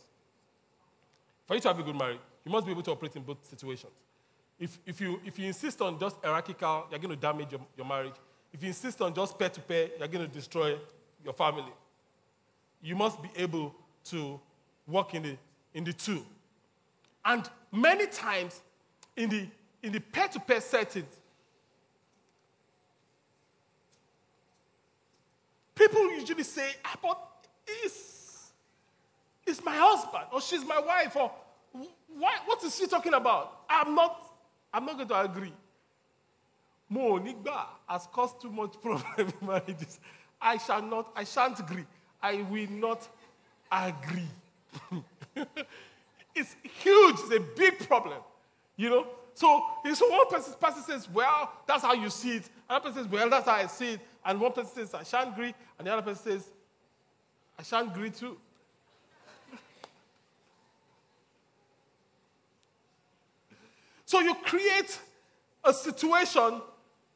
For 1.48 1.56
you 1.56 1.62
to 1.62 1.70
have 1.70 1.80
a 1.80 1.84
good 1.84 1.96
marriage, 1.96 2.20
you 2.44 2.52
must 2.52 2.66
be 2.66 2.74
able 2.74 2.84
to 2.84 2.92
operate 2.92 3.16
in 3.16 3.22
both 3.22 3.38
situations. 3.50 3.94
If, 4.60 4.78
if, 4.86 5.00
you, 5.00 5.22
if 5.26 5.40
you 5.40 5.48
insist 5.48 5.82
on 5.82 5.98
just 5.98 6.18
hierarchical, 6.22 6.88
you're 6.90 7.00
going 7.00 7.16
to 7.16 7.22
damage 7.22 7.54
your, 7.54 7.62
your 7.78 7.86
marriage. 7.86 8.16
If 8.52 8.62
you 8.62 8.68
insist 8.68 9.02
on 9.02 9.16
just 9.16 9.40
pair 9.40 9.48
to 9.48 9.62
pair, 9.62 9.88
you're 9.98 10.08
going 10.10 10.28
to 10.28 10.34
destroy 10.34 10.76
your 11.24 11.34
family. 11.34 11.72
You 12.82 12.98
must 12.98 13.24
be 13.24 13.30
able 13.38 13.74
to 14.06 14.38
work 14.86 15.14
in 15.14 15.24
the, 15.24 15.38
in 15.74 15.84
the 15.84 15.94
two. 15.94 16.26
And 17.24 17.48
many 17.72 18.08
times 18.08 18.62
in 19.16 19.30
the, 19.30 19.48
in 19.84 19.92
the 19.92 20.00
pair 20.00 20.28
to 20.30 20.40
pair 20.40 20.62
settings, 20.62 21.16
people 25.76 26.12
usually 26.12 26.44
say, 26.44 26.72
ah, 26.86 26.96
but 27.02 27.28
it's, 27.68 28.52
it's 29.46 29.64
my 29.64 29.76
husband, 29.76 30.26
or 30.32 30.42
she's 30.42 30.66
my 30.66 30.80
wife, 30.80 31.16
or 31.16 31.32
why, 32.18 32.38
what 32.46 32.64
is 32.64 32.76
she 32.76 32.88
talking 32.88 33.14
about? 33.14 33.62
I'm 33.70 33.96
not, 33.96 34.22
I'm 34.74 34.86
not 34.86 34.98
going 34.98 35.08
to 35.08 35.22
agree. 35.22 35.54
Mo 36.90 37.20
Nigba 37.20 37.66
has 37.88 38.08
caused 38.12 38.42
too 38.42 38.52
much 38.52 38.74
problem 38.82 39.06
in 39.18 39.48
marriages. 39.48 40.00
I 40.42 40.58
shall 40.58 40.82
not, 40.82 41.12
I 41.16 41.24
shan't 41.24 41.60
agree. 41.60 41.86
I 42.22 42.42
will 42.50 42.70
not 42.70 43.08
agree. 43.72 44.28
it's 46.36 46.56
huge, 46.63 47.15
it's 47.20 47.32
a 47.36 47.39
big 47.39 47.80
problem. 47.88 48.20
You 48.76 48.89
know? 48.89 49.08
So, 49.34 49.65
so 49.94 50.10
one 50.10 50.28
person, 50.30 50.54
person 50.60 50.84
says, 50.84 51.10
Well, 51.10 51.52
that's 51.67 51.84
how 51.84 51.94
you 51.94 52.10
see 52.10 52.38
it. 52.38 52.50
Another 52.70 52.89
person 52.89 53.04
says, 53.04 53.12
Well, 53.12 53.30
that's 53.30 53.46
how 53.46 53.54
I 53.54 53.67
see 53.67 53.94
it. 53.94 54.02
And 54.26 54.39
one 54.39 54.52
person 54.52 54.72
says, 54.74 54.94
I 54.94 55.04
shan't 55.04 55.30
agree. 55.30 55.54
And 55.78 55.88
the 55.88 55.94
other 55.94 56.02
person 56.02 56.39
says, 56.39 56.50
I 57.58 57.63
shan't 57.63 57.91
agree 57.91 58.10
too. 58.12 58.38
so 64.06 64.20
you 64.20 64.36
create 64.36 65.00
a 65.63 65.74
situation 65.74 66.62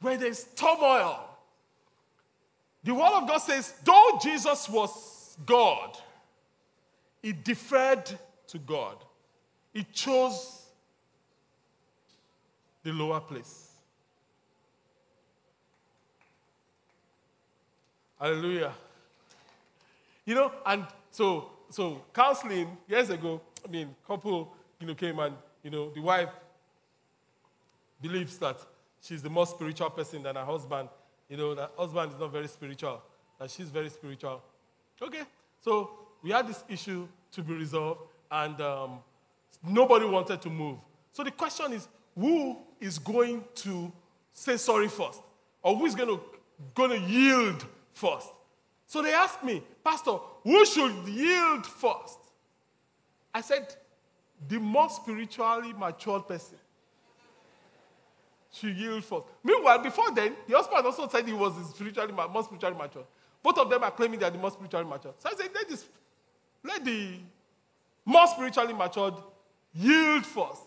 where 0.02 0.18
there's 0.18 0.46
turmoil. 0.56 1.22
The 2.84 2.94
Word 2.94 3.22
of 3.22 3.28
God 3.28 3.40
says, 3.40 3.74
though 3.84 4.20
Jesus 4.22 4.70
was 4.70 5.38
God, 5.46 5.98
he 7.26 7.34
deferred 7.34 8.06
to 8.46 8.60
God. 8.60 8.98
He 9.74 9.84
chose 9.84 10.68
the 12.84 12.92
lower 12.92 13.20
place. 13.20 13.72
Hallelujah. 18.20 18.74
You 20.24 20.36
know, 20.36 20.52
and 20.68 20.86
so 21.10 21.50
so 21.72 22.04
counseling 22.14 22.78
years 22.88 23.10
ago, 23.10 23.42
I 23.68 23.72
mean, 23.72 23.96
couple, 24.06 24.54
you 24.80 24.86
know, 24.86 24.94
came 24.94 25.18
and, 25.18 25.34
you 25.64 25.72
know, 25.72 25.90
the 25.90 26.02
wife 26.02 26.30
believes 28.04 28.38
that 28.38 28.60
she's 29.02 29.24
the 29.24 29.32
more 29.32 29.48
spiritual 29.48 29.90
person 29.90 30.22
than 30.22 30.36
her 30.36 30.46
husband. 30.46 30.90
You 31.28 31.38
know, 31.38 31.56
that 31.56 31.72
husband 31.76 32.14
is 32.14 32.20
not 32.20 32.32
very 32.32 32.48
spiritual, 32.48 33.02
that 33.40 33.50
she's 33.50 33.70
very 33.70 33.90
spiritual. 33.90 34.44
Okay, 35.02 35.24
so 35.64 36.05
we 36.26 36.32
had 36.32 36.48
this 36.48 36.64
issue 36.68 37.08
to 37.34 37.44
be 37.44 37.54
resolved, 37.54 38.02
and 38.32 38.60
um, 38.60 38.98
nobody 39.64 40.06
wanted 40.06 40.42
to 40.42 40.50
move. 40.50 40.80
So 41.14 41.24
the 41.24 41.30
question 41.30 41.72
is, 41.72 41.88
who 42.18 42.58
is 42.82 42.98
going 42.98 43.44
to 43.58 43.94
say 44.34 44.58
sorry 44.58 44.88
first? 44.88 45.22
Or 45.62 45.76
who 45.76 45.86
is 45.86 45.94
going 45.94 46.10
to, 46.10 46.20
going 46.74 46.90
to 46.90 47.00
yield 47.00 47.64
first? 47.94 48.30
So 48.88 49.04
they 49.04 49.14
asked 49.14 49.44
me, 49.44 49.62
Pastor, 49.84 50.18
who 50.44 50.66
should 50.66 50.96
yield 51.08 51.64
first? 51.64 52.18
I 53.32 53.42
said, 53.42 53.76
the 54.48 54.60
more 54.60 54.90
spiritually 54.90 55.74
matured 55.74 56.28
person 56.28 56.58
should 58.52 58.76
yield 58.76 59.06
first. 59.06 59.28
Meanwhile, 59.44 59.84
before 59.84 60.10
then, 60.10 60.34
the 60.48 60.56
husband 60.56 60.88
also 60.88 61.08
said 61.08 61.28
he 61.28 61.34
was 61.34 61.54
spiritually, 61.70 62.14
more 62.14 62.44
spiritually 62.44 62.76
mature. 62.76 63.04
Both 63.44 63.60
of 63.60 63.70
them 63.70 63.84
are 63.84 63.92
claiming 63.92 64.20
they 64.20 64.26
are 64.26 64.32
the 64.32 64.40
most 64.40 64.54
spiritually 64.54 64.86
mature. 64.86 65.14
So 65.20 65.30
I 65.32 65.36
said, 65.36 65.52
let, 65.54 65.70
let 66.66 66.84
the 66.84 67.20
more 68.04 68.28
spiritually 68.28 68.74
matured 68.74 69.14
yield 69.74 70.26
first. 70.26 70.62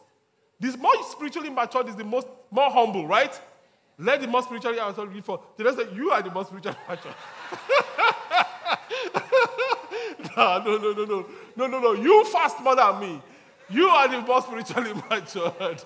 This 0.61 0.77
more 0.77 0.93
spiritually 1.11 1.51
matured 1.51 1.89
is 1.89 1.97
the 1.97 2.05
most 2.05 2.27
more 2.51 2.71
humble, 2.71 3.07
right? 3.07 3.39
Let 3.99 4.21
the 4.21 4.27
more 4.27 4.43
spiritually 4.43 4.79
matured 4.79 5.13
yield 5.13 5.25
first. 5.25 5.41
The 5.57 5.65
rest 5.65 5.79
say, 5.79 5.95
you 5.95 6.11
are 6.11 6.23
the 6.23 6.31
most 6.31 6.49
spiritually 6.49 6.77
mature. 6.89 7.15
no, 10.37 10.63
no, 10.65 10.79
no, 10.79 10.93
no, 10.93 11.05
no. 11.05 11.27
No, 11.57 11.67
no, 11.67 11.81
no. 11.81 11.93
You 11.93 12.25
fast 12.27 12.61
more 12.61 12.77
than 12.77 13.01
me. 13.01 13.23
You 13.71 13.89
are 13.89 14.09
the 14.09 14.21
most 14.23 14.47
spiritually 14.47 14.95
matured. 15.11 15.83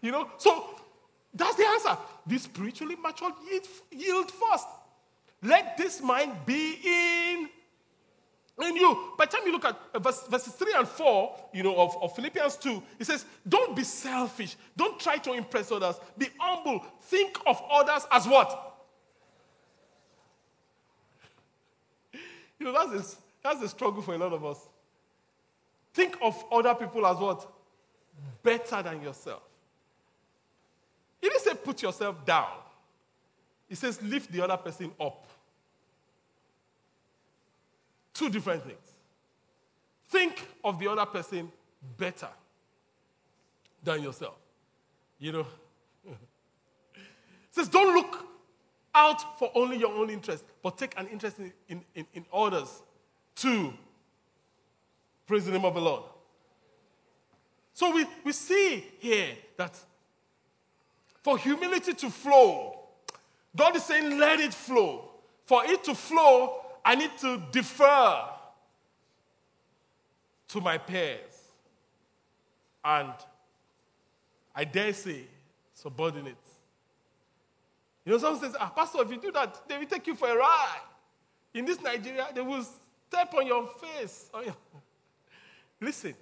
you 0.00 0.12
know? 0.12 0.30
So 0.38 0.76
that's 1.34 1.56
the 1.56 1.66
answer. 1.66 1.96
The 2.26 2.38
spiritually 2.38 2.96
matured 2.96 3.34
yield, 3.50 3.68
yield 3.90 4.30
first. 4.30 4.66
Let 5.42 5.76
this 5.76 6.00
mind 6.00 6.32
be 6.46 6.78
in 6.84 7.48
in 8.62 8.76
you. 8.76 9.12
By 9.18 9.26
the 9.26 9.32
time 9.32 9.46
you 9.46 9.52
look 9.52 9.64
at 9.64 9.78
uh, 9.94 9.98
verse, 9.98 10.26
verses 10.28 10.54
3 10.54 10.74
and 10.78 10.88
4, 10.88 11.36
you 11.52 11.62
know, 11.62 11.76
of, 11.76 11.96
of 12.02 12.14
Philippians 12.16 12.56
2, 12.56 12.82
it 12.98 13.04
says, 13.06 13.26
Don't 13.46 13.76
be 13.76 13.84
selfish. 13.84 14.56
Don't 14.76 14.98
try 14.98 15.18
to 15.18 15.32
impress 15.34 15.70
others. 15.70 15.96
Be 16.16 16.28
humble. 16.38 16.84
Think 17.02 17.38
of 17.46 17.62
others 17.70 18.06
as 18.10 18.26
what? 18.26 18.74
You 22.58 22.64
know, 22.64 22.72
that's 22.72 23.12
the, 23.12 23.16
that's 23.42 23.60
the 23.60 23.68
struggle 23.68 24.00
for 24.00 24.14
a 24.14 24.18
lot 24.18 24.32
of 24.32 24.42
us. 24.42 24.66
Think 25.92 26.16
of 26.22 26.42
other 26.50 26.74
people 26.74 27.06
as 27.06 27.18
what? 27.18 27.46
Better 28.42 28.82
than 28.82 29.02
yourself. 29.02 29.42
He 31.20 31.28
didn't 31.28 31.42
say 31.42 31.54
put 31.54 31.82
yourself 31.82 32.24
down. 32.24 32.48
He 33.68 33.74
says 33.74 34.00
lift 34.00 34.32
the 34.32 34.42
other 34.42 34.56
person 34.56 34.90
up. 34.98 35.26
Two 38.16 38.30
different 38.30 38.62
things. 38.62 38.78
Think 40.08 40.48
of 40.64 40.78
the 40.78 40.90
other 40.90 41.04
person 41.04 41.52
better 41.98 42.28
than 43.84 44.02
yourself. 44.02 44.36
You 45.18 45.32
know? 45.32 45.46
says, 47.50 47.68
don't 47.68 47.94
look 47.94 48.26
out 48.94 49.38
for 49.38 49.50
only 49.54 49.76
your 49.76 49.92
own 49.92 50.08
interest, 50.08 50.44
but 50.62 50.78
take 50.78 50.98
an 50.98 51.08
interest 51.08 51.38
in, 51.38 51.52
in, 51.68 51.84
in, 51.94 52.06
in 52.14 52.24
others 52.32 52.82
too. 53.34 53.74
Praise 55.26 55.44
the 55.44 55.52
name 55.52 55.66
of 55.66 55.74
the 55.74 55.80
Lord. 55.80 56.04
So 57.74 57.94
we, 57.94 58.06
we 58.24 58.32
see 58.32 58.82
here 58.98 59.36
that 59.58 59.78
for 61.22 61.36
humility 61.36 61.92
to 61.92 62.08
flow, 62.08 62.78
God 63.54 63.76
is 63.76 63.84
saying, 63.84 64.18
let 64.18 64.40
it 64.40 64.54
flow. 64.54 65.10
For 65.44 65.66
it 65.66 65.84
to 65.84 65.94
flow, 65.94 66.65
I 66.86 66.94
need 66.94 67.10
to 67.18 67.42
defer 67.50 68.22
to 70.46 70.60
my 70.60 70.78
peers. 70.78 71.42
And 72.84 73.12
I 74.54 74.62
dare 74.62 74.92
say, 74.92 75.22
subordinates. 75.74 76.48
You 78.04 78.12
know, 78.12 78.18
someone 78.18 78.40
says, 78.40 78.54
ah, 78.60 78.68
Pastor, 78.68 79.02
if 79.02 79.10
you 79.10 79.20
do 79.20 79.32
that, 79.32 79.68
they 79.68 79.76
will 79.76 79.86
take 79.86 80.06
you 80.06 80.14
for 80.14 80.28
a 80.28 80.36
ride. 80.36 80.80
In 81.52 81.64
this 81.64 81.80
Nigeria, 81.80 82.28
they 82.32 82.40
will 82.40 82.64
step 83.08 83.34
on 83.34 83.48
your 83.48 83.66
face. 83.66 84.30
Listen. 85.80 86.14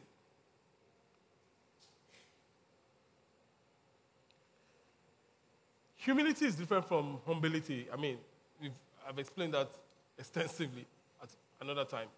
Humility 5.97 6.47
is 6.47 6.55
different 6.55 6.89
from 6.89 7.19
humility. 7.27 7.87
I 7.93 7.97
mean, 7.97 8.17
I've 9.07 9.19
explained 9.19 9.53
that 9.53 9.71
extensively 10.19 10.87
at 11.23 11.29
another 11.61 11.85
time. 11.85 12.09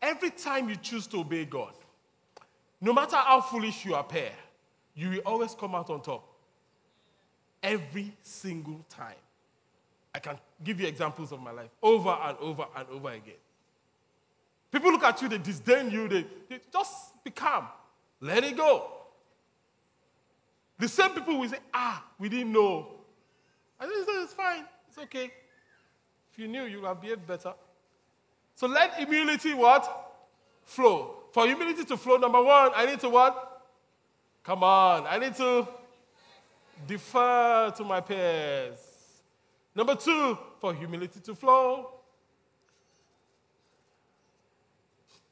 Every 0.00 0.30
time 0.30 0.68
you 0.68 0.76
choose 0.76 1.06
to 1.08 1.18
obey 1.18 1.44
God, 1.44 1.72
no 2.80 2.92
matter 2.92 3.16
how 3.16 3.40
foolish 3.40 3.84
you 3.84 3.94
appear, 3.94 4.30
you 4.94 5.10
will 5.10 5.18
always 5.20 5.54
come 5.54 5.74
out 5.74 5.90
on 5.90 6.00
top. 6.00 6.24
Every 7.62 8.12
single 8.22 8.84
time. 8.88 9.16
I 10.14 10.20
can 10.20 10.38
give 10.62 10.80
you 10.80 10.86
examples 10.86 11.32
of 11.32 11.40
my 11.40 11.50
life 11.50 11.70
over 11.82 12.10
and 12.10 12.38
over 12.38 12.66
and 12.76 12.88
over 12.90 13.10
again. 13.10 13.34
People 14.70 14.92
look 14.92 15.02
at 15.02 15.20
you, 15.22 15.28
they 15.28 15.38
disdain 15.38 15.90
you, 15.90 16.08
they, 16.08 16.26
they 16.48 16.60
just 16.72 17.22
be 17.24 17.30
calm. 17.30 17.66
Let 18.20 18.44
it 18.44 18.56
go. 18.56 18.90
The 20.78 20.88
same 20.88 21.10
people 21.10 21.38
will 21.38 21.48
say, 21.48 21.58
ah, 21.74 22.04
we 22.18 22.28
didn't 22.28 22.52
know. 22.52 22.88
I 23.80 23.84
said, 23.84 24.22
it's 24.22 24.32
fine. 24.32 24.64
It's 24.88 24.98
okay. 24.98 25.32
If 26.38 26.42
you 26.42 26.48
knew, 26.48 26.66
you 26.66 26.80
would 26.80 26.86
have 26.86 27.00
behaved 27.00 27.26
better. 27.26 27.52
So 28.54 28.68
let 28.68 28.94
humility 28.94 29.54
what? 29.54 30.14
Flow. 30.62 31.16
For 31.32 31.48
humility 31.48 31.84
to 31.84 31.96
flow, 31.96 32.16
number 32.16 32.40
one, 32.40 32.70
I 32.76 32.86
need 32.86 33.00
to 33.00 33.08
what? 33.08 33.62
Come 34.44 34.62
on. 34.62 35.04
I 35.08 35.18
need 35.18 35.34
to 35.34 35.66
defer 36.86 37.72
to 37.76 37.82
my 37.82 38.00
peers. 38.00 38.78
Number 39.74 39.96
two, 39.96 40.38
for 40.60 40.72
humility 40.72 41.18
to 41.18 41.34
flow, 41.34 41.90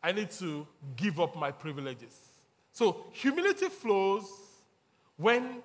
I 0.02 0.10
need 0.10 0.32
to 0.32 0.66
give 0.96 1.20
up 1.20 1.36
my 1.36 1.52
privileges. 1.52 2.18
So 2.72 3.04
humility 3.12 3.68
flows 3.68 4.28
when 5.16 5.62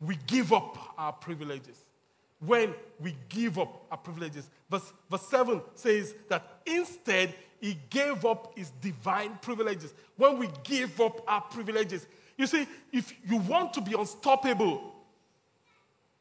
we 0.00 0.16
give 0.28 0.52
up 0.52 0.78
our 0.96 1.12
privileges. 1.12 1.82
When 2.38 2.74
we 3.00 3.16
give 3.28 3.58
up 3.58 3.86
our 3.90 3.98
privileges. 3.98 4.48
Verse, 4.70 4.92
verse 5.10 5.26
7 5.28 5.60
says 5.74 6.14
that 6.28 6.60
instead, 6.66 7.34
he 7.60 7.78
gave 7.88 8.24
up 8.24 8.56
his 8.56 8.70
divine 8.80 9.38
privileges. 9.40 9.94
When 10.16 10.38
we 10.38 10.48
give 10.64 11.00
up 11.00 11.22
our 11.26 11.40
privileges, 11.40 12.06
you 12.36 12.46
see, 12.46 12.66
if 12.92 13.14
you 13.26 13.38
want 13.38 13.72
to 13.74 13.80
be 13.80 13.94
unstoppable, 13.94 14.92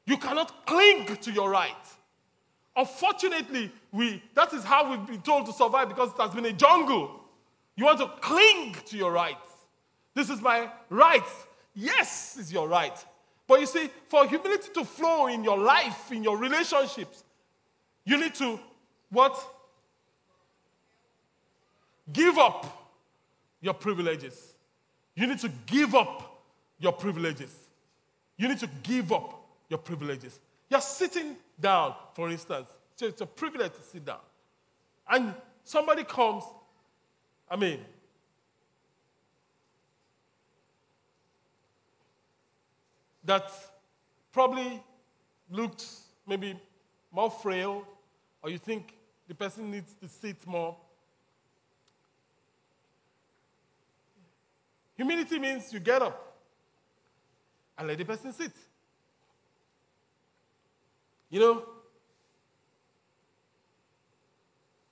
you 0.06 0.18
cannot 0.18 0.66
cling 0.66 1.18
to 1.18 1.32
your 1.32 1.50
right. 1.50 1.76
Unfortunately, 2.76 3.72
we, 3.92 4.22
that 4.36 4.54
is 4.54 4.64
how 4.64 4.90
we've 4.90 5.06
been 5.06 5.22
told 5.22 5.46
to 5.46 5.54
survive 5.54 5.90
because 5.90 6.10
it 6.10 6.22
has 6.22 6.32
been 6.32 6.46
a 6.46 6.54
jungle. 6.54 7.22
You 7.76 7.86
want 7.86 8.00
to 8.00 8.08
cling 8.22 8.76
to 8.86 8.98
your 8.98 9.12
right. 9.12 9.38
This 10.14 10.30
is 10.30 10.42
my 10.42 10.70
right. 10.90 11.24
Yes, 11.76 12.38
is 12.38 12.52
your 12.52 12.68
right. 12.68 12.98
But 13.48 13.60
you 13.60 13.66
see, 13.66 13.90
for 14.08 14.28
humility 14.28 14.70
to 14.74 14.86
flow 14.86 15.28
in 15.28 15.44
your 15.44 15.58
life, 15.58 16.12
in 16.12 16.24
your 16.24 16.38
relationships, 16.38 17.24
you 18.06 18.18
need 18.18 18.36
to 18.36 18.60
what? 19.10 19.38
Give 22.12 22.38
up 22.38 22.92
your 23.62 23.74
privileges. 23.74 24.54
You 25.16 25.28
need 25.28 25.40
to 25.40 25.50
give 25.66 25.94
up 25.96 26.42
your 26.80 26.92
privileges. 26.92 27.54
You 28.38 28.48
need 28.48 28.60
to 28.60 28.70
give 28.82 29.12
up 29.12 29.46
your 29.70 29.78
privileges. 29.78 30.40
You're 30.70 30.82
sitting 30.82 31.38
down, 31.60 31.96
for 32.14 32.30
instance. 32.30 32.70
So 32.96 33.06
it's 33.06 33.22
a 33.22 33.26
privilege 33.26 33.74
to 33.74 33.82
sit 33.82 34.06
down. 34.06 34.20
And 35.08 35.34
somebody 35.64 36.04
comes, 36.04 36.44
I 37.50 37.56
mean, 37.56 37.80
that 43.26 43.52
probably 44.32 44.82
looked 45.50 45.86
maybe 46.28 46.60
more 47.12 47.30
frail, 47.30 47.86
or 48.42 48.50
you 48.50 48.58
think 48.58 48.96
the 49.28 49.36
person 49.36 49.70
needs 49.72 49.94
to 50.02 50.08
sit 50.08 50.46
more. 50.46 50.76
Humility 54.96 55.40
means 55.40 55.72
you 55.72 55.80
get 55.80 56.02
up 56.02 56.38
and 57.78 57.88
let 57.88 57.98
the 57.98 58.06
person 58.06 58.32
sit. 58.32 58.52
You 61.30 61.40
know, 61.40 61.64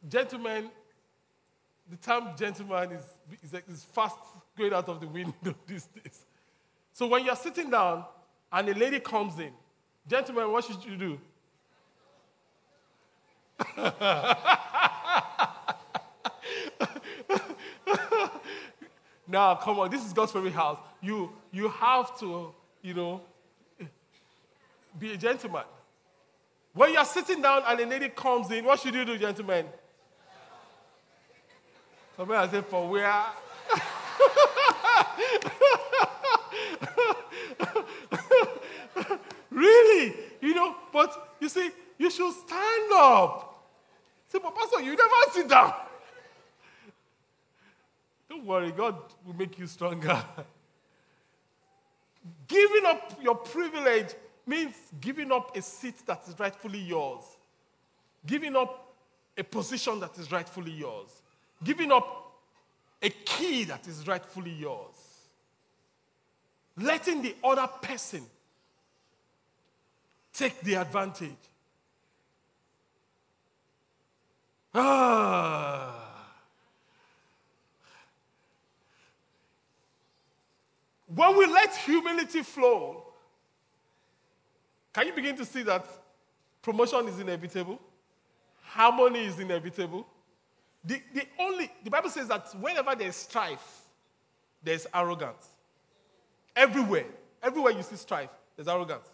gentlemen, 0.07 0.71
the 1.89 1.97
term 1.97 2.29
gentleman 2.37 2.93
is, 2.93 3.03
is, 3.43 3.53
is 3.69 3.83
fast 3.83 4.17
going 4.57 4.73
out 4.73 4.89
of 4.89 4.99
the 4.99 5.07
window 5.07 5.55
these 5.67 5.85
days. 5.85 6.25
So 6.93 7.07
when 7.07 7.25
you're 7.25 7.35
sitting 7.35 7.69
down, 7.69 8.05
and 8.51 8.69
a 8.69 8.73
lady 8.73 8.99
comes 8.99 9.39
in, 9.39 9.51
gentlemen, 10.07 10.51
what 10.51 10.65
should 10.65 10.83
you 10.83 10.97
do? 10.97 11.19
now, 19.27 19.55
come 19.55 19.79
on, 19.79 19.89
this 19.89 20.05
is 20.05 20.13
God's 20.13 20.31
favorite 20.31 20.53
house. 20.53 20.79
You, 21.01 21.31
you 21.51 21.69
have 21.69 22.19
to, 22.19 22.53
you 22.81 22.93
know, 22.93 23.21
be 24.99 25.13
a 25.13 25.17
gentleman. 25.17 25.63
When 26.73 26.93
you're 26.93 27.05
sitting 27.05 27.41
down 27.41 27.63
and 27.67 27.79
a 27.79 27.85
lady 27.85 28.09
comes 28.09 28.51
in, 28.51 28.65
what 28.65 28.79
should 28.79 28.93
you 28.93 29.05
do, 29.05 29.17
gentlemen? 29.17 29.65
Somebody 32.15 32.51
say, 32.51 32.61
for 32.61 32.89
where? 32.89 33.25
really? 39.49 40.13
You 40.41 40.53
know, 40.55 40.75
but 40.91 41.35
you 41.39 41.49
see, 41.49 41.71
you 41.97 42.09
should 42.09 42.33
stand 42.33 42.91
up. 43.11 43.67
Say, 44.27 44.39
but 44.41 44.55
Pastor, 44.55 44.81
you 44.81 44.95
never 44.95 45.31
sit 45.31 45.49
down. 45.49 45.73
Don't 48.29 48.45
worry, 48.45 48.71
God 48.71 48.95
will 49.25 49.35
make 49.35 49.59
you 49.59 49.67
stronger. 49.67 50.23
Giving 52.47 52.85
up 52.85 53.17
your 53.21 53.35
privilege 53.35 54.13
means 54.45 54.73
giving 54.99 55.31
up 55.31 55.55
a 55.55 55.61
seat 55.61 55.95
that 56.05 56.21
is 56.27 56.39
rightfully 56.39 56.79
yours, 56.79 57.23
giving 58.25 58.55
up 58.55 58.93
a 59.37 59.43
position 59.43 59.99
that 59.99 60.17
is 60.17 60.31
rightfully 60.31 60.71
yours, 60.71 61.09
giving 61.63 61.91
up 61.91 62.31
a 63.01 63.09
key 63.09 63.63
that 63.65 63.87
is 63.87 64.07
rightfully 64.07 64.51
yours, 64.51 64.95
letting 66.77 67.21
the 67.21 67.35
other 67.43 67.67
person 67.81 68.23
take 70.33 70.61
the 70.61 70.75
advantage. 70.75 71.31
Ah. 74.73 75.91
When 81.13 81.37
we 81.37 81.45
let 81.45 81.75
humility 81.75 82.41
flow, 82.41 83.03
can 84.93 85.07
you 85.07 85.13
begin 85.13 85.35
to 85.37 85.45
see 85.45 85.63
that 85.63 85.85
promotion 86.61 87.07
is 87.07 87.19
inevitable? 87.19 87.79
Harmony 88.63 89.25
is 89.25 89.39
inevitable. 89.39 90.07
The, 90.83 91.01
the 91.13 91.23
only 91.37 91.69
the 91.83 91.89
Bible 91.89 92.09
says 92.09 92.27
that 92.29 92.47
whenever 92.59 92.95
there's 92.95 93.15
strife, 93.15 93.81
there's 94.63 94.87
arrogance. 94.93 95.47
Everywhere. 96.55 97.05
Everywhere 97.43 97.73
you 97.73 97.83
see 97.83 97.95
strife, 97.95 98.29
there's 98.55 98.67
arrogance. 98.67 99.07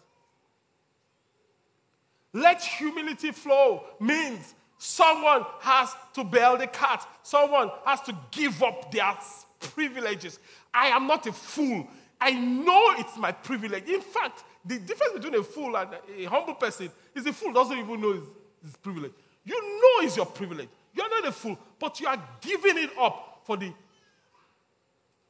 Let 2.32 2.62
humility 2.62 3.32
flow 3.32 3.84
means 3.98 4.54
someone 4.78 5.44
has 5.60 5.94
to 6.14 6.24
bail 6.24 6.56
the 6.56 6.68
cat. 6.68 7.06
Someone 7.22 7.70
has 7.84 8.00
to 8.02 8.16
give 8.30 8.62
up 8.62 8.90
their 8.92 9.14
privileges. 9.60 10.38
I 10.72 10.88
am 10.88 11.06
not 11.06 11.26
a 11.26 11.32
fool. 11.32 11.86
I 12.20 12.32
know 12.32 12.94
it's 12.96 13.16
my 13.16 13.32
privilege. 13.32 13.88
In 13.88 14.00
fact, 14.00 14.44
the 14.64 14.78
difference 14.78 15.14
between 15.14 15.34
a 15.34 15.42
fool 15.42 15.76
and 15.76 15.90
a 16.16 16.24
humble 16.24 16.54
person 16.54 16.90
is 17.14 17.26
a 17.26 17.32
fool 17.32 17.52
doesn't 17.52 17.78
even 17.78 18.00
know 18.00 18.12
his, 18.12 18.24
his 18.62 18.76
privilege. 18.76 19.12
You 19.44 19.60
know 19.60 20.06
it's 20.06 20.16
your 20.16 20.26
privilege. 20.26 20.68
You're 20.94 21.08
not 21.08 21.26
a 21.26 21.32
fool, 21.32 21.58
but 21.78 21.98
you 22.00 22.06
are 22.06 22.22
giving 22.40 22.78
it 22.78 22.90
up 22.98 23.42
for 23.44 23.56
the 23.56 23.72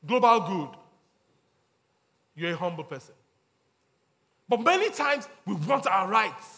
global 0.07 0.41
good. 0.41 0.79
You're 2.37 2.53
a 2.53 2.57
humble 2.57 2.85
person. 2.85 3.15
But 4.49 4.61
many 4.63 4.91
times 4.91 5.29
we 5.45 5.55
want 5.55 5.87
our 5.87 6.09
rights. 6.09 6.58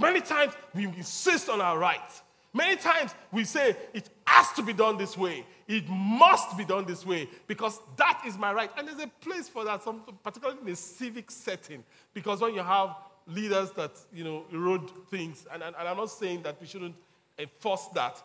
Many 0.00 0.20
times 0.20 0.54
we 0.74 0.84
insist 0.84 1.48
on 1.48 1.60
our 1.60 1.78
rights. 1.78 2.22
Many 2.52 2.76
times 2.76 3.14
we 3.30 3.44
say 3.44 3.76
it 3.92 4.08
has 4.26 4.50
to 4.52 4.62
be 4.62 4.72
done 4.72 4.96
this 4.96 5.16
way. 5.16 5.46
It 5.68 5.88
must 5.88 6.56
be 6.58 6.64
done 6.64 6.84
this 6.84 7.06
way 7.06 7.28
because 7.46 7.78
that 7.96 8.22
is 8.26 8.36
my 8.36 8.52
right. 8.52 8.70
And 8.76 8.88
there's 8.88 8.98
a 8.98 9.06
place 9.20 9.48
for 9.48 9.64
that, 9.64 9.82
some, 9.82 10.02
particularly 10.24 10.60
in 10.62 10.68
a 10.68 10.76
civic 10.76 11.30
setting. 11.30 11.84
Because 12.12 12.40
when 12.40 12.54
you 12.54 12.62
have 12.62 12.96
leaders 13.28 13.70
that 13.72 13.92
you 14.12 14.24
know 14.24 14.44
erode 14.52 14.90
things, 15.08 15.46
and, 15.52 15.62
and, 15.62 15.76
and 15.78 15.88
I'm 15.88 15.96
not 15.96 16.10
saying 16.10 16.42
that 16.42 16.60
we 16.60 16.66
shouldn't 16.66 16.96
enforce 17.38 17.86
that 17.94 18.20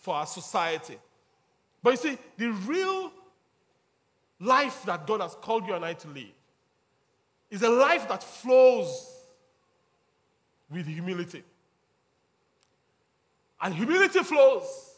for 0.00 0.16
our 0.16 0.26
society. 0.26 0.98
But 1.82 1.90
you 1.92 1.96
see, 1.96 2.18
the 2.36 2.50
real 2.50 3.10
life 4.40 4.82
that 4.84 5.06
God 5.06 5.22
has 5.22 5.34
called 5.36 5.66
you 5.66 5.74
and 5.74 5.84
I 5.84 5.94
to 5.94 6.08
live 6.08 6.24
is 7.50 7.62
a 7.62 7.70
life 7.70 8.08
that 8.08 8.22
flows 8.22 9.15
with 10.70 10.86
humility. 10.86 11.42
And 13.60 13.74
humility 13.74 14.22
flows 14.22 14.94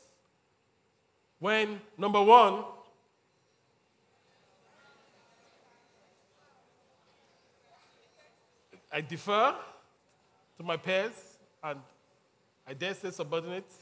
when, 1.39 1.81
number 1.97 2.23
one, 2.23 2.65
I 8.93 9.01
defer 9.01 9.55
to 10.57 10.63
my 10.65 10.77
peers 10.77 11.13
and 11.63 11.79
I 12.67 12.75
dare 12.75 12.95
say 12.95 13.11
subordinates. 13.11 13.77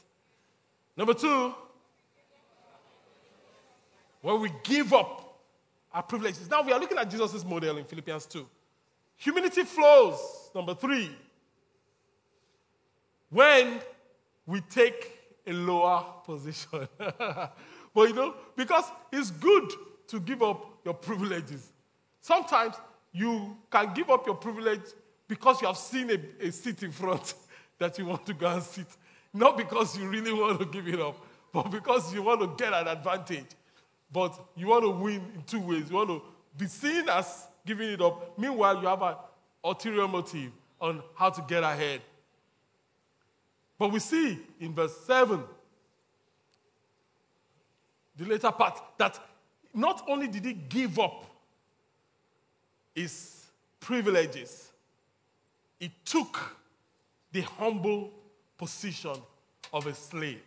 Number 0.95 1.13
two, 1.13 1.53
when 4.21 4.41
we 4.41 4.51
give 4.63 4.93
up 4.93 5.27
our 5.97 6.03
privileges. 6.03 6.49
Now 6.49 6.61
we 6.61 6.71
are 6.71 6.79
looking 6.79 6.97
at 6.97 7.09
Jesus' 7.09 7.43
model 7.43 7.77
in 7.77 7.85
Philippians 7.85 8.25
2. 8.27 8.45
Humility 9.17 9.63
flows, 9.63 10.51
number 10.53 10.75
three, 10.75 11.09
when 13.29 13.79
we 14.45 14.61
take 14.61 15.11
a 15.45 15.53
lower 15.53 16.03
position. 16.25 16.87
but 16.97 17.51
you 17.95 18.13
know, 18.13 18.35
because 18.55 18.85
it's 19.11 19.31
good 19.31 19.71
to 20.07 20.19
give 20.19 20.41
up 20.41 20.79
your 20.85 20.93
privileges. 20.93 21.71
Sometimes 22.21 22.75
you 23.11 23.57
can 23.69 23.93
give 23.93 24.09
up 24.09 24.25
your 24.25 24.35
privilege 24.35 24.81
because 25.27 25.61
you 25.61 25.67
have 25.67 25.77
seen 25.77 26.09
a, 26.11 26.45
a 26.45 26.51
seat 26.51 26.83
in 26.83 26.91
front 26.91 27.33
that 27.79 27.97
you 27.97 28.05
want 28.05 28.25
to 28.25 28.33
go 28.33 28.47
and 28.47 28.63
sit. 28.63 28.87
Not 29.33 29.57
because 29.57 29.97
you 29.97 30.07
really 30.07 30.33
want 30.33 30.59
to 30.59 30.65
give 30.65 30.87
it 30.87 30.99
up, 30.99 31.17
but 31.53 31.69
because 31.69 32.13
you 32.13 32.23
want 32.23 32.41
to 32.41 32.63
get 32.63 32.73
an 32.73 32.87
advantage. 32.87 33.47
But 34.11 34.39
you 34.55 34.67
want 34.67 34.83
to 34.83 34.89
win 34.89 35.21
in 35.35 35.43
two 35.45 35.59
ways. 35.59 35.89
You 35.89 35.97
want 35.97 36.09
to 36.09 36.21
be 36.57 36.67
seen 36.67 37.09
as 37.09 37.47
giving 37.65 37.89
it 37.89 38.01
up. 38.01 38.37
Meanwhile, 38.39 38.81
you 38.81 38.87
have 38.87 39.01
an 39.01 39.15
ulterior 39.63 40.07
motive 40.07 40.51
on 40.79 41.03
how 41.15 41.29
to 41.29 41.43
get 41.47 41.63
ahead. 41.63 42.01
But 43.77 43.91
we 43.91 43.99
see 43.99 44.39
in 44.59 44.73
verse 44.73 44.95
7, 45.05 45.43
the 48.15 48.25
later 48.25 48.51
part, 48.51 48.81
that 48.97 49.19
not 49.73 50.03
only 50.07 50.27
did 50.27 50.45
he 50.45 50.53
give 50.53 50.97
up 50.97 51.25
his 52.95 53.45
privileges, 53.79 54.71
he 55.79 55.91
took 56.03 56.57
the 57.31 57.41
humble 57.41 58.11
position 58.57 59.15
of 59.71 59.85
a 59.85 59.93
slave. 59.93 60.41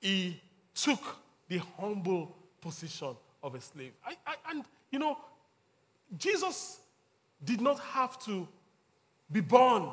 He 0.00 0.40
took 0.74 1.00
the 1.48 1.60
humble 1.78 2.36
position 2.60 3.16
of 3.42 3.54
a 3.56 3.60
slave. 3.60 3.92
I, 4.06 4.16
I, 4.26 4.34
and, 4.50 4.64
you 4.90 5.00
know, 5.00 5.18
Jesus 6.16 6.78
did 7.44 7.60
not 7.60 7.80
have 7.80 8.18
to 8.24 8.46
be 9.30 9.40
born. 9.40 9.90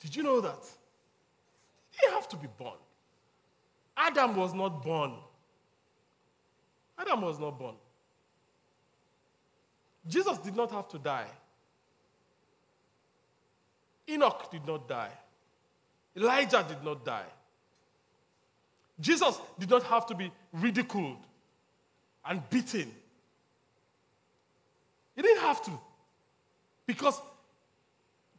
Did 0.00 0.16
you 0.16 0.22
know 0.22 0.40
that? 0.40 0.66
He 1.90 1.98
didn't 2.00 2.14
have 2.14 2.28
to 2.30 2.36
be 2.36 2.48
born. 2.58 2.78
Adam 3.96 4.34
was 4.36 4.54
not 4.54 4.82
born. 4.82 5.12
Adam 6.98 7.22
was 7.22 7.38
not 7.38 7.58
born. 7.58 7.74
Jesus 10.08 10.38
did 10.38 10.56
not 10.56 10.70
have 10.70 10.88
to 10.88 10.98
die. 10.98 11.26
Enoch 14.08 14.50
did 14.50 14.66
not 14.66 14.88
die. 14.88 15.12
Elijah 16.16 16.64
did 16.66 16.82
not 16.82 17.04
die. 17.04 17.26
Jesus 18.98 19.38
did 19.58 19.70
not 19.70 19.82
have 19.84 20.06
to 20.06 20.14
be 20.14 20.30
ridiculed 20.52 21.18
and 22.24 22.42
beaten. 22.50 22.90
He 25.14 25.22
didn't 25.22 25.42
have 25.42 25.62
to. 25.64 25.70
Because 26.86 27.20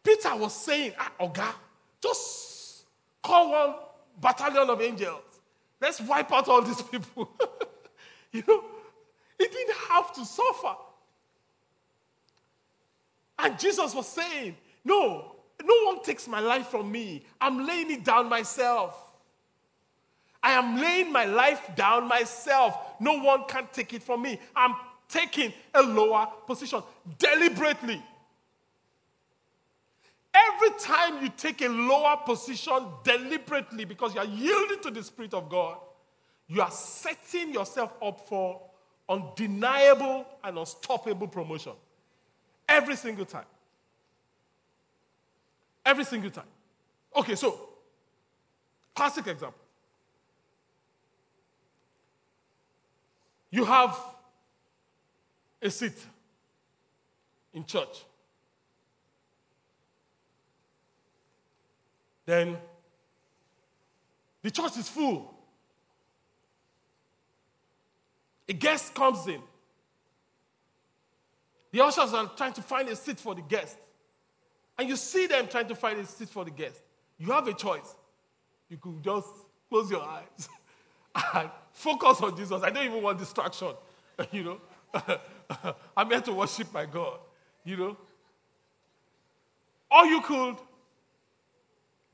Peter 0.03 0.35
was 0.35 0.53
saying, 0.53 0.93
ah, 0.97 1.11
Oga, 1.19 1.53
just 2.01 2.85
call 3.21 3.51
one 3.51 3.75
battalion 4.19 4.69
of 4.69 4.81
angels. 4.81 5.21
Let's 5.79 6.01
wipe 6.01 6.31
out 6.31 6.47
all 6.47 6.61
these 6.61 6.81
people. 6.81 7.29
you 8.31 8.43
know, 8.47 8.63
he 9.37 9.47
didn't 9.47 9.75
have 9.89 10.13
to 10.13 10.25
suffer. 10.25 10.75
And 13.39 13.57
Jesus 13.59 13.95
was 13.95 14.07
saying, 14.07 14.55
No, 14.85 15.35
no 15.63 15.85
one 15.85 16.03
takes 16.03 16.27
my 16.27 16.39
life 16.39 16.67
from 16.67 16.91
me. 16.91 17.23
I'm 17.39 17.65
laying 17.65 17.91
it 17.91 18.03
down 18.03 18.29
myself. 18.29 18.95
I 20.43 20.53
am 20.53 20.79
laying 20.79 21.11
my 21.11 21.25
life 21.25 21.61
down 21.75 22.07
myself. 22.07 22.75
No 22.99 23.19
one 23.19 23.43
can 23.47 23.67
take 23.71 23.93
it 23.93 24.03
from 24.03 24.23
me. 24.23 24.39
I'm 24.55 24.75
taking 25.07 25.53
a 25.73 25.81
lower 25.81 26.27
position 26.47 26.81
deliberately. 27.19 28.01
Every 30.33 30.69
time 30.79 31.21
you 31.21 31.29
take 31.35 31.61
a 31.61 31.67
lower 31.67 32.17
position 32.25 32.85
deliberately 33.03 33.85
because 33.85 34.13
you 34.13 34.21
are 34.21 34.25
yielding 34.25 34.79
to 34.81 34.91
the 34.91 35.03
Spirit 35.03 35.33
of 35.33 35.49
God, 35.49 35.77
you 36.47 36.61
are 36.61 36.71
setting 36.71 37.53
yourself 37.53 37.93
up 38.01 38.27
for 38.27 38.61
undeniable 39.09 40.25
and 40.43 40.57
unstoppable 40.57 41.27
promotion. 41.27 41.73
Every 42.67 42.95
single 42.95 43.25
time. 43.25 43.45
Every 45.85 46.05
single 46.05 46.31
time. 46.31 46.45
Okay, 47.15 47.35
so, 47.35 47.69
classic 48.95 49.27
example. 49.27 49.59
You 53.49 53.65
have 53.65 53.99
a 55.61 55.69
seat 55.69 55.93
in 57.53 57.65
church. 57.65 58.05
Then 62.25 62.57
the 64.41 64.51
church 64.51 64.77
is 64.77 64.89
full. 64.89 65.33
A 68.49 68.53
guest 68.53 68.93
comes 68.93 69.27
in. 69.27 69.41
The 71.71 71.83
ushers 71.83 72.13
are 72.13 72.27
trying 72.35 72.53
to 72.53 72.61
find 72.61 72.89
a 72.89 72.95
seat 72.95 73.19
for 73.19 73.33
the 73.33 73.41
guest. 73.41 73.77
And 74.77 74.89
you 74.89 74.95
see 74.95 75.27
them 75.27 75.47
trying 75.47 75.67
to 75.67 75.75
find 75.75 75.99
a 75.99 76.05
seat 76.05 76.29
for 76.29 76.43
the 76.43 76.51
guest. 76.51 76.81
You 77.17 77.31
have 77.31 77.47
a 77.47 77.53
choice. 77.53 77.95
You 78.69 78.77
could 78.77 79.03
just 79.03 79.29
close 79.69 79.89
your 79.89 80.01
eyes 80.01 80.49
and 81.33 81.49
focus 81.71 82.21
on 82.21 82.35
Jesus. 82.35 82.61
I 82.61 82.69
don't 82.71 82.85
even 82.85 83.01
want 83.01 83.19
distraction. 83.19 83.73
you 84.31 84.43
know, 84.43 84.61
I'm 85.95 86.09
here 86.09 86.21
to 86.21 86.33
worship 86.33 86.73
my 86.73 86.85
God. 86.85 87.19
You 87.63 87.77
know, 87.77 87.97
or 89.91 90.05
you 90.05 90.21
could 90.21 90.57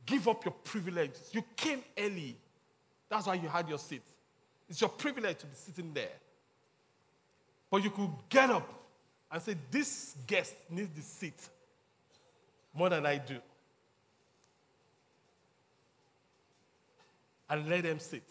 give 0.08 0.28
up 0.28 0.44
your 0.44 0.54
privileges. 0.64 1.30
You 1.32 1.44
came 1.56 1.84
early. 1.96 2.36
That's 3.08 3.28
why 3.28 3.36
you 3.36 3.48
had 3.48 3.70
your 3.70 3.78
seat. 3.78 4.02
It's 4.68 4.82
your 4.82 4.90
privilege 4.90 5.38
to 5.38 5.46
be 5.46 5.56
sitting 5.56 5.94
there. 5.94 6.10
But 7.70 7.84
you 7.84 7.92
could 7.92 8.10
get 8.28 8.50
up 8.50 8.68
and 9.32 9.42
say, 9.42 9.56
This 9.70 10.16
guest 10.26 10.56
needs 10.70 10.90
the 10.96 11.02
seat 11.04 11.40
more 12.74 12.90
than 12.90 13.06
I 13.06 13.18
do. 13.18 13.38
And 17.50 17.70
let 17.70 17.84
them 17.84 18.00
sit. 18.00 18.24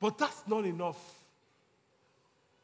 But 0.00 0.18
that's 0.18 0.42
not 0.46 0.64
enough. 0.64 1.18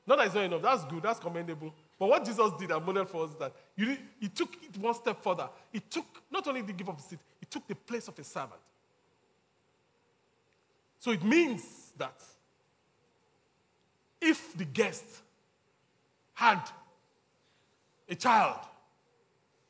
Not 0.07 0.19
that 0.19 0.27
it's 0.27 0.35
not 0.35 0.45
enough, 0.45 0.63
that's 0.63 0.85
good, 0.85 1.03
that's 1.03 1.19
commendable. 1.19 1.75
But 1.99 2.09
what 2.09 2.25
Jesus 2.25 2.53
did 2.59 2.71
and 2.71 2.85
modeled 2.85 3.09
for 3.09 3.25
us 3.25 3.31
is 3.31 3.37
that 3.37 3.53
you, 3.77 3.97
he 4.21 4.29
took 4.29 4.55
it 4.63 4.79
one 4.79 4.95
step 4.95 5.23
further. 5.23 5.49
He 5.73 5.81
took, 5.81 6.07
not 6.31 6.47
only 6.47 6.63
the 6.63 6.73
give 6.73 6.89
up 6.89 6.97
the 6.97 7.03
seat, 7.03 7.19
he 7.41 7.47
took 7.47 7.67
the 7.67 7.75
place 7.75 8.09
of 8.09 8.19
a 8.19 8.25
servant. 8.25 8.61
So 11.01 11.11
it 11.11 11.23
means 11.23 11.93
that 11.99 12.23
if 14.21 14.57
the 14.57 14.65
guest 14.65 15.05
had 16.33 16.61
a 18.09 18.15
child, 18.15 18.59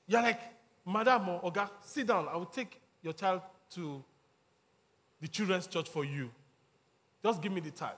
you're 0.07 0.23
like, 0.23 0.41
Madam 0.87 1.29
or 1.29 1.51
Oga, 1.51 1.71
sit 1.83 2.07
down. 2.07 2.29
I 2.29 2.37
will 2.37 2.45
take 2.45 2.81
your 3.03 3.15
child 3.15 3.41
to 3.71 4.05
the 5.21 5.29
children's 5.29 5.67
church 5.67 5.89
for 5.89 6.05
you. 6.05 6.31
Just 7.23 7.41
give 7.41 7.53
me 7.53 7.61
the 7.61 7.71
tag. 7.71 7.95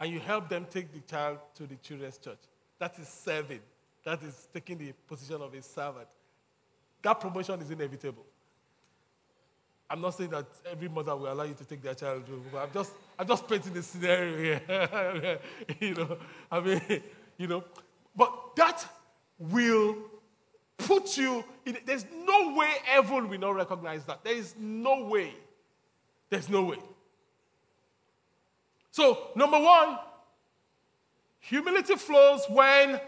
And 0.00 0.10
you 0.10 0.18
help 0.18 0.48
them 0.48 0.66
take 0.70 0.92
the 0.92 1.00
child 1.00 1.38
to 1.56 1.66
the 1.66 1.76
children's 1.76 2.18
church. 2.18 2.38
That 2.78 2.98
is 2.98 3.06
serving. 3.06 3.60
That 4.04 4.22
is 4.22 4.48
taking 4.52 4.78
the 4.78 4.92
position 5.06 5.40
of 5.40 5.52
a 5.54 5.62
servant. 5.62 6.06
That 7.02 7.20
promotion 7.20 7.60
is 7.60 7.70
inevitable. 7.70 8.24
I'm 9.88 10.00
not 10.00 10.10
saying 10.10 10.30
that 10.30 10.46
every 10.70 10.88
mother 10.88 11.14
will 11.14 11.32
allow 11.32 11.44
you 11.44 11.54
to 11.54 11.64
take 11.64 11.82
their 11.82 11.94
child. 11.94 12.24
I'm 12.56 12.70
just, 12.72 12.92
I'm 13.18 13.26
just 13.26 13.46
painting 13.46 13.74
the 13.74 13.82
scenario 13.82 14.36
here. 14.36 15.38
you 15.80 15.94
know, 15.94 16.16
I 16.50 16.60
mean, 16.60 17.02
you 17.36 17.46
know, 17.46 17.64
but 18.16 18.56
that 18.56 18.86
will 19.38 19.96
put 20.78 21.16
you 21.16 21.44
in. 21.66 21.78
There's 21.84 22.06
no 22.24 22.54
way 22.54 22.68
heaven 22.84 23.28
will 23.28 23.38
not 23.38 23.54
recognize 23.54 24.04
that. 24.04 24.24
There 24.24 24.34
is 24.34 24.54
no 24.58 25.04
way. 25.04 25.34
There's 26.30 26.48
no 26.48 26.62
way. 26.64 26.78
So, 28.90 29.28
number 29.34 29.58
one, 29.58 29.98
humility 31.40 31.96
flows 31.96 32.42
when 32.48 33.00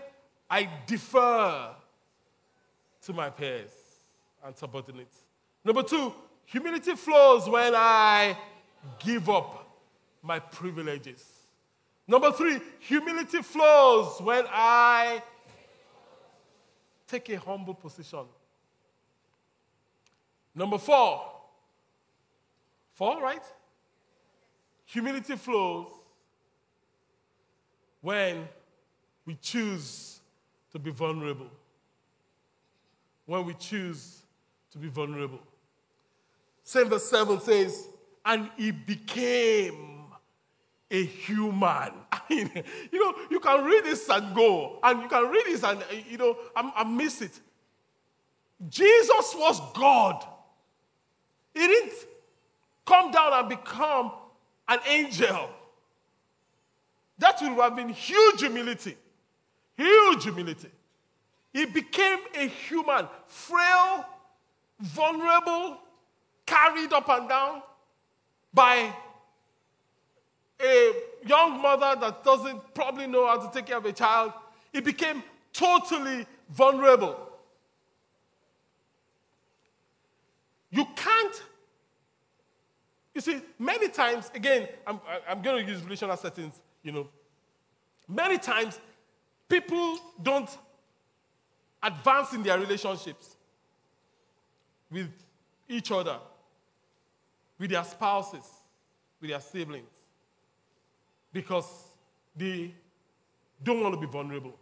I 0.49 0.68
defer 0.86 1.74
to 3.03 3.12
my 3.12 3.30
peers 3.30 3.70
and 4.44 4.57
subordinates. 4.57 5.16
Number 5.64 5.82
two, 5.82 6.12
humility 6.44 6.94
flows 6.94 7.49
when 7.49 7.74
I 7.74 8.36
give 9.01 9.28
up 9.28 9.68
my 10.22 10.38
privileges. 10.38 11.24
Number 12.07 12.30
three, 12.30 12.61
humility 12.78 13.42
flows 13.42 14.20
when 14.20 14.44
I 14.49 15.22
take 17.09 17.28
a 17.30 17.38
humble 17.38 17.74
position. 17.74 18.24
Number 20.55 20.78
four, 20.78 21.22
four, 22.94 23.20
right? 23.20 23.42
Humility 24.86 25.36
flows 25.36 25.88
when 28.01 28.49
we 29.26 29.36
choose 29.42 30.16
to 30.77 30.81
be 30.81 30.91
vulnerable. 30.91 31.49
When 33.24 33.47
we 33.47 33.55
choose 33.55 34.20
to 34.72 34.79
be 34.79 34.89
vulnerable. 34.89 35.41
Same 36.64 36.91
verse 36.91 37.09
7 37.09 37.41
says, 37.41 37.89
and 38.27 38.51
he 38.59 38.72
became 38.72 40.05
a 40.91 41.03
human. 41.03 41.62
I 42.12 42.20
mean, 42.29 42.51
you 42.93 43.03
know, 43.03 43.14
you 43.31 43.41
can 43.41 43.64
read 43.64 43.85
this 43.85 44.07
and 44.11 44.35
go, 44.35 44.79
and 44.83 45.01
you 45.01 45.09
can 45.09 45.31
read 45.31 45.47
this 45.47 45.62
and, 45.64 45.83
you 46.11 46.18
know, 46.18 46.37
I, 46.55 46.70
I 46.77 46.85
miss 46.85 47.22
it. 47.22 47.41
Jesus 48.68 49.35
was 49.35 49.61
God. 49.72 50.27
He 51.55 51.61
didn't 51.61 51.93
come 52.85 53.11
down 53.12 53.33
and 53.33 53.49
become 53.49 54.12
an 54.68 54.81
angel. 54.87 55.49
That 57.18 57.41
would 57.41 57.59
have 57.59 57.77
been 57.77 57.89
huge 57.89 58.41
humility. 58.41 58.97
Huge 59.77 60.24
humility. 60.24 60.70
He 61.53 61.66
became 61.66 62.18
a 62.35 62.49
human, 62.49 63.09
frail, 63.27 64.05
vulnerable, 64.81 65.79
carried 66.45 66.93
up 66.93 67.09
and 67.09 67.29
down 67.29 67.62
by 68.53 68.93
a 70.62 70.93
young 71.27 71.61
mother 71.61 71.99
that 72.01 72.24
doesn't 72.24 72.74
probably 72.74 73.07
know 73.07 73.27
how 73.27 73.37
to 73.39 73.53
take 73.53 73.66
care 73.66 73.79
of 73.79 73.85
a 73.85 73.93
child. 73.93 74.33
He 74.72 74.81
became 74.81 75.22
totally 75.53 76.27
vulnerable. 76.51 77.16
You 80.70 80.87
can't, 80.95 81.43
you 83.14 83.20
see, 83.20 83.41
many 83.59 83.89
times, 83.89 84.31
again, 84.35 84.68
I'm, 84.87 85.01
I'm 85.29 85.41
going 85.41 85.64
to 85.64 85.72
use 85.72 85.83
relational 85.83 86.16
settings, 86.16 86.61
you 86.83 86.93
know. 86.93 87.09
Many 88.09 88.39
times, 88.39 88.79
people 89.49 89.99
don't 90.22 90.51
advance 91.82 92.32
in 92.32 92.42
their 92.42 92.59
relationships 92.59 93.36
with 94.90 95.11
each 95.68 95.90
other, 95.90 96.18
with 97.59 97.70
their 97.70 97.84
spouses, 97.84 98.47
with 99.20 99.30
their 99.30 99.40
siblings, 99.40 99.88
because 101.32 101.66
they 102.34 102.72
don't 103.62 103.80
want 103.80 103.94
to 103.94 104.01
be 104.01 104.07
vulnerable. 104.07 104.55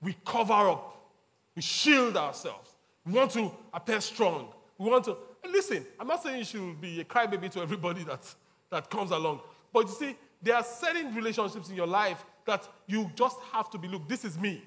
We 0.00 0.16
cover 0.24 0.70
up, 0.70 1.10
we 1.54 1.62
shield 1.62 2.16
ourselves. 2.16 2.70
We 3.06 3.12
want 3.12 3.30
to 3.32 3.50
appear 3.72 4.00
strong. 4.00 4.48
We 4.78 4.90
want 4.90 5.04
to. 5.04 5.16
listen, 5.50 5.84
I'm 6.00 6.06
not 6.06 6.22
saying 6.22 6.38
you 6.38 6.44
should 6.44 6.80
be 6.80 7.00
a 7.00 7.04
crybaby 7.04 7.50
to 7.52 7.60
everybody 7.60 8.02
that, 8.04 8.34
that 8.70 8.90
comes 8.90 9.10
along. 9.10 9.40
But 9.72 9.88
you 9.88 9.94
see, 9.94 10.16
there 10.44 10.56
are 10.56 10.62
certain 10.62 11.14
relationships 11.14 11.70
in 11.70 11.74
your 11.74 11.86
life 11.86 12.24
that 12.44 12.68
you 12.86 13.10
just 13.14 13.38
have 13.50 13.70
to 13.70 13.78
be 13.78 13.88
look, 13.88 14.06
this 14.06 14.24
is 14.24 14.38
me. 14.38 14.62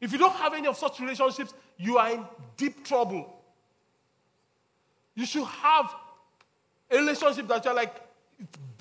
If 0.00 0.10
you 0.10 0.18
don't 0.18 0.34
have 0.34 0.54
any 0.54 0.66
of 0.66 0.76
such 0.76 0.98
relationships, 0.98 1.54
you 1.76 1.98
are 1.98 2.10
in 2.10 2.24
deep 2.56 2.84
trouble. 2.84 3.40
You 5.14 5.26
should 5.26 5.44
have 5.44 5.94
a 6.90 6.96
relationship 6.96 7.46
that 7.48 7.64
you're 7.64 7.74
like, 7.74 7.94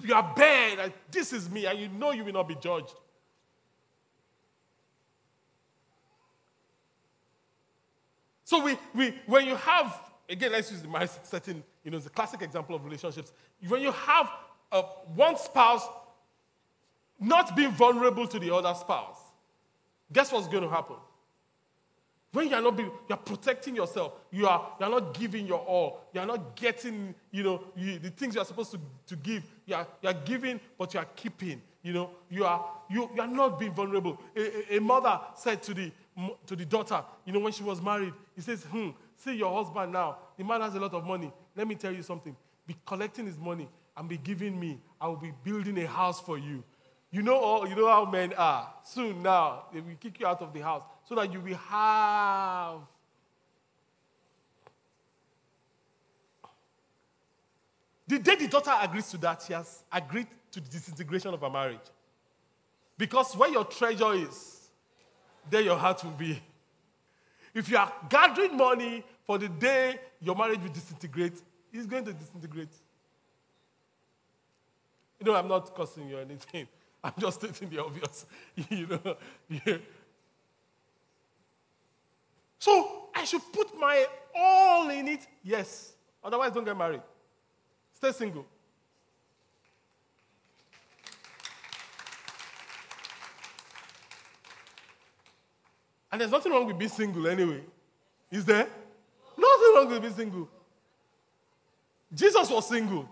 you 0.04 0.16
are 0.16 0.34
bare, 0.36 0.78
like, 0.78 1.12
this 1.12 1.34
is 1.34 1.50
me, 1.50 1.66
and 1.66 1.78
you 1.78 1.90
know 1.90 2.12
you 2.12 2.24
will 2.24 2.34
not 2.34 2.48
be 2.48 2.56
judged. 2.56 2.96
So 8.46 8.64
we, 8.64 8.78
we, 8.96 9.14
when 9.28 9.46
you 9.46 9.56
have, 9.58 10.02
again, 10.28 10.54
let's 10.54 10.72
use 10.72 10.82
the 10.82 10.88
marriage 10.88 11.12
setting, 11.24 11.64
you 11.84 11.92
know, 11.92 11.98
a 11.98 12.02
classic 12.02 12.42
example 12.42 12.76
of 12.76 12.84
relationships. 12.84 13.32
When 13.68 13.82
you 13.82 13.92
have 13.92 14.30
uh, 14.72 14.84
one 15.16 15.38
spouse 15.38 15.88
not 17.20 17.56
being 17.56 17.72
vulnerable 17.72 18.28
to 18.28 18.40
the 18.40 18.54
other 18.54 18.74
spouse, 18.74 19.20
guess 20.12 20.32
what's 20.32 20.48
going 20.48 20.64
to 20.64 20.70
happen? 20.70 20.96
When 22.34 22.48
you 22.48 22.56
are 22.56 22.62
not 22.62 22.78
being, 22.78 22.90
you 22.90 23.14
are 23.14 23.18
protecting 23.18 23.76
yourself. 23.76 24.14
You 24.32 24.48
are, 24.48 24.76
you 24.80 24.86
are 24.86 24.90
not 24.90 25.14
giving 25.14 25.46
your 25.46 25.60
all. 25.60 26.02
You 26.14 26.22
are 26.22 26.26
not 26.26 26.56
getting, 26.56 27.14
you 27.30 27.44
know, 27.44 27.64
you, 27.76 28.00
the 28.00 28.10
things 28.10 28.36
you 28.36 28.42
are 28.42 28.46
supposed 28.46 28.72
to, 28.72 28.80
to 29.08 29.16
give. 29.18 29.44
You 29.66 29.76
are, 29.76 29.88
you 30.02 30.10
are 30.10 30.14
giving, 30.14 30.60
but 30.78 30.94
you 30.94 31.02
are 31.02 31.08
keeping. 31.16 31.62
You 31.84 31.94
know, 31.94 32.10
you 32.30 32.46
are, 32.46 32.66
you, 32.90 33.10
you 33.14 33.22
are 33.22 33.28
not 33.28 33.60
being 33.60 33.74
vulnerable. 33.74 34.18
A, 34.36 34.76
a, 34.76 34.78
a 34.78 34.82
mother 34.82 35.20
said 35.36 35.62
to 35.64 35.74
the, 35.74 35.92
to 36.46 36.56
the 36.56 36.64
daughter, 36.64 37.04
you 37.26 37.34
know, 37.34 37.40
when 37.40 37.52
she 37.52 37.64
was 37.64 37.82
married, 37.82 38.14
he 38.34 38.42
says, 38.42 38.64
hmm, 38.64 38.90
see 39.18 39.36
your 39.36 39.54
husband 39.54 39.92
now. 39.92 40.18
The 40.38 40.46
man 40.46 40.62
has 40.62 40.74
a 40.76 40.80
lot 40.80 40.94
of 40.94 41.06
money. 41.06 41.34
Let 41.56 41.68
me 41.68 41.76
tell 41.76 41.92
you 41.94 42.04
something. 42.04 42.36
Be 42.66 42.78
collecting 42.86 43.26
his 43.26 43.38
money 43.38 43.68
and 43.98 44.08
be 44.08 44.18
giving 44.18 44.60
me. 44.60 44.80
I 45.00 45.08
will 45.08 45.18
be 45.18 45.34
building 45.44 45.78
a 45.80 45.88
house 45.88 46.20
for 46.20 46.38
you. 46.38 46.64
You 47.12 47.22
know, 47.22 47.36
all, 47.38 47.68
you 47.68 47.76
know 47.76 47.88
how 47.88 48.06
men 48.06 48.34
are. 48.38 48.74
Soon 48.84 49.22
now, 49.22 49.66
they 49.74 49.82
will 49.82 49.96
kick 50.00 50.20
you 50.20 50.28
out 50.28 50.42
of 50.42 50.54
the 50.54 50.62
house 50.62 50.84
so 51.04 51.16
that 51.16 51.32
you 51.32 51.42
will 51.42 51.56
have. 51.56 52.80
The 58.08 58.20
day 58.20 58.36
the 58.36 58.48
daughter 58.48 58.74
agrees 58.82 59.10
to 59.12 59.18
that, 59.20 59.44
she 59.46 59.54
has 59.54 59.84
agreed 59.92 60.28
to 60.52 60.60
the 60.60 60.70
disintegration 60.70 61.34
of 61.34 61.42
her 61.42 61.50
marriage. 61.50 61.80
Because 62.98 63.36
where 63.36 63.50
your 63.50 63.66
treasure 63.66 64.14
is, 64.14 64.70
there 65.50 65.62
your 65.62 65.78
heart 65.78 66.04
will 66.04 66.12
be. 66.12 66.42
If 67.54 67.70
you 67.70 67.78
are 67.78 67.92
gathering 68.10 68.56
money 68.56 69.04
for 69.26 69.38
the 69.38 69.50
day 69.50 70.00
your 70.22 70.36
marriage 70.36 70.62
will 70.62 70.72
disintegrate, 70.72 71.42
it's 71.74 71.86
going 71.86 72.06
to 72.06 72.14
disintegrate. 72.14 72.70
You 75.22 75.32
know, 75.32 75.36
I'm 75.36 75.48
not 75.48 75.76
cussing 75.76 76.10
you 76.10 76.18
or 76.18 76.22
anything. 76.22 76.68
I'm 77.04 77.14
just 77.20 77.40
stating 77.40 77.70
the 77.70 77.84
obvious. 77.84 78.26
you 78.70 78.88
know. 78.88 79.16
Yeah. 79.48 79.78
So 82.58 83.10
I 83.14 83.24
should 83.24 83.42
put 83.54 83.78
my 83.80 84.06
all 84.36 84.90
in 84.90 85.08
it? 85.08 85.28
Yes. 85.44 85.94
Otherwise, 86.24 86.52
don't 86.54 86.64
get 86.64 86.76
married. 86.76 87.02
Stay 87.94 88.12
single. 88.12 88.46
And 96.12 96.20
there's 96.20 96.32
nothing 96.32 96.52
wrong 96.52 96.66
with 96.66 96.78
being 96.78 96.90
single 96.90 97.28
anyway. 97.28 97.62
Is 98.30 98.44
there? 98.44 98.68
Nothing 99.38 99.76
wrong 99.76 99.88
with 99.88 100.02
being 100.02 100.14
single. 100.14 100.50
Jesus 102.14 102.50
was 102.50 102.68
single. 102.68 103.08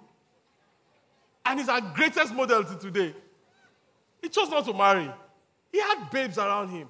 And 1.45 1.59
he's 1.59 1.69
our 1.69 1.81
greatest 1.81 2.33
model 2.33 2.63
to 2.63 2.75
today. 2.75 3.15
He 4.21 4.29
chose 4.29 4.49
not 4.49 4.65
to 4.65 4.73
marry. 4.73 5.09
He 5.71 5.79
had 5.79 6.09
babes 6.11 6.37
around 6.37 6.69
him. 6.69 6.89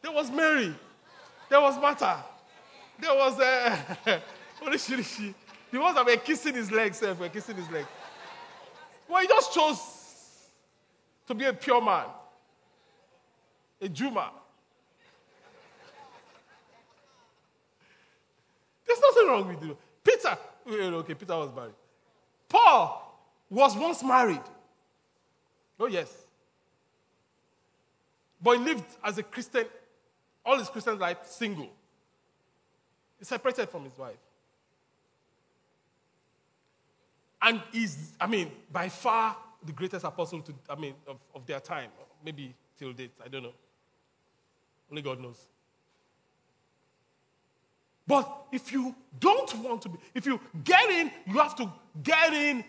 There 0.00 0.12
was 0.12 0.30
Mary. 0.30 0.74
There 1.48 1.60
was 1.60 1.78
Martha. 1.78 2.24
There 2.98 3.14
was 3.14 3.38
uh. 4.06 4.20
The 5.72 5.80
ones 5.80 5.94
that 5.94 6.04
were 6.06 6.16
kissing 6.16 6.54
his 6.54 6.70
legs, 6.70 7.00
were 7.00 7.28
kissing 7.28 7.56
his 7.56 7.70
legs. 7.70 7.88
Well, 9.08 9.22
he 9.22 9.26
just 9.26 9.52
chose 9.52 9.78
to 11.26 11.34
be 11.34 11.44
a 11.46 11.52
pure 11.52 11.80
man, 11.80 12.06
a 13.80 13.88
Juma. 13.88 14.30
There's 18.86 19.00
nothing 19.00 19.26
wrong 19.28 19.48
with 19.48 19.62
you. 19.62 19.76
Peter, 20.04 20.36
okay, 20.68 21.14
Peter 21.14 21.36
was 21.36 21.54
married. 21.54 21.74
Paul 22.48 23.11
was 23.52 23.76
once 23.76 24.02
married. 24.02 24.40
Oh, 25.78 25.86
yes. 25.86 26.10
But 28.42 28.58
he 28.58 28.64
lived 28.64 28.84
as 29.04 29.18
a 29.18 29.22
Christian, 29.22 29.66
all 30.44 30.58
his 30.58 30.68
Christian 30.68 30.98
life, 30.98 31.18
single. 31.26 31.70
He 33.18 33.24
separated 33.24 33.68
from 33.68 33.84
his 33.84 33.96
wife. 33.98 34.16
And 37.42 37.60
he's, 37.72 38.12
I 38.20 38.26
mean, 38.26 38.50
by 38.72 38.88
far 38.88 39.36
the 39.64 39.72
greatest 39.72 40.04
apostle 40.04 40.40
to, 40.40 40.54
I 40.70 40.76
mean, 40.76 40.94
of, 41.06 41.18
of 41.34 41.44
their 41.46 41.60
time. 41.60 41.90
Maybe 42.24 42.54
till 42.78 42.92
date, 42.92 43.12
I 43.22 43.28
don't 43.28 43.42
know. 43.42 43.52
Only 44.90 45.02
God 45.02 45.20
knows. 45.20 45.46
But 48.06 48.46
if 48.50 48.72
you 48.72 48.94
don't 49.20 49.54
want 49.58 49.82
to 49.82 49.88
be, 49.90 49.98
if 50.14 50.26
you 50.26 50.40
get 50.64 50.90
in, 50.90 51.10
you 51.26 51.38
have 51.38 51.54
to 51.56 51.70
get 52.02 52.32
in 52.32 52.64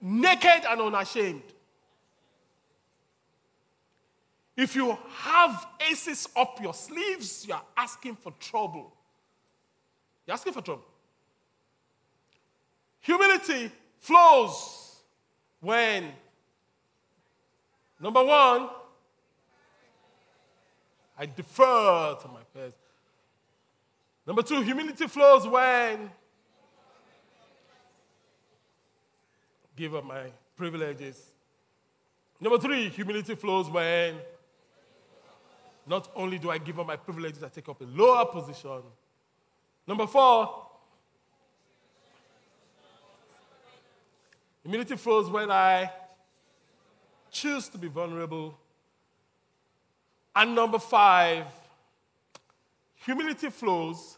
naked 0.00 0.64
and 0.68 0.80
unashamed. 0.80 1.42
If 4.56 4.76
you 4.76 4.96
have 5.08 5.66
aces 5.90 6.28
up 6.36 6.60
your 6.62 6.74
sleeves, 6.74 7.46
you 7.46 7.54
are 7.54 7.64
asking 7.76 8.16
for 8.16 8.32
trouble. 8.38 8.92
You're 10.26 10.34
asking 10.34 10.52
for 10.52 10.62
trouble. 10.62 10.84
Humility 13.00 13.70
flows 13.98 15.00
when, 15.60 16.10
number 18.00 18.22
one, 18.22 18.68
I 21.18 21.26
defer 21.26 22.16
to 22.20 22.28
my 22.28 22.40
peers. 22.54 22.72
Number 24.26 24.42
two, 24.42 24.62
humility 24.62 25.06
flows 25.06 25.46
when 25.46 26.10
give 29.76 29.94
up 29.94 30.04
my 30.04 30.30
privileges. 30.56 31.30
Number 32.40 32.58
three, 32.58 32.88
humility 32.88 33.34
flows 33.34 33.68
when 33.68 34.16
not 35.86 36.10
only 36.14 36.38
do 36.38 36.50
I 36.50 36.58
give 36.58 36.80
up 36.80 36.86
my 36.86 36.96
privileges, 36.96 37.42
I 37.42 37.48
take 37.48 37.68
up 37.68 37.80
a 37.80 37.84
lower 37.84 38.26
position. 38.26 38.82
Number 39.86 40.06
four, 40.06 40.66
humility 44.62 44.96
flows 44.96 45.28
when 45.28 45.50
I 45.50 45.90
choose 47.30 47.68
to 47.68 47.78
be 47.78 47.88
vulnerable. 47.88 48.58
And 50.34 50.54
number 50.54 50.78
five, 50.78 51.46
humility 52.94 53.50
flows 53.50 54.16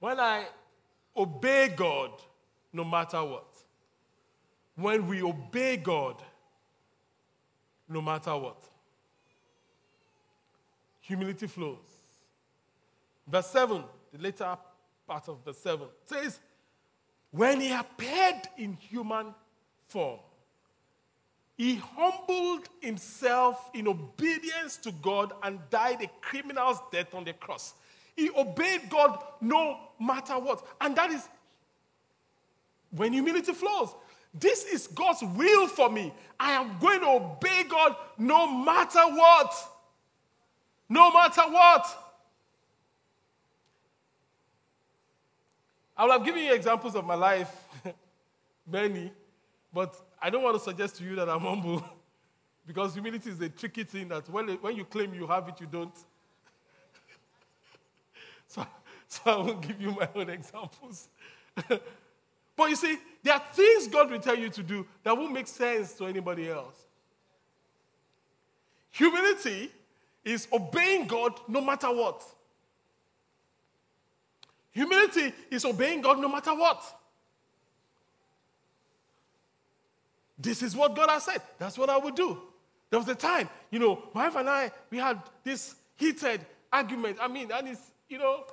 when 0.00 0.18
I 0.18 0.46
obey 1.16 1.72
God 1.74 2.10
no 2.72 2.84
matter 2.84 3.22
what. 3.24 3.47
When 4.78 5.08
we 5.08 5.22
obey 5.22 5.76
God 5.76 6.22
no 7.88 8.00
matter 8.00 8.36
what. 8.36 8.62
Humility 11.00 11.48
flows. 11.48 11.78
Verse 13.26 13.48
7, 13.48 13.82
the 14.12 14.22
later 14.22 14.56
part 15.04 15.28
of 15.28 15.38
verse 15.44 15.58
7 15.58 15.86
says, 16.06 16.38
When 17.32 17.60
he 17.60 17.72
appeared 17.72 18.42
in 18.56 18.74
human 18.74 19.34
form, 19.88 20.20
he 21.56 21.74
humbled 21.96 22.68
himself 22.80 23.70
in 23.74 23.88
obedience 23.88 24.76
to 24.76 24.92
God 24.92 25.32
and 25.42 25.58
died 25.70 26.02
a 26.02 26.10
criminal's 26.20 26.78
death 26.92 27.14
on 27.14 27.24
the 27.24 27.32
cross. 27.32 27.74
He 28.14 28.30
obeyed 28.30 28.88
God 28.88 29.24
no 29.40 29.76
matter 29.98 30.38
what. 30.38 30.64
And 30.80 30.94
that 30.94 31.10
is 31.10 31.28
when 32.92 33.12
humility 33.12 33.52
flows. 33.52 33.92
This 34.34 34.64
is 34.64 34.86
God's 34.88 35.22
will 35.22 35.66
for 35.66 35.90
me. 35.90 36.12
I 36.38 36.52
am 36.52 36.78
going 36.78 37.00
to 37.00 37.06
obey 37.06 37.64
God 37.68 37.96
no 38.16 38.46
matter 38.46 39.00
what. 39.00 39.52
No 40.88 41.12
matter 41.12 41.42
what. 41.42 41.86
I 45.96 46.04
will 46.04 46.12
have 46.12 46.24
given 46.24 46.44
you 46.44 46.54
examples 46.54 46.94
of 46.94 47.04
my 47.04 47.16
life, 47.16 47.52
many, 48.70 49.10
but 49.72 50.00
I 50.22 50.30
don't 50.30 50.44
want 50.44 50.56
to 50.56 50.62
suggest 50.62 50.96
to 50.96 51.04
you 51.04 51.16
that 51.16 51.28
I'm 51.28 51.40
humble 51.40 51.84
because 52.66 52.94
humility 52.94 53.30
is 53.30 53.40
a 53.40 53.48
tricky 53.48 53.82
thing 53.82 54.06
that 54.08 54.28
when, 54.28 54.48
when 54.58 54.76
you 54.76 54.84
claim 54.84 55.12
you 55.12 55.26
have 55.26 55.48
it, 55.48 55.60
you 55.60 55.66
don't. 55.66 55.96
so, 58.46 58.64
so 59.08 59.20
I 59.26 59.36
won't 59.38 59.60
give 59.60 59.80
you 59.80 59.90
my 59.90 60.08
own 60.14 60.30
examples. 60.30 61.08
But 62.58 62.68
you 62.70 62.76
see, 62.76 62.98
there 63.22 63.34
are 63.34 63.42
things 63.52 63.86
God 63.86 64.10
will 64.10 64.18
tell 64.18 64.36
you 64.36 64.50
to 64.50 64.62
do 64.64 64.84
that 65.04 65.16
won't 65.16 65.32
make 65.32 65.46
sense 65.46 65.92
to 65.94 66.06
anybody 66.06 66.50
else. 66.50 66.74
Humility 68.90 69.70
is 70.24 70.48
obeying 70.52 71.06
God 71.06 71.38
no 71.46 71.60
matter 71.60 71.86
what. 71.86 72.20
Humility 74.72 75.32
is 75.52 75.64
obeying 75.64 76.00
God 76.00 76.18
no 76.18 76.28
matter 76.28 76.52
what. 76.52 76.82
This 80.36 80.60
is 80.64 80.74
what 80.74 80.96
God 80.96 81.10
has 81.10 81.26
said. 81.26 81.40
That's 81.58 81.78
what 81.78 81.88
I 81.88 81.96
would 81.96 82.16
do. 82.16 82.42
There 82.90 82.98
was 82.98 83.08
a 83.08 83.14
time, 83.14 83.48
you 83.70 83.78
know, 83.78 84.02
my 84.12 84.24
wife 84.24 84.36
and 84.36 84.50
I, 84.50 84.72
we 84.90 84.98
had 84.98 85.22
this 85.44 85.76
heated 85.94 86.44
argument. 86.72 87.18
I 87.20 87.28
mean, 87.28 87.52
and 87.52 87.68
it's, 87.68 87.92
you 88.08 88.18
know, 88.18 88.44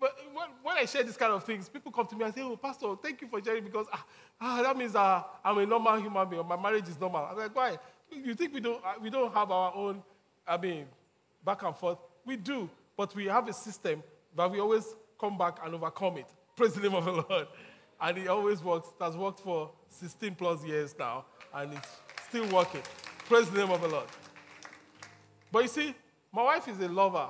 but 0.00 0.16
when, 0.32 0.48
when 0.62 0.76
I 0.76 0.84
share 0.84 1.02
these 1.02 1.16
kind 1.16 1.32
of 1.32 1.44
things, 1.44 1.68
people 1.68 1.90
come 1.90 2.06
to 2.06 2.16
me 2.16 2.24
and 2.24 2.34
say, 2.34 2.42
Oh, 2.42 2.56
Pastor, 2.56 2.94
thank 3.02 3.20
you 3.20 3.28
for 3.28 3.42
sharing 3.42 3.64
because 3.64 3.86
ah, 3.92 4.04
ah, 4.40 4.62
that 4.62 4.76
means 4.76 4.94
uh, 4.94 5.22
I'm 5.44 5.58
a 5.58 5.66
normal 5.66 6.00
human 6.00 6.28
being. 6.28 6.46
My 6.46 6.56
marriage 6.56 6.88
is 6.88 7.00
normal. 7.00 7.26
I'm 7.30 7.36
like, 7.36 7.54
Why? 7.54 7.78
You 8.10 8.34
think 8.34 8.54
we 8.54 8.60
don't, 8.60 8.80
we 9.02 9.10
don't 9.10 9.32
have 9.34 9.50
our 9.50 9.74
own, 9.74 10.02
I 10.46 10.56
mean, 10.56 10.86
back 11.44 11.62
and 11.62 11.76
forth? 11.76 11.98
We 12.24 12.36
do, 12.36 12.70
but 12.96 13.14
we 13.14 13.26
have 13.26 13.48
a 13.48 13.52
system 13.52 14.02
that 14.36 14.50
we 14.50 14.60
always 14.60 14.94
come 15.20 15.36
back 15.36 15.58
and 15.64 15.74
overcome 15.74 16.18
it. 16.18 16.26
Praise 16.56 16.74
the 16.74 16.80
name 16.80 16.94
of 16.94 17.04
the 17.04 17.12
Lord. 17.12 17.48
And 18.00 18.18
it 18.18 18.28
always 18.28 18.62
works. 18.62 18.88
It 18.98 19.02
has 19.02 19.16
worked 19.16 19.40
for 19.40 19.70
16 19.88 20.34
plus 20.36 20.64
years 20.64 20.94
now, 20.98 21.24
and 21.52 21.74
it's 21.74 21.88
still 22.28 22.46
working. 22.48 22.82
Praise 23.26 23.50
the 23.50 23.58
name 23.58 23.70
of 23.70 23.80
the 23.80 23.88
Lord. 23.88 24.06
But 25.50 25.62
you 25.62 25.68
see, 25.68 25.94
my 26.32 26.42
wife 26.42 26.68
is 26.68 26.78
a 26.80 26.88
lover, 26.88 27.28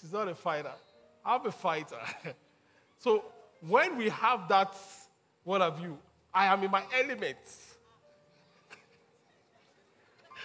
she's 0.00 0.12
not 0.12 0.28
a 0.28 0.34
fighter. 0.34 0.72
I'm 1.24 1.46
a 1.46 1.50
fighter. 1.50 1.98
so 2.98 3.24
when 3.60 3.96
we 3.96 4.10
have 4.10 4.48
that, 4.48 4.76
what 5.44 5.60
have 5.60 5.80
you, 5.80 5.98
I 6.32 6.46
am 6.46 6.62
in 6.62 6.70
my 6.70 6.82
element. 6.98 7.36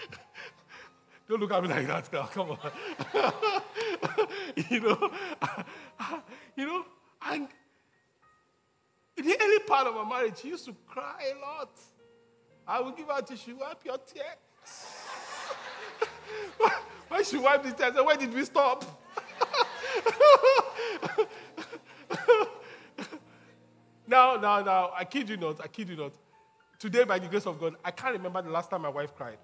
Don't 1.28 1.40
look 1.42 1.52
at 1.52 1.62
me 1.64 1.70
like 1.70 1.88
that, 1.88 2.10
girl. 2.12 2.30
Come 2.34 2.52
on. 2.52 2.60
you 4.70 4.80
know, 4.80 5.12
you 6.56 6.66
know, 6.66 6.86
and 7.30 7.48
in 9.18 9.26
the 9.26 9.38
early 9.42 9.60
part 9.60 9.88
of 9.88 9.98
our 9.98 10.06
marriage, 10.06 10.40
she 10.42 10.48
used 10.48 10.66
to 10.66 10.76
cry 10.88 11.34
a 11.36 11.40
lot. 11.40 11.72
I 12.68 12.80
would 12.80 12.96
give 12.96 13.08
her 13.10 13.22
tissue, 13.22 13.58
wipe 13.60 13.84
your 13.84 13.98
tears. 13.98 14.26
when 17.10 17.24
she 17.24 17.38
wiped 17.38 17.66
the 17.66 17.72
tears, 17.72 17.96
Where 17.96 18.16
did 18.16 18.34
we 18.34 18.46
stop? 18.46 18.86
Now, 24.08 24.36
now, 24.36 24.62
now, 24.62 24.92
I 24.96 25.06
kid 25.06 25.30
you 25.30 25.38
not, 25.38 25.62
I 25.62 25.68
kid 25.68 25.90
you 25.90 25.96
not. 25.96 26.14
Today, 26.80 27.04
by 27.04 27.20
the 27.20 27.28
grace 27.28 27.46
of 27.46 27.60
God, 27.60 27.76
I 27.84 27.92
can't 27.92 28.14
remember 28.14 28.42
the 28.42 28.50
last 28.50 28.70
time 28.70 28.84
my 28.84 28.90
wife 28.90 29.16
cried. 29.16 29.38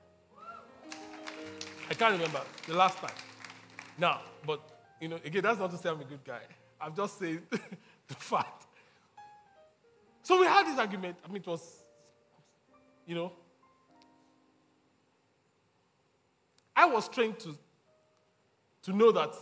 I 1.89 1.93
can't 1.93 2.13
remember 2.13 2.41
the 2.67 2.73
last 2.73 2.97
time. 2.97 3.15
Now, 3.97 4.21
but, 4.45 4.61
you 4.99 5.07
know, 5.07 5.19
again, 5.23 5.43
that's 5.43 5.59
not 5.59 5.71
to 5.71 5.77
say 5.77 5.89
I'm 5.89 6.01
a 6.01 6.05
good 6.05 6.23
guy. 6.23 6.41
I'm 6.79 6.95
just 6.95 7.19
saying 7.19 7.41
the 7.51 8.15
fact. 8.15 8.65
So 10.23 10.39
we 10.39 10.47
had 10.47 10.65
this 10.65 10.79
argument. 10.79 11.17
I 11.23 11.27
mean, 11.27 11.37
it 11.37 11.47
was, 11.47 11.83
you 13.05 13.15
know, 13.15 13.31
I 16.75 16.85
was 16.85 17.07
trained 17.07 17.39
to, 17.39 17.57
to 18.83 18.93
know 18.93 19.11
that 19.11 19.33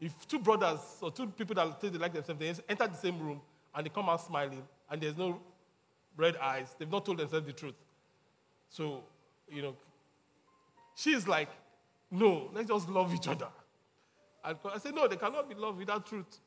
if 0.00 0.28
two 0.28 0.38
brothers 0.38 0.80
or 1.00 1.10
two 1.10 1.26
people 1.28 1.54
that 1.54 1.80
they 1.80 1.88
like 1.90 2.12
themselves, 2.12 2.38
they 2.38 2.54
enter 2.68 2.86
the 2.86 2.96
same 2.96 3.18
room 3.18 3.40
and 3.74 3.86
they 3.86 3.90
come 3.90 4.08
out 4.08 4.20
smiling 4.20 4.62
and 4.90 5.00
there's 5.00 5.16
no 5.16 5.40
red 6.16 6.36
eyes, 6.36 6.74
they've 6.78 6.90
not 6.90 7.04
told 7.04 7.18
themselves 7.18 7.46
the 7.46 7.52
truth. 7.52 7.74
So, 8.68 9.04
you 9.48 9.62
know, 9.62 9.76
she's 10.94 11.26
like, 11.26 11.48
no, 12.10 12.50
let's 12.54 12.68
just 12.68 12.88
love 12.88 13.12
each 13.14 13.28
other. 13.28 13.48
And 14.44 14.56
I 14.72 14.78
said, 14.78 14.94
no, 14.94 15.08
they 15.08 15.16
cannot 15.16 15.48
be 15.48 15.54
loved 15.54 15.78
without 15.78 16.06
truth. 16.06 16.38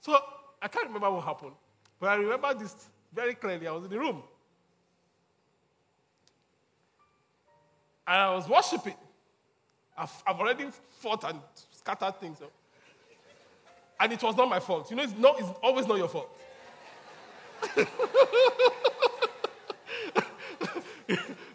so 0.00 0.18
I 0.62 0.68
can't 0.68 0.86
remember 0.86 1.10
what 1.10 1.24
happened, 1.24 1.54
but 1.98 2.08
I 2.10 2.14
remember 2.16 2.54
this 2.54 2.74
very 3.12 3.34
clearly. 3.34 3.66
I 3.66 3.72
was 3.72 3.84
in 3.84 3.90
the 3.90 3.98
room. 3.98 4.22
And 8.06 8.16
I 8.16 8.34
was 8.34 8.48
worshiping. 8.48 8.94
I've, 9.96 10.22
I've 10.26 10.40
already 10.40 10.66
fought 10.98 11.24
and 11.24 11.40
scattered 11.70 12.18
things. 12.20 12.38
And 14.00 14.12
it 14.12 14.22
was 14.22 14.36
not 14.36 14.48
my 14.48 14.60
fault. 14.60 14.90
You 14.90 14.96
know, 14.96 15.02
it's, 15.02 15.16
not, 15.16 15.38
it's 15.38 15.48
always 15.62 15.86
not 15.86 15.98
your 15.98 16.08
fault. 16.08 16.30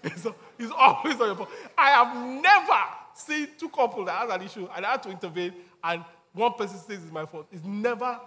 it's, 0.04 0.26
it's, 0.58 0.72
always 0.76 1.18
not 1.20 1.26
your 1.26 1.36
fault. 1.36 1.50
I 1.78 1.90
have 1.90 2.16
never 2.16 2.80
seen 3.14 3.50
two 3.58 3.70
couples 3.70 4.06
that 4.06 4.16
has 4.20 4.30
an 4.34 4.42
issue 4.42 4.68
and 4.76 4.86
I 4.86 4.92
had 4.92 5.04
to 5.04 5.10
intervene 5.10 5.54
and 5.84 6.04
one 6.34 6.54
person 6.54 6.78
says 6.78 7.04
it's 7.04 7.12
my 7.12 7.26
fault. 7.26 7.48
It's 7.52 7.64
never. 7.66 8.20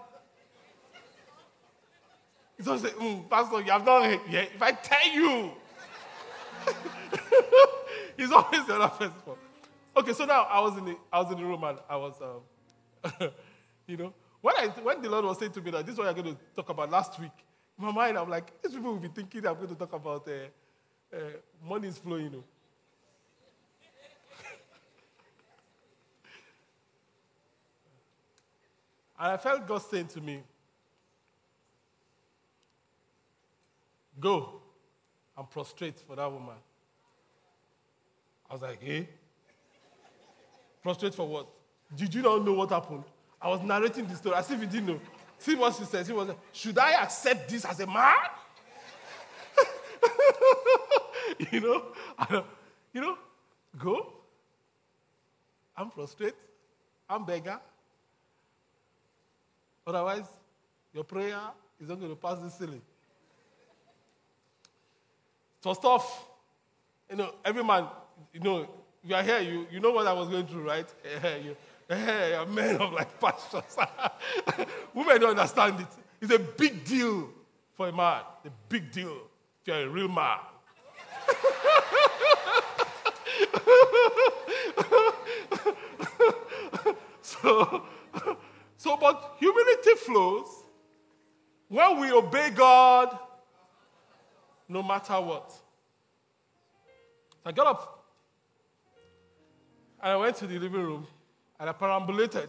It's 2.58 2.68
always 2.68 2.82
say, 2.82 2.90
mm, 2.90 3.28
Pastor, 3.30 3.60
you 3.60 3.70
have 3.70 3.84
not 3.84 4.30
yet. 4.30 4.50
If 4.54 4.62
I 4.62 4.72
tell 4.72 5.12
you, 5.12 5.52
it's 8.18 8.32
always 8.32 8.66
the 8.66 8.74
other 8.74 8.88
person's 8.88 9.22
fault. 9.22 9.38
Okay, 9.94 10.14
so 10.14 10.24
now 10.24 10.44
I 10.44 10.58
was 10.60 10.78
in 10.78 10.86
the 10.86 10.96
I 11.12 11.20
was 11.20 11.30
in 11.30 11.38
the 11.38 11.44
room 11.44 11.62
and 11.64 11.78
I 11.88 11.96
was, 11.96 12.14
um, 12.22 12.40
you 13.86 13.98
know, 13.98 14.14
when 14.40 14.54
I 14.56 14.68
when 14.68 15.02
the 15.02 15.10
Lord 15.10 15.26
was 15.26 15.38
saying 15.38 15.52
to 15.52 15.60
me 15.60 15.70
that 15.70 15.84
this 15.84 15.92
is 15.92 15.98
what 15.98 16.08
I'm 16.08 16.14
going 16.14 16.34
to 16.34 16.40
talk 16.56 16.70
about 16.70 16.90
last 16.90 17.20
week, 17.20 17.30
in 17.78 17.84
my 17.84 17.92
mind 17.92 18.16
I'm 18.16 18.30
like, 18.30 18.62
these 18.62 18.72
people 18.72 18.92
will 18.92 18.98
be 18.98 19.08
thinking 19.08 19.46
I'm 19.46 19.56
going 19.56 19.68
to 19.68 19.74
talk 19.74 19.92
about 19.92 20.26
uh, 20.26 20.48
uh, 21.14 21.18
money 21.68 21.88
is 21.88 21.98
flowing, 21.98 22.32
you 22.32 22.42
and 29.18 29.32
I 29.32 29.36
felt 29.36 29.68
God 29.68 29.82
saying 29.82 30.06
to 30.08 30.22
me, 30.22 30.42
"Go 34.18 34.62
and 35.36 35.50
prostrate 35.50 36.00
for 36.00 36.16
that 36.16 36.32
woman." 36.32 36.56
I 38.48 38.54
was 38.54 38.62
like, 38.62 38.82
"Hey." 38.82 39.06
Prostrate 40.82 41.14
for 41.14 41.26
what? 41.26 41.46
Did 41.96 42.14
you 42.14 42.22
not 42.22 42.44
know 42.44 42.54
what 42.54 42.70
happened? 42.70 43.04
I 43.40 43.48
was 43.48 43.62
narrating 43.62 44.06
the 44.06 44.16
story 44.16 44.36
as 44.36 44.50
if 44.50 44.60
you 44.60 44.66
didn't 44.66 44.86
know. 44.86 45.00
See 45.38 45.54
what 45.54 45.74
she 45.74 45.84
says. 45.84 46.06
She 46.06 46.12
was, 46.12 46.28
should 46.52 46.78
I 46.78 47.02
accept 47.02 47.48
this 47.48 47.64
as 47.64 47.80
a 47.80 47.86
man? 47.86 48.14
you 51.50 51.60
know, 51.60 51.84
you 52.92 53.00
know, 53.00 53.18
go. 53.78 54.12
I'm 55.76 55.90
frustrated. 55.90 56.34
I'm 57.08 57.24
beggar. 57.24 57.58
Otherwise, 59.86 60.26
your 60.92 61.04
prayer 61.04 61.40
is 61.80 61.88
not 61.88 61.98
going 61.98 62.10
to 62.10 62.16
pass 62.16 62.38
this 62.38 62.54
ceiling. 62.54 62.82
Was 65.64 65.78
tough. 65.78 66.26
You 67.10 67.16
know, 67.16 67.34
every 67.44 67.62
man, 67.62 67.86
you 68.32 68.40
know, 68.40 68.68
you 69.04 69.14
are 69.14 69.22
here, 69.22 69.40
you, 69.40 69.66
you 69.70 69.80
know 69.80 69.90
what 69.90 70.06
I 70.06 70.12
was 70.12 70.28
going 70.28 70.46
through, 70.46 70.68
right? 70.68 70.86
Eh, 71.04 71.08
eh, 71.22 71.36
you, 71.38 71.56
eh, 71.90 72.28
you're 72.30 72.46
men 72.46 72.76
of 72.76 72.92
like 72.92 73.20
pastors. 73.20 73.76
Women 74.94 75.20
don't 75.20 75.30
understand 75.30 75.80
it. 75.80 75.88
It's 76.20 76.32
a 76.32 76.38
big 76.38 76.84
deal 76.84 77.30
for 77.74 77.88
a 77.88 77.92
man. 77.92 78.22
A 78.44 78.50
big 78.68 78.92
deal 78.92 79.16
if 79.60 79.66
you're 79.66 79.82
a 79.82 79.88
real 79.88 80.06
man. 80.08 80.38
so, 87.22 87.82
so, 88.76 88.96
but 88.96 89.36
humility 89.40 89.94
flows 89.96 90.46
when 91.68 91.98
we 91.98 92.12
obey 92.12 92.50
God 92.50 93.18
no 94.68 94.80
matter 94.82 95.20
what. 95.20 95.52
I 97.44 97.50
got 97.50 97.66
up 97.66 98.01
and 100.02 100.12
I 100.12 100.16
went 100.16 100.36
to 100.36 100.46
the 100.46 100.58
living 100.58 100.82
room 100.82 101.06
and 101.60 101.70
I 101.70 101.72
perambulated. 101.72 102.48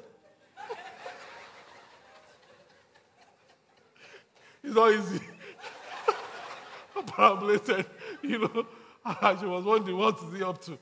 it's 4.64 4.76
not 4.76 4.92
easy. 4.92 5.22
I 6.96 7.02
perambulated, 7.04 7.86
you 8.24 8.40
know. 8.40 8.66
she 9.40 9.46
was 9.46 9.66
wondering 9.66 9.98
what 9.98 10.18
is 10.18 10.34
he 10.36 10.44
up 10.44 10.60
to. 10.64 10.78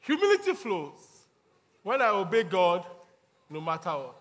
Humility 0.00 0.54
flows 0.54 1.26
when 1.84 2.02
I 2.02 2.08
obey 2.08 2.42
God 2.42 2.84
no 3.48 3.60
matter 3.60 3.90
what. 3.90 4.16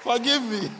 Forgive 0.00 0.42
me. 0.42 0.70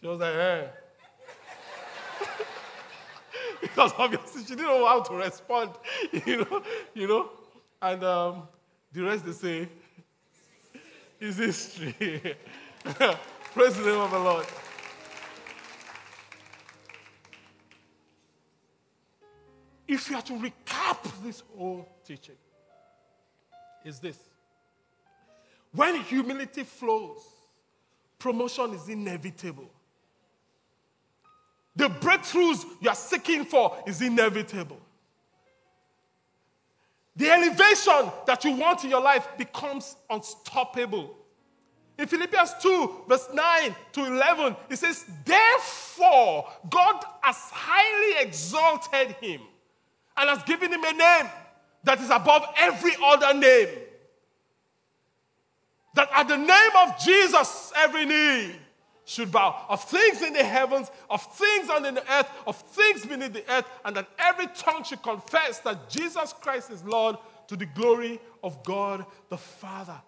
she 0.00 0.06
was 0.06 0.20
like, 0.20 0.34
eh. 0.34 0.66
Because 3.74 3.92
obviously 3.96 4.42
she 4.42 4.48
didn't 4.54 4.66
know 4.66 4.86
how 4.86 5.00
to 5.02 5.14
respond, 5.14 5.70
you 6.26 6.38
know, 6.38 6.62
you 6.94 7.08
know. 7.08 7.30
And 7.80 8.04
um, 8.04 8.48
the 8.92 9.02
rest 9.02 9.24
they 9.24 9.32
say 9.32 9.68
is 11.20 11.38
history. 11.38 11.94
Praise 12.84 13.76
the 13.76 13.84
name 13.84 14.00
of 14.00 14.10
the 14.10 14.18
Lord. 14.18 14.46
If 19.88 20.08
you 20.10 20.16
are 20.16 20.22
to 20.22 20.32
recap 20.34 21.22
this 21.22 21.42
whole 21.56 21.88
teaching, 22.04 22.36
is 23.84 23.98
this. 23.98 24.18
When 25.72 25.96
humility 26.02 26.64
flows, 26.64 27.20
promotion 28.18 28.74
is 28.74 28.88
inevitable. 28.88 29.70
The 31.74 31.88
breakthroughs 31.88 32.64
you 32.80 32.88
are 32.88 32.94
seeking 32.94 33.44
for 33.44 33.76
is 33.86 34.02
inevitable. 34.02 34.78
The 37.16 37.30
elevation 37.30 38.10
that 38.26 38.44
you 38.44 38.52
want 38.52 38.84
in 38.84 38.90
your 38.90 39.02
life 39.02 39.26
becomes 39.36 39.96
unstoppable. 40.08 41.16
In 41.98 42.06
Philippians 42.08 42.54
2, 42.60 43.04
verse 43.08 43.28
9 43.32 43.76
to 43.92 44.06
11, 44.06 44.56
it 44.70 44.76
says, 44.76 45.04
Therefore, 45.24 46.48
God 46.70 47.04
has 47.20 47.36
highly 47.50 48.26
exalted 48.26 49.14
him 49.20 49.42
and 50.16 50.28
has 50.28 50.42
given 50.44 50.72
him 50.72 50.82
a 50.82 50.92
name 50.92 51.30
that 51.84 52.00
is 52.00 52.10
above 52.10 52.44
every 52.56 52.92
other 53.02 53.34
name. 53.34 53.68
That 55.94 56.08
at 56.14 56.28
the 56.28 56.38
name 56.38 56.70
of 56.86 56.98
Jesus, 56.98 57.72
every 57.76 58.06
knee 58.06 58.52
should 59.04 59.32
bow 59.32 59.64
of 59.68 59.82
things 59.84 60.22
in 60.22 60.32
the 60.32 60.44
heavens, 60.44 60.90
of 61.10 61.22
things 61.34 61.68
under 61.68 61.90
the 61.92 62.12
earth, 62.12 62.30
of 62.46 62.56
things 62.56 63.04
beneath 63.04 63.32
the 63.32 63.44
earth, 63.52 63.68
and 63.84 63.96
that 63.96 64.08
every 64.18 64.46
tongue 64.56 64.84
should 64.84 65.02
confess 65.02 65.58
that 65.60 65.90
Jesus 65.90 66.32
Christ 66.32 66.70
is 66.70 66.84
Lord 66.84 67.16
to 67.48 67.56
the 67.56 67.66
glory 67.66 68.20
of 68.42 68.62
God 68.64 69.04
the 69.28 69.36
Father. 69.36 70.00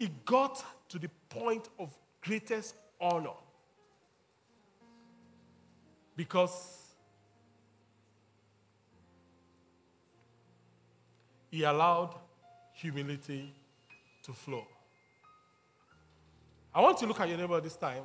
It 0.00 0.24
got 0.24 0.64
to 0.88 0.98
the 0.98 1.10
point 1.28 1.68
of 1.78 1.96
greatest 2.22 2.74
honor 3.00 3.30
because 6.16 6.94
he 11.50 11.62
allowed 11.62 12.14
humility 12.72 13.52
to 14.22 14.32
flow. 14.32 14.66
I 16.74 16.80
want 16.80 16.98
to 16.98 17.06
look 17.06 17.20
at 17.20 17.28
your 17.28 17.38
neighbor 17.38 17.60
this 17.60 17.76
time 17.76 18.02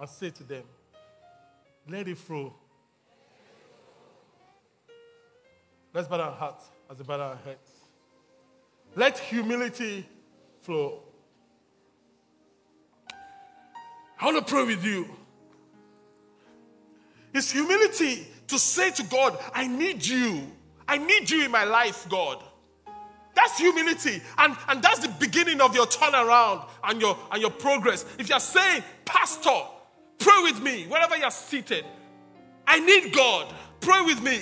and 0.00 0.08
say 0.08 0.30
to 0.30 0.42
them, 0.42 0.62
let 1.88 2.08
it 2.08 2.16
flow. 2.16 2.54
Let's 5.92 6.08
bow 6.08 6.20
our 6.20 6.32
hearts 6.32 6.64
as 6.90 6.98
we 6.98 7.04
bow 7.04 7.20
our 7.20 7.36
heads. 7.44 7.70
Let 8.94 9.18
humility 9.18 10.06
flow. 10.60 11.02
I 14.20 14.24
want 14.24 14.46
to 14.46 14.50
pray 14.50 14.64
with 14.64 14.84
you. 14.84 15.08
It's 17.34 17.50
humility 17.52 18.26
to 18.48 18.58
say 18.58 18.90
to 18.92 19.02
God, 19.04 19.38
I 19.52 19.66
need 19.66 20.04
you. 20.04 20.50
I 20.86 20.98
need 20.98 21.28
you 21.28 21.44
in 21.44 21.50
my 21.50 21.64
life, 21.64 22.08
God. 22.08 22.42
That's 23.38 23.56
humility. 23.56 24.20
And, 24.36 24.56
and 24.66 24.82
that's 24.82 24.98
the 24.98 25.08
beginning 25.20 25.60
of 25.60 25.72
your 25.72 25.86
turnaround 25.86 26.68
and 26.82 27.00
your, 27.00 27.16
and 27.30 27.40
your 27.40 27.52
progress. 27.52 28.04
If 28.18 28.28
you're 28.28 28.40
saying, 28.40 28.82
Pastor, 29.04 29.60
pray 30.18 30.40
with 30.42 30.60
me, 30.60 30.86
wherever 30.86 31.16
you're 31.16 31.30
seated, 31.30 31.84
I 32.66 32.80
need 32.80 33.12
God, 33.12 33.54
pray 33.80 34.02
with 34.04 34.20
me. 34.24 34.40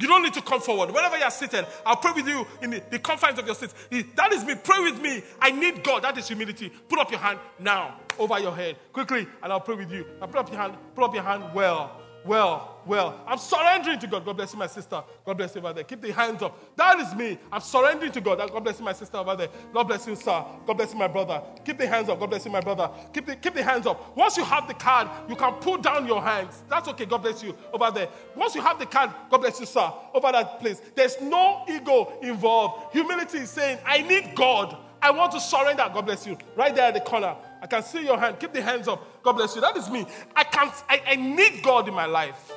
You 0.00 0.08
don't 0.08 0.24
need 0.24 0.34
to 0.34 0.42
come 0.42 0.60
forward. 0.60 0.90
Wherever 0.90 1.16
you're 1.16 1.30
seated, 1.30 1.64
I'll 1.86 1.94
pray 1.94 2.10
with 2.16 2.26
you 2.26 2.44
in 2.60 2.70
the, 2.70 2.82
the 2.90 2.98
confines 2.98 3.38
of 3.38 3.46
your 3.46 3.54
seat. 3.54 3.72
That 4.16 4.32
is 4.32 4.44
me. 4.44 4.56
Pray 4.64 4.80
with 4.82 5.00
me. 5.00 5.22
I 5.40 5.52
need 5.52 5.84
God. 5.84 6.02
That 6.02 6.18
is 6.18 6.26
humility. 6.26 6.72
Put 6.88 6.98
up 6.98 7.12
your 7.12 7.20
hand 7.20 7.38
now 7.60 8.00
over 8.18 8.38
your 8.40 8.54
head 8.54 8.76
quickly, 8.92 9.28
and 9.42 9.52
I'll 9.52 9.60
pray 9.60 9.76
with 9.76 9.92
you. 9.92 10.04
Now 10.20 10.26
put 10.26 10.38
up 10.38 10.50
your 10.50 10.60
hand. 10.60 10.74
Put 10.96 11.04
up 11.04 11.14
your 11.14 11.22
hand 11.22 11.44
well 11.54 12.00
well, 12.24 12.80
well. 12.86 13.20
I'm 13.26 13.38
surrendering 13.38 13.98
to 14.00 14.06
God. 14.06 14.24
God 14.24 14.36
bless 14.36 14.52
you, 14.52 14.58
my 14.58 14.66
sister. 14.66 15.02
God 15.24 15.36
bless 15.36 15.54
you 15.54 15.60
over 15.60 15.72
there. 15.72 15.84
Keep 15.84 16.02
the 16.02 16.12
hands 16.12 16.42
up. 16.42 16.76
That 16.76 16.98
is 17.00 17.14
me. 17.14 17.38
I'm 17.50 17.60
surrendering 17.60 18.12
to 18.12 18.20
God. 18.20 18.38
God 18.38 18.64
bless 18.64 18.78
you, 18.78 18.84
my 18.84 18.92
sister 18.92 19.16
over 19.18 19.36
there. 19.36 19.48
God 19.72 19.84
bless 19.84 20.06
you, 20.06 20.16
sir. 20.16 20.44
God 20.66 20.74
bless 20.74 20.92
you, 20.92 20.98
my 20.98 21.08
brother. 21.08 21.42
Keep 21.64 21.78
the 21.78 21.86
hands 21.86 22.08
up. 22.08 22.18
God 22.18 22.30
bless 22.30 22.44
you, 22.44 22.50
my 22.50 22.60
brother. 22.60 22.90
Keep 23.12 23.26
the, 23.26 23.36
keep 23.36 23.54
the 23.54 23.62
hands 23.62 23.86
up. 23.86 24.16
Once 24.16 24.36
you 24.36 24.44
have 24.44 24.66
the 24.66 24.74
card, 24.74 25.08
you 25.28 25.36
can 25.36 25.52
pull 25.54 25.78
down 25.78 26.06
your 26.06 26.22
hands. 26.22 26.64
That's 26.68 26.88
okay. 26.88 27.06
God 27.06 27.22
bless 27.22 27.42
you 27.42 27.56
over 27.72 27.90
there. 27.90 28.08
Once 28.36 28.54
you 28.54 28.62
have 28.62 28.78
the 28.78 28.86
card, 28.86 29.10
God 29.30 29.38
bless 29.38 29.60
you, 29.60 29.66
sir, 29.66 29.90
over 30.12 30.32
that 30.32 30.60
place. 30.60 30.82
There's 30.94 31.20
no 31.20 31.64
ego 31.68 32.12
involved. 32.22 32.92
Humility 32.92 33.38
is 33.38 33.50
saying, 33.50 33.78
I 33.86 34.02
need 34.02 34.34
God. 34.34 34.76
I 35.00 35.10
want 35.12 35.32
to 35.32 35.40
surrender. 35.40 35.88
God 35.92 36.06
bless 36.06 36.26
you. 36.26 36.36
Right 36.56 36.74
there 36.74 36.86
at 36.86 36.94
the 36.94 37.00
corner. 37.00 37.36
I 37.60 37.66
can 37.66 37.82
see 37.82 38.04
your 38.04 38.18
hand. 38.18 38.38
Keep 38.38 38.52
the 38.52 38.62
hands 38.62 38.88
up. 38.88 39.22
God 39.22 39.32
bless 39.32 39.54
you. 39.54 39.60
That 39.60 39.76
is 39.76 39.90
me. 39.90 40.06
I 40.34 40.44
can't, 40.44 40.72
I, 40.88 41.02
I 41.06 41.16
need 41.16 41.62
God 41.62 41.88
in 41.88 41.94
my 41.94 42.06
life. 42.06 42.52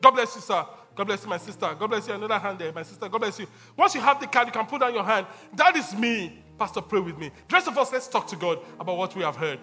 God 0.00 0.12
bless 0.12 0.34
you, 0.34 0.40
sir. 0.40 0.64
God 0.94 1.06
bless 1.06 1.22
you, 1.22 1.28
my 1.28 1.38
sister. 1.38 1.74
God 1.78 1.86
bless 1.86 2.06
you. 2.08 2.14
Another 2.14 2.38
hand 2.38 2.58
there, 2.58 2.72
my 2.72 2.82
sister. 2.82 3.08
God 3.08 3.18
bless 3.18 3.38
you. 3.38 3.46
Once 3.76 3.94
you 3.94 4.00
have 4.00 4.20
the 4.20 4.26
card, 4.26 4.46
you 4.46 4.52
can 4.52 4.66
put 4.66 4.80
down 4.80 4.94
your 4.94 5.04
hand. 5.04 5.26
That 5.54 5.76
is 5.76 5.94
me. 5.94 6.42
Pastor, 6.58 6.80
pray 6.82 7.00
with 7.00 7.16
me. 7.18 7.30
The 7.48 7.54
rest 7.54 7.68
of 7.68 7.78
us, 7.78 7.92
let's 7.92 8.06
talk 8.06 8.26
to 8.28 8.36
God 8.36 8.58
about 8.78 8.98
what 8.98 9.14
we 9.16 9.22
have 9.22 9.36
heard. 9.36 9.58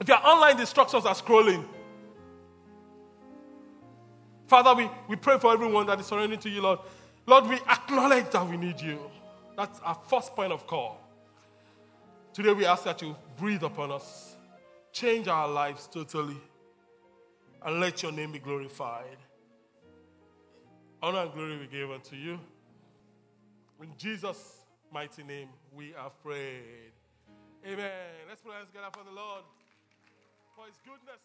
If 0.00 0.08
you're 0.08 0.26
online, 0.26 0.58
instructions 0.58 1.04
are 1.04 1.14
scrolling. 1.14 1.64
Father, 4.46 4.74
we, 4.74 4.90
we 5.08 5.16
pray 5.16 5.38
for 5.38 5.52
everyone 5.52 5.86
that 5.86 6.00
is 6.00 6.06
surrendering 6.06 6.40
to 6.40 6.48
you, 6.50 6.62
Lord. 6.62 6.78
Lord, 7.26 7.46
we 7.46 7.56
acknowledge 7.68 8.30
that 8.30 8.48
we 8.48 8.56
need 8.56 8.80
you. 8.80 8.98
That's 9.56 9.78
our 9.80 9.98
first 10.08 10.34
point 10.34 10.52
of 10.52 10.66
call. 10.66 11.00
Today 12.34 12.52
we 12.52 12.66
ask 12.66 12.82
that 12.82 13.00
you 13.00 13.14
breathe 13.36 13.62
upon 13.62 13.92
us, 13.92 14.36
change 14.90 15.28
our 15.28 15.46
lives 15.46 15.86
totally, 15.86 16.36
and 17.64 17.78
let 17.78 18.02
your 18.02 18.10
name 18.10 18.32
be 18.32 18.40
glorified. 18.40 19.18
Honor 21.00 21.20
and 21.20 21.32
glory 21.32 21.56
we 21.58 21.68
give 21.68 21.92
unto 21.92 22.16
you. 22.16 22.40
In 23.80 23.90
Jesus' 23.96 24.64
mighty 24.92 25.22
name 25.22 25.46
we 25.72 25.94
have 25.96 26.20
prayed. 26.24 26.90
Amen. 27.64 27.92
Let's 28.28 28.40
put 28.40 28.50
our 28.50 28.56
hands 28.56 28.68
together 28.70 28.88
for 28.90 29.04
the 29.04 29.14
Lord, 29.14 29.44
for 30.56 30.66
his 30.66 30.74
goodness. 30.84 31.20